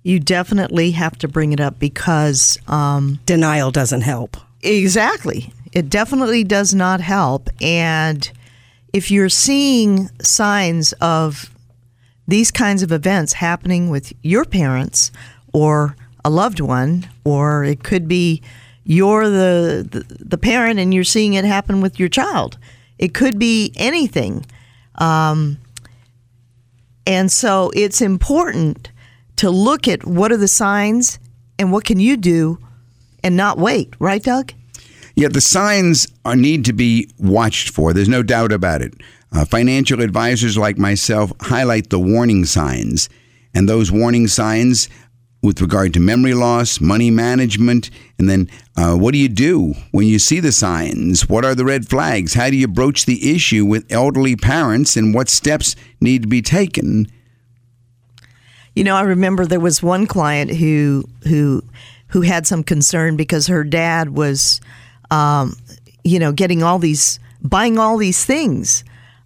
You 0.07 0.21
definitely 0.21 0.93
have 0.93 1.19
to 1.19 1.27
bring 1.27 1.51
it 1.51 1.61
up 1.61 1.81
because 1.81 2.59
um, 2.69 3.19
denial 3.27 3.73
doesn't 3.73 4.03
help. 4.03 4.37
Exactly, 4.63 5.53
it 5.73 5.91
definitely 5.91 6.45
does 6.45 6.73
not 6.73 7.01
help, 7.01 7.51
and 7.61 8.31
if 8.93 9.11
you're 9.11 9.29
seeing 9.29 10.09
signs 10.21 10.93
of 11.01 11.51
these 12.29 12.53
kinds 12.53 12.85
of 12.85 12.93
events 12.93 13.33
happening 13.33 13.91
with 13.91 14.13
your 14.23 14.45
parents 14.45 15.11
or 15.53 15.97
a 16.25 16.31
loved 16.31 16.61
one, 16.61 17.09
or 17.25 17.65
it 17.65 17.83
could 17.83 18.07
be 18.07 18.43
you're 18.85 19.29
the, 19.29 19.89
the, 19.91 20.25
the 20.25 20.39
parent 20.39 20.79
and 20.79 20.95
you're 20.95 21.03
seeing 21.03 21.35
it 21.35 21.45
happen 21.45 21.81
with 21.81 21.99
your 21.99 22.09
child. 22.09 22.59
It 22.97 23.13
could 23.13 23.41
be 23.41 23.73
anything. 23.75 24.47
Um, 24.95 25.59
and 27.09 27.33
so 27.33 27.73
it's 27.75 28.01
important 28.01 28.93
to 29.37 29.51
look 29.51 29.87
at 29.89 30.05
what 30.07 30.33
are 30.33 30.37
the 30.37 30.49
signs 30.49 31.19
and 31.59 31.73
what 31.73 31.85
can 31.85 32.01
you 32.01 32.17
do 32.17 32.59
and 33.23 33.37
not 33.37 33.59
wait, 33.59 33.95
right, 33.99 34.23
Doug? 34.23 34.53
Yeah, 35.15 35.29
the 35.29 35.41
signs 35.41 36.07
are, 36.25 36.37
need 36.37 36.67
to 36.67 36.73
be 36.73 37.11
watched 37.19 37.71
for. 37.71 37.93
There's 37.93 38.09
no 38.09 38.23
doubt 38.23 38.53
about 38.53 38.83
it. 38.83 38.95
Uh, 39.33 39.45
financial 39.45 40.03
advisors 40.03 40.59
like 40.59 40.79
myself 40.79 41.33
highlight 41.41 41.91
the 41.91 41.99
warning 41.99 42.45
signs, 42.45 43.09
and 43.55 43.69
those 43.69 43.91
warning 43.91 44.29
signs 44.29 44.89
with 45.43 45.61
regard 45.61 45.95
to 45.95 46.01
memory 46.01 46.35
loss, 46.35 46.81
money 46.81 47.11
management, 47.11 47.91
and 48.19 48.29
then 48.29 48.51
uh, 48.77 48.95
what 48.95 49.13
do 49.13 49.19
you 49.19 49.29
do 49.29 49.75
when 49.93 50.07
you 50.07 50.19
see 50.19 50.41
the 50.41 50.53
signs? 50.53 51.29
What 51.29 51.45
are 51.45 51.55
the 51.55 51.65
red 51.65 51.89
flags? 51.89 52.35
How 52.35 52.51
do 52.51 52.57
you 52.57 52.69
broach 52.69 53.07
the 53.07 53.35
issue 53.35 53.65
with 53.65 53.91
elderly 53.91 54.37
parents, 54.37 54.97
and 54.97 55.15
what 55.15 55.29
steps 55.29 55.77
need 56.01 56.23
to 56.23 56.29
be 56.29 56.43
taken? 56.43 57.07
You 58.77 58.85
know, 58.85 58.95
I 58.95 59.01
remember 59.01 59.47
there 59.47 59.59
was 59.59 59.83
one 59.83 60.07
client 60.07 60.51
who 60.51 61.09
who 61.27 61.65
who 62.09 62.21
had 62.21 62.47
some 62.47 62.63
concern 62.63 63.17
because 63.17 63.47
her 63.47 63.65
dad 63.65 64.11
was, 64.11 64.61
um, 65.11 65.57
you 66.05 66.19
know, 66.19 66.31
getting 66.31 66.63
all 66.63 66.79
these, 66.79 67.19
buying 67.43 67.79
all 67.79 67.97
these 67.97 68.25
things, 68.25 68.85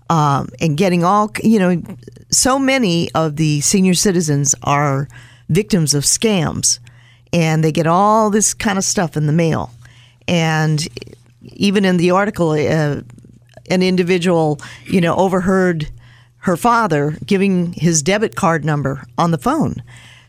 um, 0.09 0.49
and 0.61 0.77
getting 0.77 1.03
all, 1.03 1.33
you 1.43 1.59
know, 1.59 1.83
so 2.31 2.61
many 2.61 3.11
of 3.13 3.37
the 3.37 3.61
senior 3.61 3.95
citizens 3.95 4.55
are 4.63 5.09
victims 5.49 5.95
of 5.95 6.05
scams 6.05 6.79
and 7.33 7.65
they 7.65 7.73
get 7.73 7.89
all 7.89 8.31
this 8.31 8.55
kind 8.55 8.79
of 8.79 8.85
stuff 8.85 9.17
in 9.17 9.27
the 9.27 9.33
mail. 9.33 9.73
And 10.29 10.87
even 11.43 11.85
in 11.85 11.97
the 11.97 12.13
article, 12.13 12.53
uh, 12.53 13.03
an 13.69 13.83
individual, 13.83 14.61
you 14.87 15.01
know, 15.01 15.17
overheard 15.17 15.91
her 16.41 16.57
father 16.57 17.17
giving 17.25 17.73
his 17.73 18.03
debit 18.03 18.35
card 18.35 18.65
number 18.65 19.05
on 19.19 19.31
the 19.31 19.39
phone. 19.39 19.83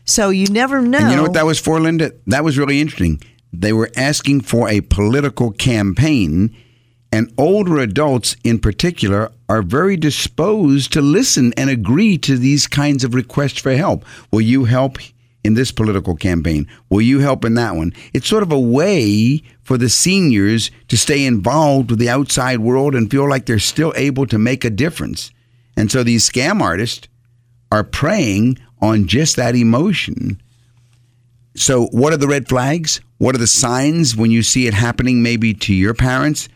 So 0.04 0.30
you 0.30 0.46
never 0.46 0.82
know. 0.82 0.98
And 0.98 1.10
you 1.10 1.16
know 1.16 1.22
what 1.22 1.34
that 1.34 1.46
was 1.46 1.58
for, 1.58 1.80
Linda? 1.80 2.12
That 2.26 2.44
was 2.44 2.58
really 2.58 2.80
interesting. 2.80 3.22
They 3.52 3.72
were 3.72 3.90
asking 3.96 4.42
for 4.42 4.68
a 4.68 4.80
political 4.80 5.52
campaign, 5.52 6.56
and 7.12 7.32
older 7.36 7.78
adults 7.78 8.36
in 8.42 8.58
particular 8.58 9.30
are 9.48 9.62
very 9.62 9.96
disposed 9.96 10.92
to 10.94 11.02
listen 11.02 11.52
and 11.56 11.68
agree 11.68 12.16
to 12.18 12.38
these 12.38 12.66
kinds 12.66 13.04
of 13.04 13.14
requests 13.14 13.60
for 13.60 13.74
help. 13.76 14.04
Will 14.30 14.40
you 14.40 14.64
help 14.64 14.98
in 15.44 15.54
this 15.54 15.70
political 15.72 16.16
campaign? 16.16 16.66
Will 16.88 17.02
you 17.02 17.20
help 17.20 17.44
in 17.44 17.54
that 17.54 17.76
one? 17.76 17.92
It's 18.14 18.28
sort 18.28 18.42
of 18.42 18.52
a 18.52 18.58
way 18.58 19.42
for 19.62 19.76
the 19.76 19.90
seniors 19.90 20.70
to 20.88 20.96
stay 20.96 21.26
involved 21.26 21.90
with 21.90 21.98
the 21.98 22.08
outside 22.08 22.60
world 22.60 22.94
and 22.94 23.10
feel 23.10 23.28
like 23.28 23.46
they're 23.46 23.58
still 23.58 23.92
able 23.96 24.26
to 24.26 24.38
make 24.38 24.64
a 24.64 24.70
difference. 24.70 25.30
And 25.76 25.90
so 25.90 26.02
these 26.02 26.28
scam 26.28 26.60
artists 26.60 27.08
are 27.70 27.84
preying 27.84 28.58
on 28.80 29.06
just 29.06 29.36
that 29.36 29.54
emotion. 29.54 30.40
So, 31.54 31.86
what 31.86 32.12
are 32.12 32.18
the 32.18 32.28
red 32.28 32.48
flags? 32.48 33.00
What 33.18 33.34
are 33.34 33.38
the 33.38 33.46
signs 33.46 34.16
when 34.16 34.30
you 34.30 34.42
see 34.42 34.66
it 34.66 34.74
happening 34.74 35.22
maybe 35.22 35.54
to 35.54 35.74
your 35.74 35.94
parents? 35.94 36.48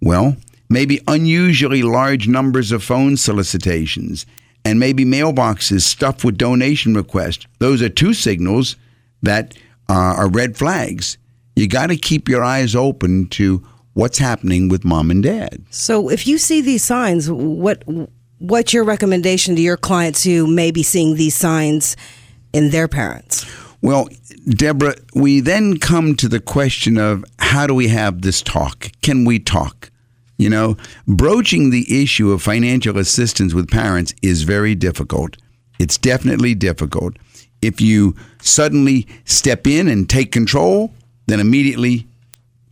Well, 0.00 0.36
maybe 0.68 1.00
unusually 1.06 1.82
large 1.82 2.28
numbers 2.28 2.72
of 2.72 2.82
phone 2.82 3.16
solicitations 3.16 4.26
and 4.64 4.78
maybe 4.78 5.04
mailboxes 5.04 5.82
stuffed 5.82 6.24
with 6.24 6.38
donation 6.38 6.94
requests. 6.94 7.46
Those 7.58 7.82
are 7.82 7.88
two 7.88 8.14
signals 8.14 8.76
that 9.22 9.54
uh, 9.88 9.92
are 9.92 10.28
red 10.28 10.56
flags. 10.56 11.18
You 11.56 11.68
got 11.68 11.88
to 11.88 11.96
keep 11.96 12.28
your 12.28 12.42
eyes 12.42 12.74
open 12.74 13.26
to 13.30 13.66
what's 13.94 14.18
happening 14.18 14.68
with 14.68 14.84
mom 14.84 15.10
and 15.10 15.22
dad. 15.22 15.64
So, 15.70 16.08
if 16.08 16.26
you 16.26 16.38
see 16.38 16.60
these 16.60 16.84
signs, 16.84 17.30
what 17.30 17.84
what's 18.42 18.72
your 18.72 18.82
recommendation 18.82 19.54
to 19.54 19.62
your 19.62 19.76
clients 19.76 20.24
who 20.24 20.46
may 20.46 20.72
be 20.72 20.82
seeing 20.82 21.14
these 21.14 21.34
signs 21.34 21.96
in 22.52 22.70
their 22.70 22.88
parents? 22.88 23.46
Well, 23.80 24.08
Deborah, 24.48 24.96
we 25.14 25.40
then 25.40 25.78
come 25.78 26.16
to 26.16 26.28
the 26.28 26.40
question 26.40 26.98
of 26.98 27.24
how 27.38 27.66
do 27.66 27.74
we 27.74 27.88
have 27.88 28.22
this 28.22 28.42
talk? 28.42 28.90
Can 29.00 29.24
we 29.24 29.38
talk? 29.38 29.90
You 30.38 30.50
know, 30.50 30.76
broaching 31.06 31.70
the 31.70 32.02
issue 32.02 32.32
of 32.32 32.42
financial 32.42 32.98
assistance 32.98 33.54
with 33.54 33.70
parents 33.70 34.12
is 34.22 34.42
very 34.42 34.74
difficult. 34.74 35.36
It's 35.78 35.96
definitely 35.96 36.54
difficult. 36.54 37.16
If 37.60 37.80
you 37.80 38.16
suddenly 38.40 39.06
step 39.24 39.68
in 39.68 39.86
and 39.86 40.10
take 40.10 40.32
control, 40.32 40.92
then 41.26 41.38
immediately 41.38 42.08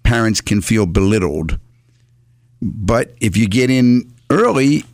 parents 0.02 0.40
can 0.40 0.62
feel 0.62 0.86
belittled. 0.86 1.60
But 2.60 3.14
if 3.20 3.36
you 3.36 3.46
get 3.48 3.70
in 3.70 4.12
early, 4.30 4.84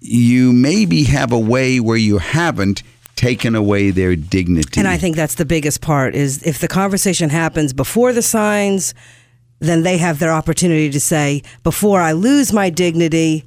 you 0.00 0.52
maybe 0.52 1.04
have 1.04 1.32
a 1.32 1.38
way 1.38 1.80
where 1.80 1.96
you 1.96 2.18
haven't 2.18 2.82
taken 3.16 3.54
away 3.54 3.90
their 3.90 4.16
dignity. 4.16 4.80
And 4.80 4.88
I 4.88 4.96
think 4.96 5.14
that's 5.14 5.34
the 5.34 5.44
biggest 5.44 5.82
part 5.82 6.14
is 6.14 6.42
if 6.42 6.58
the 6.58 6.68
conversation 6.68 7.28
happens 7.28 7.72
before 7.72 8.12
the 8.12 8.22
signs, 8.22 8.94
then 9.58 9.82
they 9.82 9.98
have 9.98 10.18
their 10.18 10.32
opportunity 10.32 10.88
to 10.90 11.00
say, 11.00 11.42
before 11.62 12.00
I 12.00 12.12
lose 12.12 12.50
my 12.52 12.70
dignity, 12.70 13.44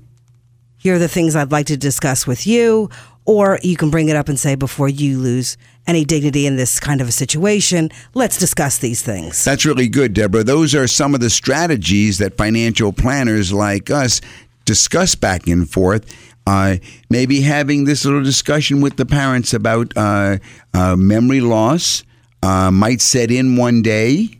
here 0.77 0.95
are 0.95 0.99
the 0.99 1.07
things 1.07 1.35
I'd 1.35 1.51
like 1.51 1.65
to 1.67 1.77
discuss 1.77 2.27
with 2.27 2.45
you. 2.45 2.89
Or 3.25 3.57
you 3.63 3.77
can 3.77 3.89
bring 3.89 4.09
it 4.09 4.15
up 4.15 4.29
and 4.29 4.37
say, 4.37 4.55
before 4.55 4.89
you 4.89 5.17
lose 5.17 5.57
any 5.87 6.05
dignity 6.05 6.45
in 6.45 6.55
this 6.55 6.79
kind 6.79 7.01
of 7.01 7.07
a 7.07 7.11
situation, 7.11 7.89
let's 8.13 8.37
discuss 8.37 8.77
these 8.77 9.01
things. 9.01 9.43
That's 9.43 9.65
really 9.65 9.87
good, 9.87 10.13
Deborah. 10.13 10.43
Those 10.43 10.75
are 10.75 10.87
some 10.87 11.15
of 11.15 11.21
the 11.21 11.29
strategies 11.29 12.17
that 12.19 12.37
financial 12.37 12.93
planners 12.93 13.51
like 13.51 13.89
us 13.89 14.21
discuss 14.65 15.15
back 15.15 15.47
and 15.47 15.69
forth. 15.69 16.05
Uh, 16.45 16.77
maybe 17.09 17.41
having 17.41 17.85
this 17.85 18.03
little 18.03 18.23
discussion 18.23 18.81
with 18.81 18.97
the 18.97 19.05
parents 19.05 19.53
about 19.53 19.93
uh, 19.95 20.37
uh, 20.73 20.95
memory 20.95 21.39
loss 21.39 22.03
uh, 22.41 22.69
might 22.69 22.99
set 22.99 23.31
in 23.31 23.55
one 23.55 23.81
day 23.81 24.39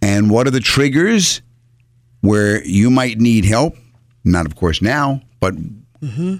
and 0.00 0.30
what 0.30 0.46
are 0.46 0.50
the 0.50 0.60
triggers 0.60 1.42
where 2.20 2.64
you 2.64 2.90
might 2.90 3.18
need 3.18 3.44
help. 3.44 3.76
Not, 4.24 4.46
of 4.46 4.56
course, 4.56 4.80
now, 4.80 5.22
but 5.40 5.54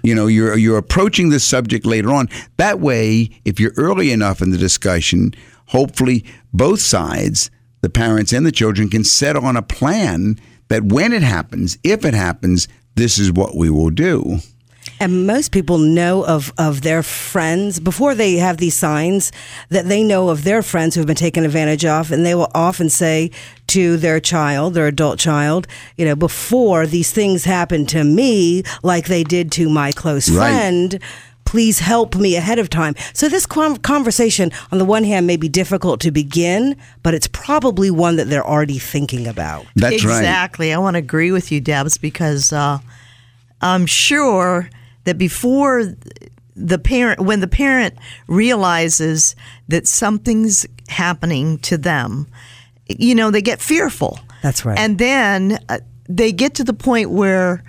you 0.02 0.14
know 0.14 0.26
you're 0.26 0.56
you're 0.56 0.78
approaching 0.78 1.30
this 1.30 1.44
subject 1.44 1.86
later 1.86 2.12
on. 2.12 2.28
That 2.56 2.80
way, 2.80 3.30
if 3.44 3.60
you're 3.60 3.72
early 3.76 4.10
enough 4.10 4.40
in 4.42 4.50
the 4.50 4.58
discussion, 4.58 5.34
hopefully 5.66 6.24
both 6.52 6.80
sides, 6.80 7.50
the 7.80 7.90
parents 7.90 8.32
and 8.32 8.44
the 8.44 8.52
children, 8.52 8.88
can 8.88 9.04
set 9.04 9.36
on 9.36 9.56
a 9.56 9.62
plan 9.62 10.38
that 10.68 10.84
when 10.84 11.12
it 11.12 11.22
happens, 11.22 11.78
if 11.84 12.04
it 12.04 12.14
happens, 12.14 12.68
this 12.96 13.18
is 13.18 13.32
what 13.32 13.56
we 13.56 13.70
will 13.70 13.90
do. 13.90 14.38
And 14.98 15.26
most 15.26 15.52
people 15.52 15.78
know 15.78 16.24
of, 16.24 16.52
of 16.56 16.80
their 16.82 17.02
friends 17.02 17.80
before 17.80 18.14
they 18.14 18.36
have 18.36 18.56
these 18.56 18.74
signs 18.74 19.30
that 19.68 19.86
they 19.86 20.02
know 20.02 20.28
of 20.30 20.44
their 20.44 20.62
friends 20.62 20.94
who 20.94 21.00
have 21.00 21.06
been 21.06 21.16
taken 21.16 21.44
advantage 21.44 21.84
of. 21.84 22.10
And 22.10 22.24
they 22.24 22.34
will 22.34 22.50
often 22.54 22.88
say 22.88 23.30
to 23.68 23.96
their 23.96 24.20
child, 24.20 24.74
their 24.74 24.86
adult 24.86 25.18
child, 25.18 25.66
you 25.96 26.04
know, 26.04 26.16
before 26.16 26.86
these 26.86 27.12
things 27.12 27.44
happen 27.44 27.84
to 27.86 28.04
me, 28.04 28.62
like 28.82 29.06
they 29.06 29.22
did 29.24 29.52
to 29.52 29.68
my 29.68 29.92
close 29.92 30.30
Right. 30.30 30.48
friend, 30.48 30.98
please 31.44 31.78
help 31.78 32.16
me 32.16 32.34
ahead 32.36 32.58
of 32.58 32.68
time. 32.70 32.94
So 33.12 33.28
this 33.28 33.46
conversation, 33.46 34.50
on 34.72 34.78
the 34.78 34.84
one 34.84 35.04
hand, 35.04 35.26
may 35.26 35.36
be 35.36 35.48
difficult 35.48 36.00
to 36.00 36.10
begin, 36.10 36.76
but 37.02 37.14
it's 37.14 37.28
probably 37.28 37.90
one 37.90 38.16
that 38.16 38.28
they're 38.28 38.46
already 38.46 38.78
thinking 38.78 39.26
about. 39.26 39.66
That's 39.76 40.04
right. 40.04 40.18
exactly. 40.18 40.72
I 40.72 40.78
want 40.78 40.94
to 40.94 40.98
agree 40.98 41.32
with 41.32 41.52
you, 41.52 41.60
Debs, 41.60 41.98
because 41.98 42.52
uh, 42.52 42.78
I'm 43.60 43.86
sure 43.86 44.68
that 45.06 45.16
before 45.18 45.94
the 46.54 46.78
parent, 46.78 47.20
when 47.20 47.40
the 47.40 47.48
parent 47.48 47.94
realizes 48.28 49.34
that 49.68 49.86
something's 49.86 50.66
happening 50.88 51.58
to 51.58 51.78
them, 51.78 52.26
you 52.86 53.14
know, 53.14 53.30
they 53.30 53.42
get 53.42 53.60
fearful. 53.60 54.18
That's 54.42 54.64
right. 54.64 54.78
And 54.78 54.98
then 54.98 55.58
uh, 55.68 55.78
they 56.08 56.32
get 56.32 56.54
to 56.56 56.64
the 56.64 56.74
point 56.74 57.10
where 57.10 57.64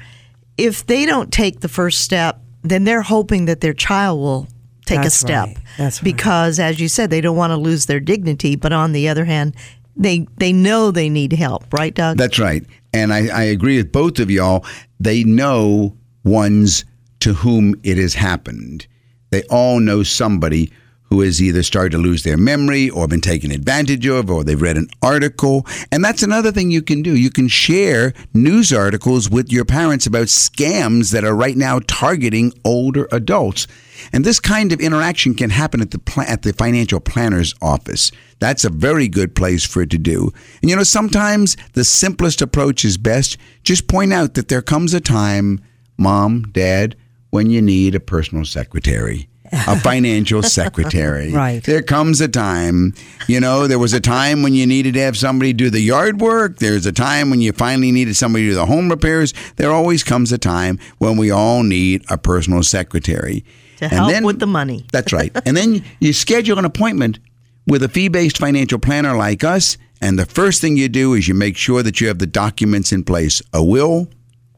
if 0.58 0.86
they 0.86 1.06
don't 1.06 1.32
take 1.32 1.62
the 1.62 1.68
first 1.68 2.02
step, 2.02 2.40
then 2.64 2.84
they're 2.84 3.02
hoping 3.02 3.46
that 3.46 3.62
their 3.62 3.74
child 3.74 4.20
will 4.20 4.48
take 4.86 5.02
That's 5.02 5.16
a 5.16 5.20
step. 5.20 5.48
right. 5.48 5.58
That's 5.78 6.00
right. 6.00 6.04
Because, 6.04 6.60
as 6.60 6.80
you 6.80 6.88
said, 6.88 7.10
they 7.10 7.22
don't 7.22 7.38
want 7.38 7.52
to 7.52 7.58
lose 7.58 7.86
their 7.86 8.00
dignity. 8.00 8.56
But 8.56 8.74
on 8.74 8.94
the 8.94 9.10
other 9.10 9.26
hand, 9.26 9.56
they 9.96 10.28
they 10.38 10.54
know 10.54 10.92
they 10.92 11.10
need 11.10 11.34
help, 11.34 11.72
right, 11.74 11.94
Doug? 11.94 12.18
That's 12.18 12.40
right. 12.40 12.64
And 12.94 13.14
I, 13.14 13.28
I 13.28 13.44
agree 13.44 13.78
with 13.78 13.92
both 13.92 14.20
of 14.20 14.32
y'all. 14.32 14.66
They 15.00 15.24
know 15.24 15.96
ones 16.24 16.86
to 17.20 17.34
whom 17.34 17.80
it 17.84 17.98
has 17.98 18.16
happened. 18.16 18.88
They 19.30 19.44
all 19.44 19.80
know 19.80 20.04
somebody 20.04 20.72
who 21.10 21.22
has 21.22 21.42
either 21.42 21.64
started 21.64 21.92
to 21.92 21.98
lose 21.98 22.24
their 22.24 22.38
memory 22.38 22.90
or 22.90 23.08
been 23.08 23.22
taken 23.22 23.52
advantage 23.52 24.06
of 24.08 24.30
or 24.30 24.44
they've 24.44 24.62
read 24.62 24.78
an 24.78 24.90
article. 25.02 25.66
And 25.92 26.04
that's 26.04 26.24
another 26.24 26.52
thing 26.52 26.70
you 26.70 26.82
can 26.82 27.02
do. 27.02 27.16
You 27.16 27.30
can 27.30 27.48
share 27.48 28.14
news 28.34 28.74
articles 28.74 29.30
with 29.30 29.52
your 29.52 29.66
parents 29.66 30.06
about 30.06 30.28
scams 30.28 31.12
that 31.12 31.24
are 31.24 31.36
right 31.36 31.56
now 31.56 31.80
targeting 31.88 32.54
older 32.66 33.08
adults. 33.12 33.68
And 34.12 34.26
this 34.26 34.40
kind 34.40 34.72
of 34.74 34.82
interaction 34.82 35.34
can 35.34 35.50
happen 35.50 35.82
at 35.82 35.92
the 35.92 36.00
pla- 36.00 36.26
at 36.28 36.44
the 36.44 36.54
financial 36.54 37.00
planner's 37.00 37.56
office. 37.62 38.12
That's 38.40 38.66
a 38.66 38.70
very 38.70 39.08
good 39.08 39.34
place 39.34 39.66
for 39.66 39.82
it 39.82 39.90
to 39.92 39.98
do. 39.98 40.32
And 40.62 40.70
you 40.70 40.76
know, 40.76 40.84
sometimes 40.84 41.58
the 41.74 41.84
simplest 41.84 42.42
approach 42.42 42.86
is 42.86 42.98
best. 42.98 43.38
Just 43.64 43.88
point 43.88 44.14
out 44.14 44.36
that 44.36 44.50
there 44.50 44.62
comes 44.62 44.94
a 44.94 45.00
time, 45.00 45.62
mom, 45.98 46.44
dad, 46.52 46.96
when 47.30 47.50
you 47.50 47.62
need 47.62 47.96
a 47.96 48.00
personal 48.00 48.46
secretary. 48.46 49.28
A 49.52 49.80
financial 49.80 50.44
secretary. 50.44 51.32
Right. 51.32 51.64
There 51.64 51.82
comes 51.82 52.20
a 52.20 52.28
time, 52.28 52.94
you 53.30 53.40
know, 53.40 53.66
there 53.66 53.80
was 53.80 53.94
a 53.94 54.02
time 54.02 54.44
when 54.44 54.54
you 54.54 54.68
needed 54.68 54.96
to 54.96 55.00
have 55.02 55.16
somebody 55.18 55.54
do 55.54 55.70
the 55.70 55.80
yard 55.80 56.20
work. 56.20 56.58
There's 56.58 56.86
a 56.86 56.92
time 56.92 57.30
when 57.30 57.40
you 57.40 57.54
finally 57.54 57.94
needed 57.94 58.16
somebody 58.18 58.44
to 58.46 58.50
do 58.52 58.56
the 58.56 58.66
home 58.66 58.90
repairs. 58.90 59.34
There 59.56 59.72
always 59.72 60.04
comes 60.04 60.34
a 60.34 60.38
time 60.38 60.80
when 60.98 61.16
we 61.16 61.32
all 61.32 61.64
need 61.64 62.04
a 62.10 62.18
personal 62.18 62.62
secretary. 62.62 63.46
to 63.78 63.86
And 63.86 63.94
help 63.94 64.12
then- 64.12 64.26
with 64.26 64.40
the 64.40 64.48
money. 64.48 64.86
That's 64.92 65.14
right. 65.14 65.32
and 65.46 65.56
then 65.56 65.82
you 66.02 66.12
schedule 66.12 66.60
an 66.60 66.66
appointment 66.66 67.20
with 67.66 67.84
a 67.84 67.90
fee 67.90 68.10
based 68.10 68.38
financial 68.38 68.80
planner 68.80 69.16
like 69.16 69.46
us. 69.46 69.78
And 70.02 70.20
the 70.20 70.26
first 70.26 70.60
thing 70.62 70.76
you 70.78 70.90
do 70.90 71.14
is 71.14 71.28
you 71.30 71.34
make 71.34 71.56
sure 71.56 71.82
that 71.84 72.02
you 72.02 72.08
have 72.10 72.20
the 72.20 72.28
documents 72.28 72.92
in 72.92 73.04
place 73.06 73.42
a 73.54 73.64
will, 73.64 74.10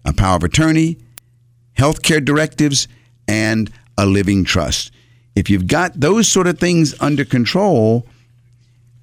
a 0.03 0.13
power 0.13 0.35
of 0.37 0.43
attorney, 0.43 0.97
healthcare 1.79 2.23
directives, 2.23 2.87
and 3.27 3.71
a 3.97 4.05
living 4.05 4.43
trust. 4.43 4.91
If 5.35 5.49
you've 5.49 5.67
got 5.67 5.99
those 5.99 6.27
sort 6.27 6.47
of 6.47 6.59
things 6.59 6.93
under 6.99 7.23
control, 7.23 8.05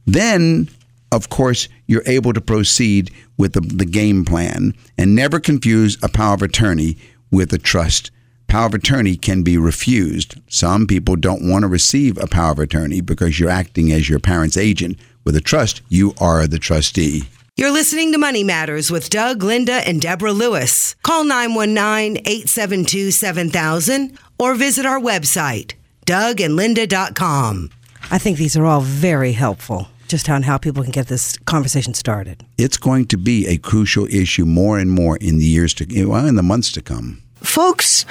then 0.07 0.69
of 1.11 1.31
course 1.31 1.69
you're 1.87 2.03
able 2.07 2.33
to 2.35 2.41
proceed 2.41 3.11
with 3.39 3.55
the, 3.55 3.61
the 3.61 3.87
game 3.87 4.25
plan 4.25 4.75
and 4.99 5.15
never 5.15 5.41
confuse 5.41 5.97
a 6.03 6.09
power 6.09 6.35
of 6.35 6.43
attorney 6.43 6.99
with 7.31 7.53
a 7.53 7.59
trust. 7.59 8.11
Power 8.49 8.67
of 8.67 8.75
attorney 8.75 9.17
can 9.17 9.43
be 9.43 9.57
refused. 9.57 10.37
Some 10.49 10.87
people 10.87 11.17
don't 11.17 11.49
want 11.49 11.63
to 11.63 11.69
receive 11.69 12.19
a 12.19 12.27
power 12.27 12.53
of 12.53 12.59
attorney 12.59 13.01
because 13.01 13.41
you're 13.41 13.51
acting 13.51 13.91
as 13.91 14.09
your 14.09 14.19
parent's 14.19 14.57
agent. 14.57 14.99
With 15.25 15.37
a 15.37 15.41
trust, 15.41 15.83
you 15.89 16.15
are 16.21 16.47
the 16.47 16.59
trustee. 16.59 17.25
You're 17.59 17.71
listening 17.71 18.13
to 18.13 18.19
Money 18.19 18.45
Matters 18.45 18.91
with 18.91 19.09
Doug, 19.09 19.43
Linda, 19.43 19.81
and 19.89 19.99
Deborah 19.99 20.35
Lewis. 20.35 20.95
Call 21.03 21.25
919 21.25 22.19
872 22.27 23.11
7000 23.11 24.19
or 24.39 24.55
visit 24.55 24.85
our 24.85 25.01
website, 25.01 25.73
dougandlinda.com. 26.05 27.71
I 28.11 28.19
think 28.19 28.37
these 28.37 28.59
are 28.59 28.67
all 28.67 28.83
very 28.83 29.33
helpful, 29.33 29.89
just 30.07 30.29
on 30.29 30.43
how 30.43 30.59
people 30.59 30.83
can 30.83 30.93
get 30.93 31.07
this 31.07 31.39
conversation 31.47 31.95
started. 31.95 32.45
It's 32.59 32.77
going 32.77 33.07
to 33.07 33.17
be 33.17 33.47
a 33.47 33.57
crucial 33.57 34.07
issue 34.09 34.45
more 34.45 34.79
and 34.79 34.91
more 34.91 35.17
in 35.17 35.39
the 35.39 35.47
years 35.47 35.73
to 35.75 36.05
well, 36.05 36.27
in 36.27 36.35
the 36.35 36.43
months 36.43 36.71
to 36.73 36.83
come. 36.83 37.23
Folks 37.37 38.05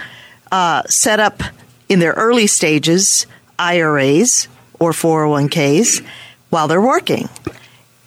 uh, 0.52 0.82
set 0.88 1.20
up 1.20 1.44
in 1.88 2.00
their 2.00 2.14
early 2.14 2.48
stages 2.48 3.28
IRAs 3.60 4.48
or 4.80 4.92
401ks 4.92 6.04
while 6.50 6.68
they're 6.68 6.82
working 6.82 7.30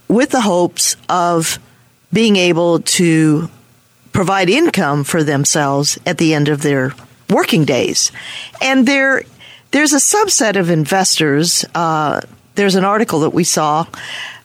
with 0.08 0.30
the 0.30 0.40
hopes 0.40 0.96
of 1.08 1.58
being 2.12 2.36
able 2.36 2.80
to 2.80 3.50
provide 4.12 4.48
income 4.48 5.04
for 5.04 5.22
themselves 5.22 5.98
at 6.06 6.18
the 6.18 6.34
end 6.34 6.48
of 6.48 6.62
their 6.62 6.92
working 7.30 7.64
days. 7.64 8.10
And 8.62 8.88
there, 8.88 9.22
there's 9.70 9.92
a 9.92 9.96
subset 9.96 10.56
of 10.56 10.70
investors. 10.70 11.64
Uh, 11.74 12.22
there's 12.54 12.74
an 12.74 12.84
article 12.84 13.20
that 13.20 13.30
we 13.30 13.44
saw 13.44 13.86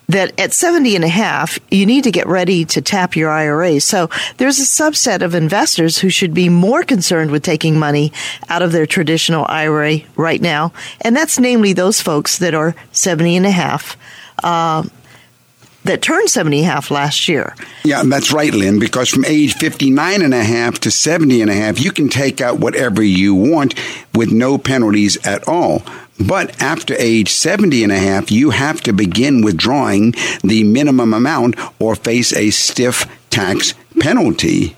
that 0.10 0.38
at 0.40 0.54
70 0.54 0.96
and 0.96 1.06
a 1.06 1.10
half, 1.10 1.58
you 1.72 1.86
need 1.86 2.04
to 2.04 2.12
get 2.12 2.28
ready 2.28 2.66
to 2.66 2.82
tap 2.82 3.16
your 3.16 3.32
IRA. 3.32 3.80
So 3.80 4.10
there's 4.38 4.60
a 4.60 4.64
subset 4.64 5.22
of 5.22 5.34
investors 5.34 5.98
who 5.98 6.10
should 6.10 6.34
be 6.34 6.50
more 6.50 6.84
concerned 6.84 7.32
with 7.32 7.42
taking 7.42 7.80
money 7.80 8.12
out 8.50 8.62
of 8.62 8.74
their 8.74 8.86
traditional 8.86 9.46
IRA 9.48 10.00
right 10.16 10.42
now. 10.42 10.74
And 11.02 11.16
that's 11.16 11.40
namely 11.40 11.74
those 11.74 12.02
folks 12.02 12.38
that 12.40 12.54
are 12.54 12.76
70 12.92 13.38
and 13.38 13.46
a 13.46 13.52
half. 13.52 13.98
Uh, 14.44 14.84
that 15.84 16.02
turned 16.02 16.30
70 16.30 16.60
and 16.60 16.68
a 16.68 16.72
half 16.72 16.92
last 16.92 17.28
year. 17.28 17.56
Yeah, 17.84 18.04
that's 18.06 18.32
right, 18.32 18.54
Lynn, 18.54 18.80
because 18.80 19.10
from 19.10 19.26
age 19.26 19.54
59 19.56 20.22
and 20.22 20.34
a 20.34 20.44
half 20.44 20.80
to 20.82 20.92
70 20.92 21.42
and 21.42 21.52
a 21.52 21.56
half, 21.56 21.80
you 21.80 21.92
can 21.92 22.10
take 22.10 22.42
out 22.42 22.60
whatever 22.60 23.04
you 23.04 23.36
want 23.36 23.76
with 24.14 24.32
no 24.32 24.58
penalties 24.58 25.18
at 25.26 25.48
all. 25.48 25.84
But 26.20 26.62
after 26.62 26.96
age 26.98 27.30
70 27.32 27.84
and 27.84 27.92
a 27.92 27.98
half, 27.98 28.32
you 28.32 28.52
have 28.52 28.82
to 28.82 28.94
begin 28.94 29.42
withdrawing 29.42 30.14
the 30.44 30.64
minimum 30.64 31.14
amount 31.14 31.56
or 31.82 31.96
face 31.96 32.34
a 32.34 32.52
stiff 32.52 33.06
tax 33.30 33.74
penalty. 34.00 34.76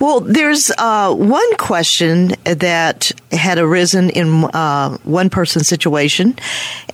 Well, 0.00 0.20
there's 0.20 0.70
uh, 0.78 1.14
one 1.14 1.56
question 1.56 2.32
that 2.44 3.12
had 3.32 3.58
arisen 3.58 4.08
in 4.08 4.44
uh, 4.44 4.96
one 5.04 5.28
person's 5.28 5.68
situation, 5.68 6.36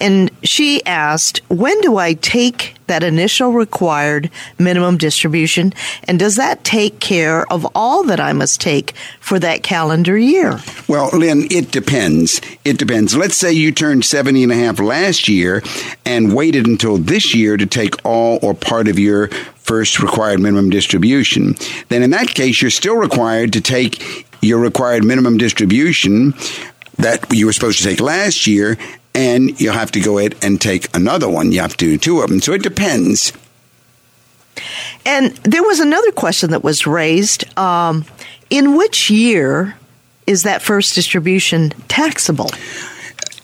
and 0.01 0.29
she 0.43 0.85
asked, 0.85 1.41
When 1.49 1.81
do 1.83 1.99
I 1.99 2.15
take 2.15 2.75
that 2.89 3.05
initial 3.05 3.53
required 3.53 4.29
minimum 4.59 4.99
distribution, 4.99 5.73
and 6.09 6.19
does 6.19 6.35
that 6.35 6.65
take 6.65 6.99
care 6.99 7.51
of 7.53 7.65
all 7.77 8.03
that 8.05 8.19
I 8.19 8.33
must 8.33 8.61
take 8.61 8.93
for 9.21 9.39
that 9.39 9.63
calendar 9.63 10.19
year? 10.19 10.59
Well, 10.89 11.09
Lynn, 11.13 11.47
it 11.49 11.71
depends. 11.71 12.41
It 12.65 12.77
depends. 12.77 13.17
Let's 13.17 13.37
say 13.37 13.53
you 13.53 13.71
turned 13.71 14.05
70 14.05 14.43
and 14.43 14.53
a 14.53 14.57
half 14.57 14.81
last 14.81 15.29
year 15.29 15.63
and 16.05 16.35
waited 16.35 16.67
until 16.67 16.97
this 16.97 17.37
year 17.37 17.57
to 17.57 17.67
take 17.67 18.05
all 18.05 18.41
or 18.43 18.53
part 18.53 18.89
of 18.89 18.99
your 18.99 19.31
first 19.67 20.01
required 20.01 20.41
minimum 20.41 20.71
distribution. 20.71 21.55
Then 21.89 22.03
in 22.03 22.11
that 22.11 22.29
case, 22.29 22.63
you're 22.63 22.71
still 22.71 22.97
required 22.97 23.53
to 23.55 23.61
take 23.61 24.27
your 24.41 24.61
required 24.61 25.05
minimum 25.05 25.39
distribution 25.39 26.35
that 26.99 27.27
you 27.31 27.47
were 27.47 27.53
supposed 27.53 27.79
to 27.79 27.85
take 27.85 28.01
last 28.01 28.47
year, 28.47 28.79
and 29.15 29.61
you'll 29.61 29.75
have 29.75 29.91
to 29.93 30.01
go 30.01 30.19
ahead 30.19 30.37
and 30.43 30.61
take 30.61 30.95
another 30.97 31.29
one. 31.29 31.53
You 31.53 31.61
have 31.61 31.77
to 31.77 31.85
do 31.85 31.99
two 31.99 32.21
of 32.21 32.31
them. 32.31 32.41
So 32.41 32.53
it 32.53 32.63
depends. 32.63 33.33
And 35.05 35.37
there 35.39 35.63
was 35.63 35.81
another 35.81 36.13
question 36.13 36.51
that 36.51 36.65
was 36.65 36.87
raised. 36.87 37.45
Um, 37.59 38.05
in 38.49 38.77
which 38.77 39.11
year 39.11 39.77
is 40.27 40.45
that 40.45 40.63
first 40.63 40.95
distribution 40.95 41.71
taxable? 41.89 42.51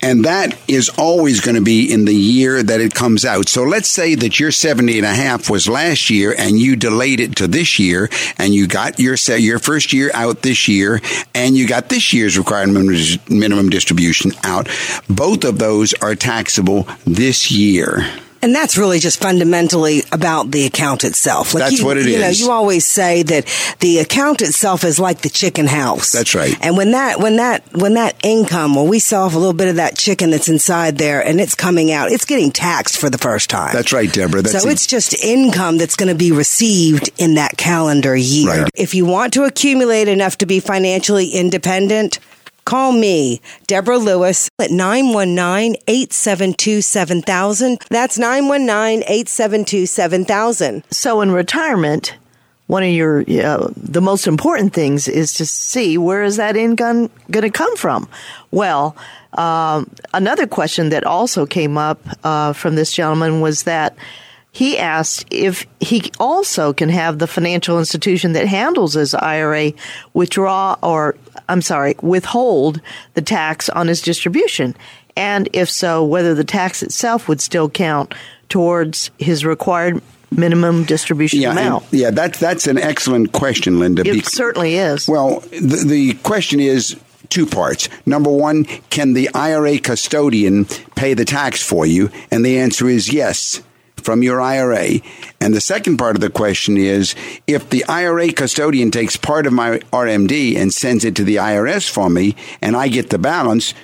And 0.03 0.24
that 0.24 0.59
is 0.68 0.88
always 0.98 1.40
going 1.40 1.55
to 1.55 1.62
be 1.62 1.92
in 1.92 2.05
the 2.05 2.14
year 2.14 2.62
that 2.62 2.80
it 2.80 2.92
comes 2.92 3.24
out. 3.24 3.48
So 3.48 3.62
let's 3.62 3.88
say 3.88 4.14
that 4.16 4.40
your 4.40 4.50
70 4.50 4.98
and 4.98 5.07
a 5.07 5.14
half 5.14 5.48
was 5.48 5.68
last 5.68 6.11
year 6.11 6.34
and 6.36 6.59
you 6.59 6.74
delayed 6.74 7.20
it 7.20 7.36
to 7.36 7.46
this 7.46 7.78
year 7.78 8.11
and 8.36 8.53
you 8.53 8.66
got 8.66 8.98
your 8.98 9.16
your 9.38 9.59
first 9.59 9.92
year 9.92 10.11
out 10.14 10.42
this 10.42 10.66
year 10.66 11.00
and 11.34 11.57
you 11.57 11.68
got 11.68 11.88
this 11.88 12.12
year's 12.12 12.36
required 12.36 12.68
minimum 12.68 13.70
distribution 13.70 14.32
out. 14.42 14.68
Both 15.09 15.44
of 15.44 15.59
those 15.59 15.94
are 15.94 16.14
taxable 16.14 16.88
this 17.07 17.50
year. 17.50 18.05
And 18.43 18.53
that's 18.53 18.76
really 18.76 18.99
just 18.99 19.22
fundamentally 19.22 20.03
about 20.11 20.51
the 20.51 20.66
account 20.66 21.05
itself. 21.05 21.55
Like 21.55 21.62
that's 21.62 21.78
you, 21.78 21.86
what 21.86 21.97
it 21.97 22.07
you 22.07 22.16
is. 22.16 22.40
Know, 22.40 22.47
you 22.47 22.53
always 22.53 22.84
say 22.84 23.22
that 23.22 23.47
the 23.78 23.99
account 23.99 24.43
itself 24.43 24.82
is 24.82 24.99
like 24.99 25.20
the 25.20 25.28
chicken 25.28 25.68
house. 25.68 26.11
That's 26.11 26.34
right. 26.34 26.55
And 26.61 26.76
when 26.76 26.90
that 26.90 27.20
when 27.20 27.36
that 27.36 27.62
when 27.72 27.95
that 27.95 28.16
income, 28.24 28.74
when 28.74 28.88
we 28.88 28.99
sell 28.99 29.24
off 29.26 29.34
a 29.34 29.38
little 29.38 29.53
bit 29.53 29.68
of 29.68 29.76
that 29.76 29.97
chicken 29.97 30.30
that's 30.30 30.49
inside 30.49 30.99
there 30.99 31.24
and 31.24 31.40
it's 31.40 31.55
coming 31.55 31.93
out, 31.93 32.11
it's 32.11 32.24
getting 32.24 32.51
taxed 32.51 32.99
for 32.99 33.09
the 33.09 33.18
first 33.18 33.49
time. 33.49 33.72
That's 33.72 33.93
right, 33.93 34.12
Deborah. 34.12 34.43
That's 34.43 34.62
so 34.62 34.68
it's 34.68 34.88
just 34.88 35.14
income 35.22 35.78
that's 35.78 35.95
going 35.95 36.09
to 36.09 36.18
be 36.18 36.32
received 36.32 37.11
in 37.18 37.34
that 37.34 37.57
calendar 37.57 38.16
year. 38.16 38.62
Right. 38.62 38.70
If 38.74 38.95
you 38.95 39.07
want 39.07 39.34
to 39.34 39.45
accumulate 39.45 40.09
enough 40.09 40.38
to 40.38 40.47
be 40.47 40.59
financially 40.59 41.28
independent, 41.28 42.18
Call 42.64 42.92
me, 42.92 43.40
Deborah 43.66 43.98
Lewis, 43.98 44.48
at 44.60 44.70
919 44.70 45.76
872 45.86 46.80
7000. 46.80 47.80
That's 47.90 48.18
919 48.18 49.02
872 49.02 49.86
7000. 49.86 50.84
So 50.90 51.20
in 51.20 51.32
retirement, 51.32 52.16
one 52.68 52.82
of 52.82 52.90
your 52.90 53.24
the 53.24 54.00
most 54.00 54.26
important 54.26 54.72
things 54.72 55.08
is 55.08 55.34
to 55.34 55.44
see 55.46 55.98
where 55.98 56.22
is 56.22 56.36
that 56.36 56.56
income 56.56 57.10
going 57.30 57.42
to 57.42 57.50
come 57.50 57.76
from. 57.76 58.08
Well, 58.50 58.96
um, 59.34 59.90
another 60.14 60.46
question 60.46 60.90
that 60.90 61.04
also 61.04 61.46
came 61.46 61.76
up 61.76 62.00
uh, 62.24 62.52
from 62.52 62.74
this 62.74 62.92
gentleman 62.92 63.40
was 63.40 63.64
that 63.64 63.96
he 64.53 64.78
asked 64.78 65.26
if 65.30 65.66
he 65.80 66.12
also 66.20 66.74
can 66.74 66.90
have 66.90 67.18
the 67.18 67.26
financial 67.26 67.78
institution 67.78 68.34
that 68.34 68.46
handles 68.46 68.92
his 68.92 69.14
IRA 69.14 69.72
withdraw 70.12 70.76
or, 70.82 71.16
I'm 71.48 71.62
sorry, 71.62 71.94
withhold 72.03 72.82
the 73.14 73.22
tax 73.22 73.70
on 73.70 73.88
his 73.88 74.03
distribution. 74.03 74.76
And 75.16 75.48
if 75.55 75.70
so, 75.70 76.05
whether 76.05 76.34
the 76.34 76.44
tax 76.44 76.82
itself 76.82 77.28
would 77.28 77.40
still 77.40 77.70
count 77.70 78.14
towards 78.50 79.11
his 79.18 79.42
required 79.42 80.03
minimum 80.30 80.84
distribution 80.84 81.40
yeah, 81.40 81.53
amount. 81.53 81.84
And, 81.90 82.00
yeah, 82.00 82.11
that's 82.11 82.38
that's 82.38 82.66
an 82.66 82.76
excellent 82.76 83.32
question, 83.32 83.78
Linda. 83.78 84.07
It 84.07 84.26
certainly 84.26 84.76
is. 84.76 85.09
Well, 85.09 85.40
the, 85.50 85.84
the 85.86 86.14
question 86.22 86.61
is 86.61 86.98
two 87.30 87.46
parts. 87.46 87.88
Number 88.05 88.30
one, 88.30 88.64
can 88.90 89.14
the 89.14 89.30
IRA 89.34 89.78
custodian 89.78 90.66
pay 90.94 91.14
the 91.14 91.24
tax 91.24 91.62
for 91.62 91.86
you? 91.86 92.11
And 92.30 92.44
the 92.44 92.59
answer 92.59 92.86
is 92.88 93.11
yes 93.11 93.62
from 94.05 94.22
your 94.22 94.40
IRA. 94.40 95.00
And 95.40 95.55
the 95.55 95.61
second 95.61 95.96
part 95.96 96.16
of 96.16 96.20
the 96.20 96.30
question 96.30 96.76
is 96.76 97.14
if 97.46 97.70
the 97.70 97.84
IRA 97.86 98.32
custodian 98.32 98.90
takes 98.90 99.16
part 99.16 99.46
of 99.46 99.53
my 99.53 99.78
RMD 99.92 100.57
and 100.57 100.72
sends 100.72 101.05
it 101.05 101.16
to 101.16 101.24
the 101.24 101.36
IRS 101.36 101.88
for 101.88 102.09
me 102.09 102.36
and 102.61 102.76
I 102.76 102.88
get 102.88 103.11
the 103.11 103.18
balance, 103.18 103.74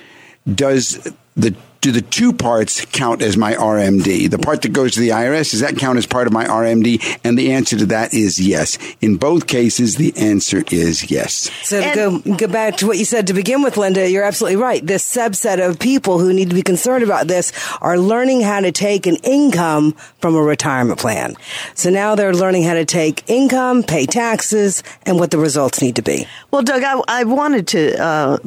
does 0.53 1.13
the 1.35 1.55
do 1.81 1.91
the 1.91 2.01
two 2.01 2.33
parts 2.33 2.83
count 2.85 3.21
as 3.21 3.37
my 3.37 3.53
RMD? 3.53 4.29
The 4.29 4.37
part 4.37 4.61
that 4.63 4.73
goes 4.73 4.93
to 4.93 4.99
the 4.99 5.09
IRS, 5.09 5.51
does 5.51 5.61
that 5.61 5.77
count 5.77 5.97
as 5.97 6.05
part 6.05 6.27
of 6.27 6.33
my 6.33 6.45
RMD? 6.45 7.19
And 7.23 7.37
the 7.37 7.51
answer 7.53 7.77
to 7.77 7.85
that 7.87 8.13
is 8.13 8.39
yes. 8.39 8.77
In 9.01 9.15
both 9.15 9.47
cases, 9.47 9.95
the 9.95 10.15
answer 10.17 10.63
is 10.71 11.09
yes. 11.09 11.49
So 11.63 11.81
to 11.81 11.95
go, 11.95 12.35
go 12.35 12.47
back 12.47 12.77
to 12.77 12.87
what 12.87 12.97
you 12.97 13.05
said 13.05 13.27
to 13.27 13.33
begin 13.33 13.61
with, 13.61 13.77
Linda, 13.77 14.09
you're 14.09 14.23
absolutely 14.23 14.57
right. 14.57 14.85
This 14.85 15.09
subset 15.09 15.65
of 15.65 15.79
people 15.79 16.19
who 16.19 16.33
need 16.33 16.49
to 16.49 16.55
be 16.55 16.63
concerned 16.63 17.03
about 17.03 17.27
this 17.27 17.51
are 17.81 17.97
learning 17.97 18.41
how 18.41 18.59
to 18.59 18.71
take 18.71 19.05
an 19.05 19.15
income 19.17 19.93
from 20.19 20.35
a 20.35 20.41
retirement 20.41 20.99
plan. 20.99 21.35
So 21.75 21.89
now 21.89 22.15
they're 22.15 22.33
learning 22.33 22.63
how 22.63 22.73
to 22.73 22.85
take 22.85 23.23
income, 23.29 23.83
pay 23.83 24.05
taxes, 24.05 24.83
and 25.03 25.17
what 25.17 25.31
the 25.31 25.37
results 25.37 25.81
need 25.81 25.95
to 25.95 26.01
be. 26.01 26.27
Well, 26.51 26.61
Doug, 26.61 26.83
I, 26.83 27.01
I 27.07 27.23
wanted 27.23 27.67
to 27.69 28.01
uh, 28.01 28.37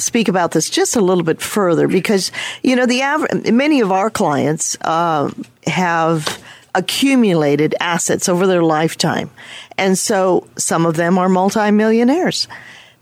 speak 0.00 0.28
about 0.28 0.52
this 0.52 0.70
just 0.70 0.96
a 0.96 1.00
little 1.00 1.24
bit 1.24 1.40
further 1.40 1.88
because 1.88 2.30
you 2.62 2.76
know 2.76 2.86
the 2.86 3.52
many 3.52 3.80
of 3.80 3.92
our 3.92 4.10
clients 4.10 4.76
uh, 4.82 5.30
have 5.66 6.42
accumulated 6.74 7.74
assets 7.80 8.28
over 8.28 8.46
their 8.46 8.62
lifetime, 8.62 9.30
and 9.76 9.98
so 9.98 10.46
some 10.56 10.86
of 10.86 10.96
them 10.96 11.18
are 11.18 11.28
multimillionaires 11.28 12.48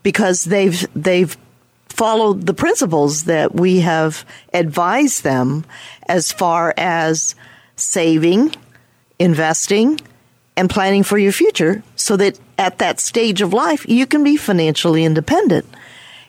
because 0.03 0.45
they've 0.45 0.87
they've 0.95 1.37
followed 1.89 2.45
the 2.45 2.55
principles 2.55 3.25
that 3.25 3.55
we 3.55 3.81
have 3.81 4.25
advised 4.53 5.25
them 5.25 5.65
as 6.09 6.31
far 6.31 6.75
as 6.77 7.35
saving, 7.77 8.55
investing, 9.19 9.99
and 10.57 10.71
planning 10.71 11.03
for 11.03 11.19
your 11.19 11.33
future 11.33 11.83
so 11.97 12.17
that 12.17 12.39
at 12.59 12.79
that 12.79 13.01
stage 13.01 13.41
of 13.41 13.53
life 13.53 13.89
you 13.89 14.07
can 14.07 14.23
be 14.23 14.37
financially 14.37 15.05
independent. 15.05 15.67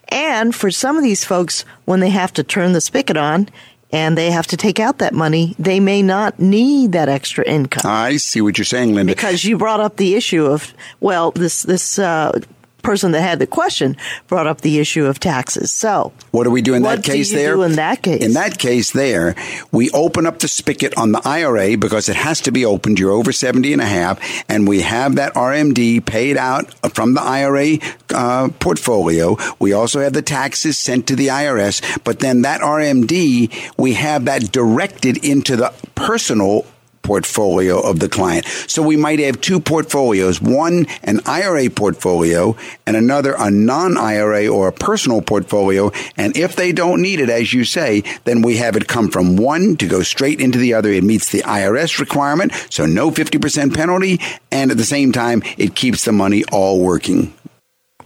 And 0.09 0.55
for 0.55 0.71
some 0.71 0.97
of 0.97 1.03
these 1.03 1.23
folks, 1.23 1.65
when 1.85 1.99
they 1.99 2.09
have 2.09 2.33
to 2.33 2.43
turn 2.43 2.73
the 2.73 2.81
spigot 2.81 3.17
on 3.17 3.49
and 3.91 4.17
they 4.17 4.31
have 4.31 4.47
to 4.47 4.57
take 4.57 4.79
out 4.79 4.97
that 4.97 5.13
money, 5.13 5.55
they 5.57 5.79
may 5.79 6.01
not 6.01 6.39
need 6.39 6.91
that 6.91 7.09
extra 7.09 7.45
income. 7.45 7.89
I 7.89 8.17
see 8.17 8.41
what 8.41 8.57
you're 8.57 8.65
saying, 8.65 8.93
Linda. 8.93 9.13
Because 9.13 9.45
you 9.45 9.57
brought 9.57 9.79
up 9.79 9.97
the 9.97 10.15
issue 10.15 10.45
of, 10.45 10.73
well, 10.99 11.31
this, 11.31 11.63
this, 11.63 11.97
uh, 11.99 12.39
person 12.87 13.11
that 13.11 13.19
had 13.19 13.37
the 13.37 13.45
question 13.45 13.97
brought 14.27 14.47
up 14.47 14.61
the 14.61 14.79
issue 14.79 15.05
of 15.05 15.19
taxes. 15.19 15.73
So, 15.73 16.13
what 16.31 16.45
do 16.45 16.51
we 16.51 16.61
do 16.61 16.73
in 16.73 16.83
that 16.83 17.03
case? 17.03 17.33
there, 17.33 17.61
in 17.61 17.73
that 17.73 18.01
case, 18.01 18.23
in 18.23 18.31
that 18.35 18.57
case, 18.57 18.91
there, 18.91 19.35
we 19.73 19.89
open 19.91 20.25
up 20.25 20.39
the 20.39 20.47
spigot 20.47 20.97
on 20.97 21.11
the 21.11 21.21
IRA 21.25 21.77
because 21.77 22.07
it 22.07 22.15
has 22.15 22.39
to 22.41 22.51
be 22.53 22.63
opened. 22.63 22.97
You're 22.97 23.11
over 23.11 23.33
70 23.33 23.73
and 23.73 23.81
a 23.81 23.85
half, 23.85 24.21
and 24.47 24.65
we 24.65 24.83
have 24.83 25.15
that 25.15 25.33
RMD 25.33 26.05
paid 26.05 26.37
out 26.37 26.73
from 26.95 27.13
the 27.13 27.21
IRA 27.21 27.79
uh, 28.11 28.47
portfolio. 28.61 29.35
We 29.59 29.73
also 29.73 29.99
have 29.99 30.13
the 30.13 30.21
taxes 30.21 30.77
sent 30.77 31.07
to 31.07 31.17
the 31.17 31.27
IRS, 31.27 31.81
but 32.05 32.19
then 32.19 32.43
that 32.43 32.61
RMD, 32.61 33.51
we 33.77 33.95
have 33.95 34.23
that 34.25 34.49
directed 34.53 35.25
into 35.25 35.57
the 35.57 35.73
personal 35.95 36.65
portfolio 37.07 37.79
of 37.79 37.99
the 37.99 38.09
client. 38.09 38.45
So 38.67 38.83
we 38.83 38.97
might 38.97 39.19
have 39.19 39.39
two 39.39 39.61
portfolios, 39.61 40.41
one 40.41 40.85
an 41.03 41.21
IRA 41.25 41.69
portfolio 41.69 42.57
and 42.85 42.97
another 42.97 43.33
a 43.39 43.49
non-IRA 43.49 44.49
or 44.49 44.67
a 44.67 44.73
personal 44.73 45.21
portfolio. 45.21 45.91
And 46.17 46.35
if 46.35 46.57
they 46.57 46.73
don't 46.73 47.01
need 47.01 47.21
it, 47.21 47.29
as 47.29 47.53
you 47.53 47.63
say, 47.63 48.03
then 48.25 48.41
we 48.41 48.57
have 48.57 48.75
it 48.75 48.89
come 48.89 49.09
from 49.09 49.37
one 49.37 49.77
to 49.77 49.87
go 49.87 50.01
straight 50.03 50.41
into 50.41 50.57
the 50.57 50.73
other. 50.73 50.91
It 50.91 51.05
meets 51.05 51.31
the 51.31 51.43
IRS 51.43 51.97
requirement, 51.97 52.51
so 52.69 52.85
no 52.85 53.09
50% 53.09 53.73
penalty. 53.73 54.19
And 54.51 54.69
at 54.69 54.77
the 54.77 54.83
same 54.83 55.13
time, 55.13 55.41
it 55.57 55.75
keeps 55.75 56.03
the 56.03 56.11
money 56.11 56.43
all 56.51 56.81
working. 56.81 57.33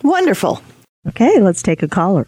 Wonderful. 0.04 0.62
Okay, 1.08 1.39
let's 1.39 1.64
take 1.64 1.82
a 1.82 1.88
caller. 1.88 2.28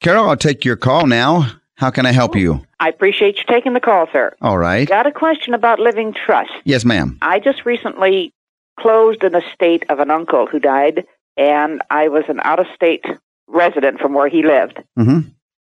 Carol, 0.00 0.30
I'll 0.30 0.36
take 0.36 0.64
your 0.64 0.76
call 0.76 1.08
now. 1.08 1.50
How 1.74 1.90
can 1.90 2.06
I 2.06 2.12
help 2.12 2.36
you? 2.36 2.64
I 2.80 2.88
appreciate 2.88 3.36
you 3.38 3.44
taking 3.46 3.74
the 3.74 3.80
call, 3.80 4.08
sir. 4.10 4.34
All 4.40 4.58
right. 4.58 4.88
Got 4.88 5.06
a 5.06 5.12
question 5.12 5.54
about 5.54 5.78
living 5.78 6.14
trust. 6.14 6.50
Yes, 6.64 6.84
ma'am. 6.84 7.18
I 7.22 7.38
just 7.38 7.66
recently 7.66 8.32
closed 8.78 9.22
an 9.22 9.34
estate 9.34 9.84
of 9.90 10.00
an 10.00 10.10
uncle 10.10 10.46
who 10.46 10.58
died, 10.58 11.06
and 11.36 11.82
I 11.90 12.08
was 12.08 12.24
an 12.28 12.40
out 12.42 12.58
of 12.58 12.66
state 12.74 13.04
resident 13.46 14.00
from 14.00 14.14
where 14.14 14.28
he 14.28 14.42
lived. 14.42 14.82
Mm-hmm. 14.98 15.28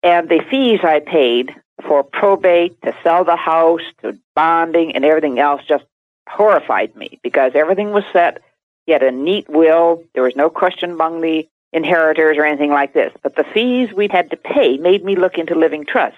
And 0.04 0.28
the 0.28 0.44
fees 0.48 0.80
I 0.84 1.00
paid 1.00 1.54
for 1.86 2.04
probate, 2.04 2.80
to 2.82 2.94
sell 3.02 3.24
the 3.24 3.36
house, 3.36 3.82
to 4.02 4.16
bonding, 4.36 4.94
and 4.94 5.04
everything 5.04 5.40
else 5.40 5.62
just 5.66 5.84
horrified 6.28 6.94
me 6.96 7.18
because 7.22 7.52
everything 7.54 7.90
was 7.90 8.04
set. 8.12 8.40
He 8.86 8.92
had 8.92 9.02
a 9.02 9.10
neat 9.10 9.48
will. 9.48 10.04
There 10.14 10.22
was 10.22 10.36
no 10.36 10.48
question 10.50 10.92
among 10.92 11.20
the 11.20 11.48
inheritors 11.72 12.36
or 12.36 12.44
anything 12.44 12.70
like 12.70 12.92
this. 12.92 13.12
But 13.22 13.36
the 13.36 13.44
fees 13.44 13.92
we 13.92 14.08
had 14.08 14.30
to 14.30 14.36
pay 14.36 14.76
made 14.76 15.04
me 15.04 15.16
look 15.16 15.38
into 15.38 15.54
living 15.54 15.84
trust. 15.84 16.16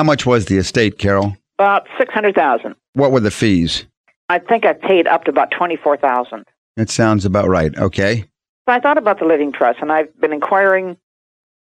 How 0.00 0.04
much 0.04 0.24
was 0.24 0.46
the 0.46 0.56
estate, 0.56 0.96
Carol? 0.96 1.36
About 1.58 1.86
six 1.98 2.10
hundred 2.14 2.34
thousand. 2.34 2.74
What 2.94 3.12
were 3.12 3.20
the 3.20 3.30
fees? 3.30 3.84
I 4.30 4.38
think 4.38 4.64
I 4.64 4.72
paid 4.72 5.06
up 5.06 5.24
to 5.24 5.30
about 5.30 5.50
twenty 5.50 5.76
four 5.76 5.98
thousand. 5.98 6.46
That 6.78 6.88
sounds 6.88 7.26
about 7.26 7.50
right. 7.50 7.76
Okay. 7.76 8.22
So 8.66 8.72
I 8.72 8.80
thought 8.80 8.96
about 8.96 9.18
the 9.18 9.26
living 9.26 9.52
trust, 9.52 9.80
and 9.82 9.92
I've 9.92 10.18
been 10.18 10.32
inquiring 10.32 10.96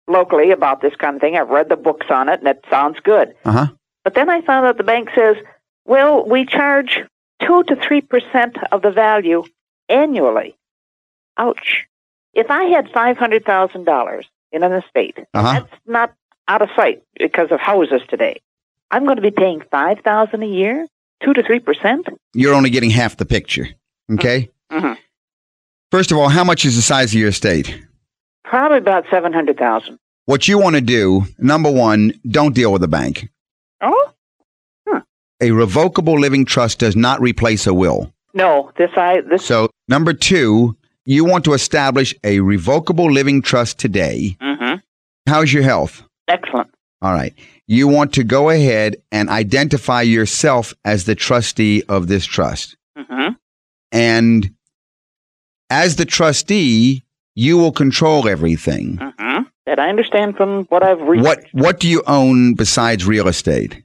locally 0.07 0.51
about 0.51 0.83
this 0.83 0.93
kind 0.95 1.15
of 1.15 1.21
thing. 1.21 1.35
I've 1.35 1.49
read 1.49 1.69
the 1.69 1.75
books 1.75 2.05
on 2.11 2.29
it, 2.29 2.37
and 2.41 2.47
it 2.47 2.63
sounds 2.69 2.99
good. 2.99 3.33
Uh 3.43 3.51
huh. 3.51 3.67
But 4.03 4.13
then 4.13 4.29
I 4.29 4.41
found 4.41 4.67
out 4.67 4.77
the 4.77 4.83
bank 4.83 5.09
says, 5.15 5.37
"Well, 5.85 6.23
we 6.23 6.45
charge 6.45 6.99
two 7.41 7.63
to 7.63 7.75
three 7.75 8.01
percent 8.01 8.55
of 8.71 8.83
the 8.83 8.91
value 8.91 9.45
annually." 9.89 10.55
Ouch! 11.39 11.87
If 12.35 12.51
I 12.51 12.65
had 12.65 12.87
five 12.91 13.17
hundred 13.17 13.45
thousand 13.45 13.85
dollars 13.85 14.27
in 14.51 14.61
an 14.61 14.73
estate, 14.73 15.17
uh-huh. 15.33 15.53
that's 15.53 15.81
not 15.87 16.13
out 16.47 16.61
of 16.61 16.69
sight 16.75 17.03
because 17.19 17.51
of 17.51 17.59
houses 17.59 18.01
today. 18.09 18.41
I'm 18.91 19.03
going 19.05 19.17
to 19.17 19.21
be 19.21 19.31
paying 19.31 19.61
five 19.71 19.99
thousand 19.99 20.43
a 20.43 20.47
year, 20.47 20.87
two 21.23 21.33
to 21.33 21.43
three 21.43 21.59
percent. 21.59 22.07
You're 22.33 22.53
only 22.53 22.69
getting 22.69 22.89
half 22.89 23.17
the 23.17 23.25
picture. 23.25 23.67
Okay. 24.11 24.49
Mm-hmm. 24.71 24.93
First 25.91 26.11
of 26.11 26.17
all, 26.17 26.29
how 26.29 26.43
much 26.43 26.65
is 26.65 26.75
the 26.75 26.81
size 26.81 27.13
of 27.13 27.19
your 27.19 27.29
estate? 27.29 27.81
Probably 28.43 28.77
about 28.77 29.05
seven 29.11 29.33
hundred 29.33 29.57
thousand. 29.57 29.99
What 30.25 30.47
you 30.47 30.57
want 30.59 30.75
to 30.75 30.81
do, 30.81 31.23
number 31.37 31.71
one, 31.71 32.13
don't 32.29 32.53
deal 32.55 32.71
with 32.73 32.81
the 32.81 32.87
bank. 32.87 33.29
Oh 33.81 34.11
A 35.41 35.51
revocable 35.51 36.19
living 36.19 36.45
trust 36.45 36.79
does 36.79 36.95
not 36.95 37.21
replace 37.21 37.67
a 37.67 37.73
will. 37.73 38.11
no, 38.33 38.71
this 38.77 38.89
I 38.97 39.21
this. 39.21 39.45
So, 39.45 39.69
number 39.87 40.13
two, 40.13 40.75
you 41.05 41.23
want 41.25 41.45
to 41.45 41.53
establish 41.53 42.15
a 42.23 42.39
revocable 42.39 43.11
living 43.11 43.41
trust 43.41 43.77
today. 43.79 44.35
hmm 44.41 44.75
How's 45.27 45.51
your 45.53 45.63
health? 45.63 46.03
Excellent. 46.27 46.69
All 47.01 47.13
right. 47.13 47.33
You 47.67 47.87
want 47.87 48.13
to 48.13 48.23
go 48.23 48.49
ahead 48.49 48.97
and 49.11 49.29
identify 49.29 50.01
yourself 50.01 50.73
as 50.83 51.05
the 51.05 51.15
trustee 51.15 51.83
of 51.87 52.07
this 52.07 52.25
trust. 52.25 52.75
hmm 52.97 53.29
And 53.91 54.53
as 55.69 55.95
the 55.97 56.05
trustee, 56.05 57.03
you 57.35 57.57
will 57.57 57.71
control 57.71 58.27
everything. 58.27 58.97
hmm 58.97 59.41
That 59.65 59.79
I 59.79 59.89
understand 59.89 60.37
from 60.37 60.63
what 60.65 60.81
I've 60.83 61.01
read. 61.01 61.21
What 61.23 61.43
what 61.51 61.79
do 61.79 61.87
you 61.87 62.01
own 62.07 62.55
besides 62.55 63.05
real 63.05 63.27
estate? 63.27 63.83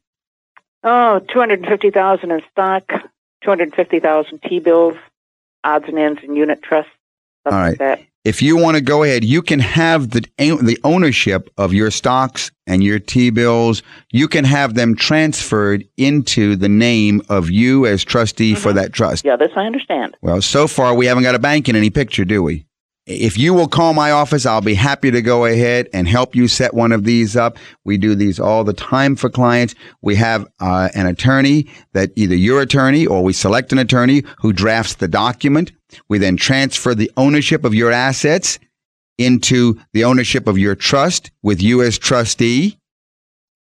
Oh, 0.84 1.20
two 1.32 1.38
hundred 1.38 1.66
fifty 1.66 1.90
thousand 1.90 2.30
in 2.32 2.40
stock, 2.51 2.84
two 2.88 3.51
hundred 3.51 3.74
fifty 3.74 4.01
thousand 4.01 4.40
T 4.43 4.59
bills, 4.59 4.95
odds 5.64 5.84
and 5.88 5.99
ends 5.99 6.20
and 6.22 6.36
unit 6.36 6.62
trusts, 6.62 6.90
stuff 7.43 7.53
All 7.55 7.61
like 7.61 7.78
that. 7.78 8.01
If 8.25 8.41
you 8.41 8.57
want 8.57 8.77
to 8.77 8.81
go 8.81 9.03
ahead, 9.03 9.25
you 9.25 9.43
can 9.43 9.59
have 9.59 10.11
the 10.11 10.20
the 10.39 10.79
ownership 10.85 11.51
of 11.59 11.75
your 11.75 11.91
stocks 11.91 12.53
and 12.68 12.83
your 12.83 13.01
T 13.01 13.31
bills. 13.31 13.83
You 14.12 14.29
can 14.29 14.45
have 14.45 14.75
them 14.75 14.95
transferred 14.95 15.85
into 15.97 16.55
the 16.55 16.68
name 16.68 17.20
of 17.29 17.51
you 17.51 17.85
as 17.85 18.05
trustee 18.05 18.55
for 18.55 18.68
mm-hmm. 18.68 18.79
that 18.79 18.93
trust. 18.93 19.25
Yeah, 19.25 19.35
this 19.35 19.51
I 19.57 19.66
understand. 19.66 20.16
Well, 20.23 20.41
so 20.41 20.68
far 20.68 20.95
we 20.95 21.07
haven't 21.07 21.25
got 21.25 21.35
a 21.35 21.41
bank 21.41 21.68
in 21.68 21.75
any 21.75 21.91
picture, 21.91 22.25
do 22.25 22.45
we? 22.45 22.64
If 23.05 23.37
you 23.37 23.53
will 23.53 23.67
call 23.67 23.95
my 23.95 24.13
office, 24.13 24.47
I'll 24.47 24.61
be 24.61 24.75
happy 24.75 25.11
to 25.11 25.21
go 25.21 25.45
ahead 25.45 25.89
and 25.93 26.07
help 26.07 26.37
you 26.37 26.47
set 26.47 26.73
one 26.73 26.93
of 26.93 27.03
these 27.03 27.37
up. 27.37 27.59
We 27.85 27.99
do 27.99 28.15
these 28.15 28.39
all 28.39 28.63
the 28.63 28.73
time 28.73 29.17
for 29.17 29.29
clients. 29.29 29.75
We 30.03 30.15
have 30.17 30.47
uh, 30.61 30.89
an 30.95 31.07
attorney 31.07 31.67
that 31.95 32.13
either 32.15 32.37
your 32.37 32.61
attorney 32.61 33.05
or 33.05 33.25
we 33.25 33.33
select 33.33 33.73
an 33.73 33.79
attorney 33.79 34.23
who 34.41 34.53
drafts 34.53 34.95
the 34.95 35.09
document. 35.09 35.73
We 36.09 36.19
then 36.19 36.37
transfer 36.37 36.95
the 36.95 37.11
ownership 37.17 37.65
of 37.65 37.75
your 37.75 37.91
assets 37.91 38.61
into 39.19 39.81
the 39.93 40.05
ownership 40.05 40.47
of 40.47 40.57
your 40.57 40.77
trust 40.77 41.33
with 41.43 41.61
you 41.61 41.83
as 41.83 41.99
trustee. 41.99 42.79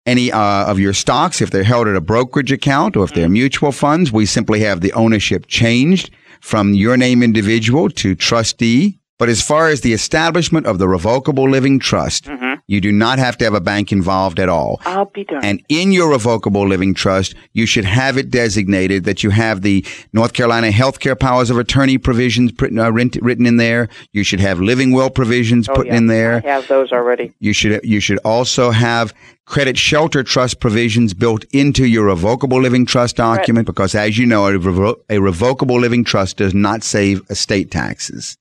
Any 0.06 0.34
uh, 0.34 0.66
of 0.66 0.80
your 0.80 0.94
stocks, 0.94 1.42
if 1.42 1.52
they're 1.52 1.64
held 1.64 1.88
at 1.88 1.96
a 1.96 2.02
brokerage 2.02 2.52
account 2.52 2.98
or 2.98 3.06
if 3.06 3.14
they're 3.14 3.30
mutual 3.30 3.72
funds, 3.72 4.12
we 4.12 4.26
simply 4.26 4.60
have 4.62 4.82
the 4.82 4.92
ownership 4.94 5.48
changed 5.48 6.10
from 6.42 6.74
your 6.74 6.98
name 6.98 7.24
individual 7.24 7.90
to 7.92 8.16
trustee. 8.16 8.99
But 9.20 9.28
as 9.28 9.41
far 9.41 9.67
as 9.67 9.82
the 9.82 9.91
establishment 9.91 10.65
of 10.65 10.80
the 10.80 10.88
revocable 10.88 11.47
living 11.47 11.78
trust, 11.78 12.30
you 12.67 12.80
do 12.80 12.91
not 12.91 13.20
have 13.20 13.38
to 13.39 13.45
have 13.45 13.53
a 13.53 13.59
bank 13.59 13.91
involved 13.91 14.39
at 14.39 14.47
all. 14.47 14.80
I'll 14.86 15.05
be 15.05 15.26
done. 15.26 15.43
And 15.43 15.61
in 15.67 15.91
your 15.91 16.11
revocable 16.11 16.65
living 16.65 16.93
trust, 16.93 17.36
you 17.51 17.65
should 17.65 17.84
have 17.84 18.17
it 18.17 18.32
designated 18.32 19.03
that 19.03 19.22
you 19.22 19.32
have 19.32 19.61
the 19.61 19.86
North 20.13 20.32
Carolina 20.32 20.70
healthcare 20.70 21.20
powers 21.20 21.49
of 21.49 21.57
attorney 21.57 21.97
provisions 21.97 22.53
written, 22.61 22.80
uh, 22.80 22.89
written 22.91 23.22
written 23.22 23.45
in 23.45 23.57
there. 23.57 23.89
You 24.13 24.24
should 24.24 24.39
have 24.39 24.61
living 24.61 24.93
will 24.93 25.09
provisions 25.09 25.67
oh, 25.67 25.76
put 25.76 25.88
yeah, 25.88 25.97
in 25.97 26.07
there. 26.07 26.41
I 26.45 26.47
have 26.47 26.67
those 26.70 26.93
already. 26.93 27.34
You 27.39 27.51
should 27.51 27.82
you 27.84 27.99
should 27.99 28.20
also 28.20 28.72
have 28.72 29.13
credit 29.45 29.78
shelter 29.78 30.24
trust 30.24 30.61
provisions 30.61 31.13
built 31.13 31.43
into 31.51 31.86
your 31.86 32.05
revocable 32.05 32.61
living 32.61 32.86
trust 32.86 33.17
document 33.17 33.65
because, 33.65 33.95
as 33.95 34.17
you 34.17 34.26
know, 34.26 34.45
a, 34.45 34.51
revo- 34.53 35.01
a 35.09 35.20
revocable 35.20 35.80
living 35.80 36.05
trust 36.05 36.38
does 36.38 36.53
not 36.53 36.84
save 36.84 37.22
estate 37.30 37.70
taxes. 37.72 38.38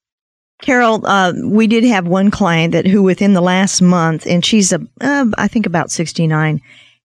Carol, 0.63 1.07
uh, 1.07 1.33
we 1.45 1.67
did 1.67 1.85
have 1.85 2.07
one 2.07 2.31
client 2.31 2.73
that 2.73 2.87
who 2.87 3.03
within 3.03 3.33
the 3.33 3.41
last 3.41 3.81
month, 3.81 4.27
and 4.27 4.45
she's 4.45 4.73
a, 4.73 4.81
uh, 5.01 5.27
I 5.39 5.47
think 5.49 5.67
about 5.67 5.91
69, 5.91 6.61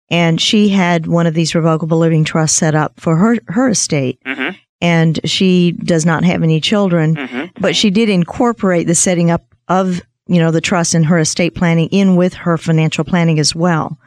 and 0.09 0.41
she 0.41 0.69
had 0.69 1.07
one 1.07 1.27
of 1.27 1.33
these 1.33 1.53
revocable 1.53 1.97
living 1.99 2.23
trusts 2.23 2.57
set 2.57 2.73
up 2.75 2.99
for 2.99 3.15
her, 3.15 3.37
her 3.47 3.69
estate. 3.69 4.19
Mm-hmm. 4.25 4.57
And 4.81 5.19
she 5.23 5.71
does 5.71 6.05
not 6.05 6.23
have 6.25 6.43
any 6.43 6.59
children, 6.59 7.15
Mm-hmm. 7.15 7.61
but 7.61 7.75
she 7.75 7.89
did 7.89 8.09
incorporate 8.09 8.85
the 8.85 8.95
setting 8.95 9.31
up 9.31 9.45
of, 9.69 10.01
you 10.27 10.39
know, 10.39 10.51
the 10.51 10.59
trust 10.59 10.93
and 10.93 11.05
her 11.05 11.19
estate 11.19 11.55
planning 11.55 11.87
in 11.89 12.15
with 12.15 12.33
her 12.33 12.57
financial 12.57 13.03
planning 13.05 13.39
as 13.39 13.55
well. 13.55 13.97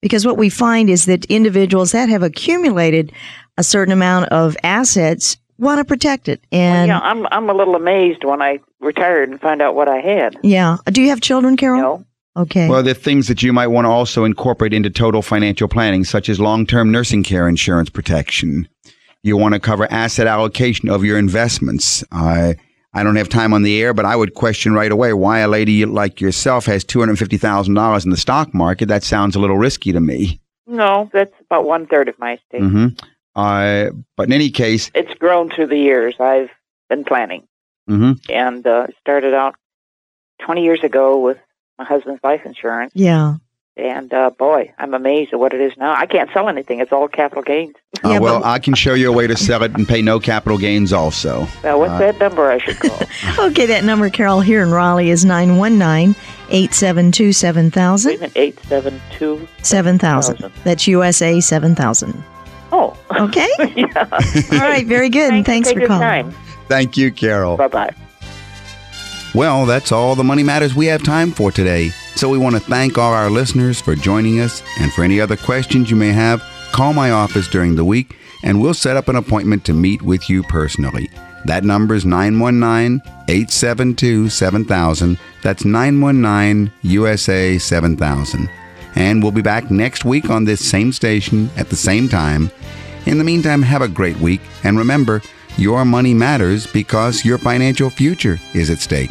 Because 0.00 0.24
what 0.26 0.36
we 0.36 0.48
find 0.48 0.90
is 0.90 1.06
that 1.06 1.24
individuals 1.26 1.92
that 1.92 2.08
have 2.08 2.22
accumulated 2.22 3.12
a 3.56 3.64
certain 3.64 3.92
amount 3.92 4.28
of 4.28 4.56
assets 4.62 5.36
want 5.58 5.78
to 5.78 5.84
protect 5.84 6.28
it. 6.28 6.40
And 6.50 6.88
yeah, 6.88 6.98
I'm 7.00 7.26
I'm 7.26 7.48
a 7.50 7.54
little 7.54 7.76
amazed 7.76 8.24
when 8.24 8.42
I 8.42 8.58
retired 8.82 9.28
and 9.30 9.40
find 9.40 9.62
out 9.62 9.74
what 9.74 9.88
I 9.88 9.98
had. 10.00 10.36
Yeah. 10.42 10.76
Do 10.86 11.00
you 11.02 11.08
have 11.08 11.20
children, 11.20 11.56
Carol? 11.56 11.80
No. 11.80 12.04
Okay. 12.34 12.68
Well, 12.68 12.82
there 12.82 12.92
are 12.92 12.94
things 12.94 13.28
that 13.28 13.42
you 13.42 13.52
might 13.52 13.66
want 13.66 13.84
to 13.84 13.90
also 13.90 14.24
incorporate 14.24 14.72
into 14.72 14.88
total 14.90 15.20
financial 15.22 15.68
planning, 15.68 16.02
such 16.04 16.28
as 16.28 16.40
long 16.40 16.66
term 16.66 16.90
nursing 16.90 17.22
care 17.22 17.46
insurance 17.48 17.90
protection. 17.90 18.66
You 19.22 19.36
want 19.36 19.54
to 19.54 19.60
cover 19.60 19.86
asset 19.90 20.26
allocation 20.26 20.88
of 20.88 21.04
your 21.04 21.18
investments. 21.18 22.02
I 22.10 22.56
I 22.94 23.02
don't 23.02 23.16
have 23.16 23.28
time 23.28 23.52
on 23.54 23.62
the 23.62 23.80
air, 23.82 23.92
but 23.94 24.04
I 24.04 24.16
would 24.16 24.34
question 24.34 24.72
right 24.72 24.90
away 24.90 25.12
why 25.12 25.40
a 25.40 25.48
lady 25.48 25.84
like 25.84 26.20
yourself 26.20 26.66
has 26.66 26.84
two 26.84 27.00
hundred 27.00 27.18
fifty 27.18 27.36
thousand 27.36 27.74
dollars 27.74 28.04
in 28.04 28.10
the 28.10 28.16
stock 28.16 28.52
market. 28.54 28.86
That 28.88 29.02
sounds 29.02 29.36
a 29.36 29.38
little 29.38 29.58
risky 29.58 29.92
to 29.92 30.00
me. 30.00 30.40
No, 30.66 31.10
that's 31.12 31.32
about 31.42 31.66
one 31.66 31.86
third 31.86 32.08
of 32.08 32.18
my 32.18 32.34
estate. 32.34 32.62
hmm 32.62 32.86
Uh, 33.36 33.90
but 34.16 34.26
in 34.28 34.32
any 34.32 34.50
case, 34.50 34.90
It's 34.94 35.12
grown 35.18 35.50
through 35.50 35.66
the 35.68 35.78
years. 35.78 36.14
I've 36.18 36.50
been 36.88 37.04
planning 37.04 37.46
hmm 37.88 38.12
and 38.30 38.66
uh, 38.66 38.86
started 39.00 39.34
out 39.34 39.54
20 40.40 40.62
years 40.64 40.82
ago 40.84 41.18
with 41.18 41.38
my 41.78 41.84
husband's 41.84 42.22
life 42.22 42.42
insurance. 42.44 42.92
yeah. 42.94 43.34
And 43.74 44.12
uh, 44.12 44.28
boy, 44.28 44.70
I'm 44.78 44.92
amazed 44.92 45.32
at 45.32 45.38
what 45.38 45.54
it 45.54 45.60
is 45.62 45.72
now. 45.78 45.94
I 45.96 46.04
can't 46.04 46.28
sell 46.34 46.46
anything. 46.50 46.80
It's 46.80 46.92
all 46.92 47.08
capital 47.08 47.42
gains. 47.42 47.74
uh, 48.04 48.18
well, 48.20 48.44
I 48.44 48.58
can 48.58 48.74
show 48.74 48.92
you 48.92 49.08
a 49.10 49.16
way 49.16 49.26
to 49.26 49.34
sell 49.34 49.62
it 49.62 49.72
and 49.72 49.88
pay 49.88 50.02
no 50.02 50.20
capital 50.20 50.58
gains. 50.58 50.92
Also, 50.92 51.48
Now, 51.64 51.78
what's 51.78 51.92
Uh, 51.92 51.98
that 52.00 52.18
number 52.20 52.50
I 52.50 52.58
should 52.58 52.78
call? 52.78 53.00
Okay, 53.46 53.64
that 53.64 53.82
number, 53.84 54.10
Carol, 54.10 54.40
here 54.42 54.62
in 54.62 54.70
Raleigh 54.72 55.08
is 55.08 55.24
919 55.24 56.14
872 56.50 57.32
7000. 57.32 58.30
872. 58.36 59.48
7000. 59.62 60.52
That's 60.64 60.86
USA 60.86 61.40
7000. 61.40 62.22
Oh. 62.72 62.94
Okay. 63.18 63.48
yeah. 63.74 64.06
All 64.52 64.58
right, 64.58 64.86
very 64.86 65.08
good. 65.08 65.32
and 65.32 65.46
thanks 65.46 65.72
for 65.72 65.78
your 65.78 65.88
calling. 65.88 66.02
time. 66.30 66.34
Thank 66.68 66.96
you, 66.96 67.10
Carol. 67.10 67.56
Bye 67.56 67.68
bye. 67.68 67.94
Well, 69.34 69.64
that's 69.64 69.92
all 69.92 70.14
the 70.14 70.24
money 70.24 70.42
matters 70.42 70.74
we 70.74 70.86
have 70.86 71.02
time 71.02 71.30
for 71.30 71.50
today. 71.50 71.88
So 72.16 72.28
we 72.28 72.38
want 72.38 72.54
to 72.54 72.60
thank 72.60 72.98
all 72.98 73.14
our 73.14 73.30
listeners 73.30 73.80
for 73.80 73.94
joining 73.94 74.40
us. 74.40 74.62
And 74.78 74.92
for 74.92 75.04
any 75.04 75.20
other 75.20 75.36
questions 75.36 75.90
you 75.90 75.96
may 75.96 76.12
have, 76.12 76.42
call 76.72 76.92
my 76.92 77.10
office 77.10 77.48
during 77.48 77.74
the 77.74 77.84
week 77.84 78.16
and 78.42 78.60
we'll 78.60 78.74
set 78.74 78.96
up 78.96 79.08
an 79.08 79.16
appointment 79.16 79.64
to 79.64 79.72
meet 79.72 80.02
with 80.02 80.28
you 80.28 80.42
personally. 80.42 81.10
That 81.44 81.64
number 81.64 81.94
is 81.94 82.04
919 82.04 83.00
872 83.28 84.28
7000. 84.28 85.18
That's 85.42 85.64
919 85.64 86.72
USA 86.82 87.58
7000. 87.58 88.50
And 88.94 89.22
we'll 89.22 89.32
be 89.32 89.42
back 89.42 89.70
next 89.70 90.04
week 90.04 90.28
on 90.28 90.44
this 90.44 90.64
same 90.64 90.92
station 90.92 91.50
at 91.56 91.70
the 91.70 91.76
same 91.76 92.08
time. 92.08 92.50
In 93.06 93.18
the 93.18 93.24
meantime, 93.24 93.62
have 93.62 93.82
a 93.82 93.88
great 93.88 94.18
week. 94.18 94.42
And 94.62 94.78
remember, 94.78 95.22
your 95.56 95.84
money 95.84 96.14
matters 96.14 96.66
because 96.66 97.24
your 97.24 97.38
financial 97.38 97.90
future 97.90 98.38
is 98.54 98.70
at 98.70 98.78
stake. 98.78 99.10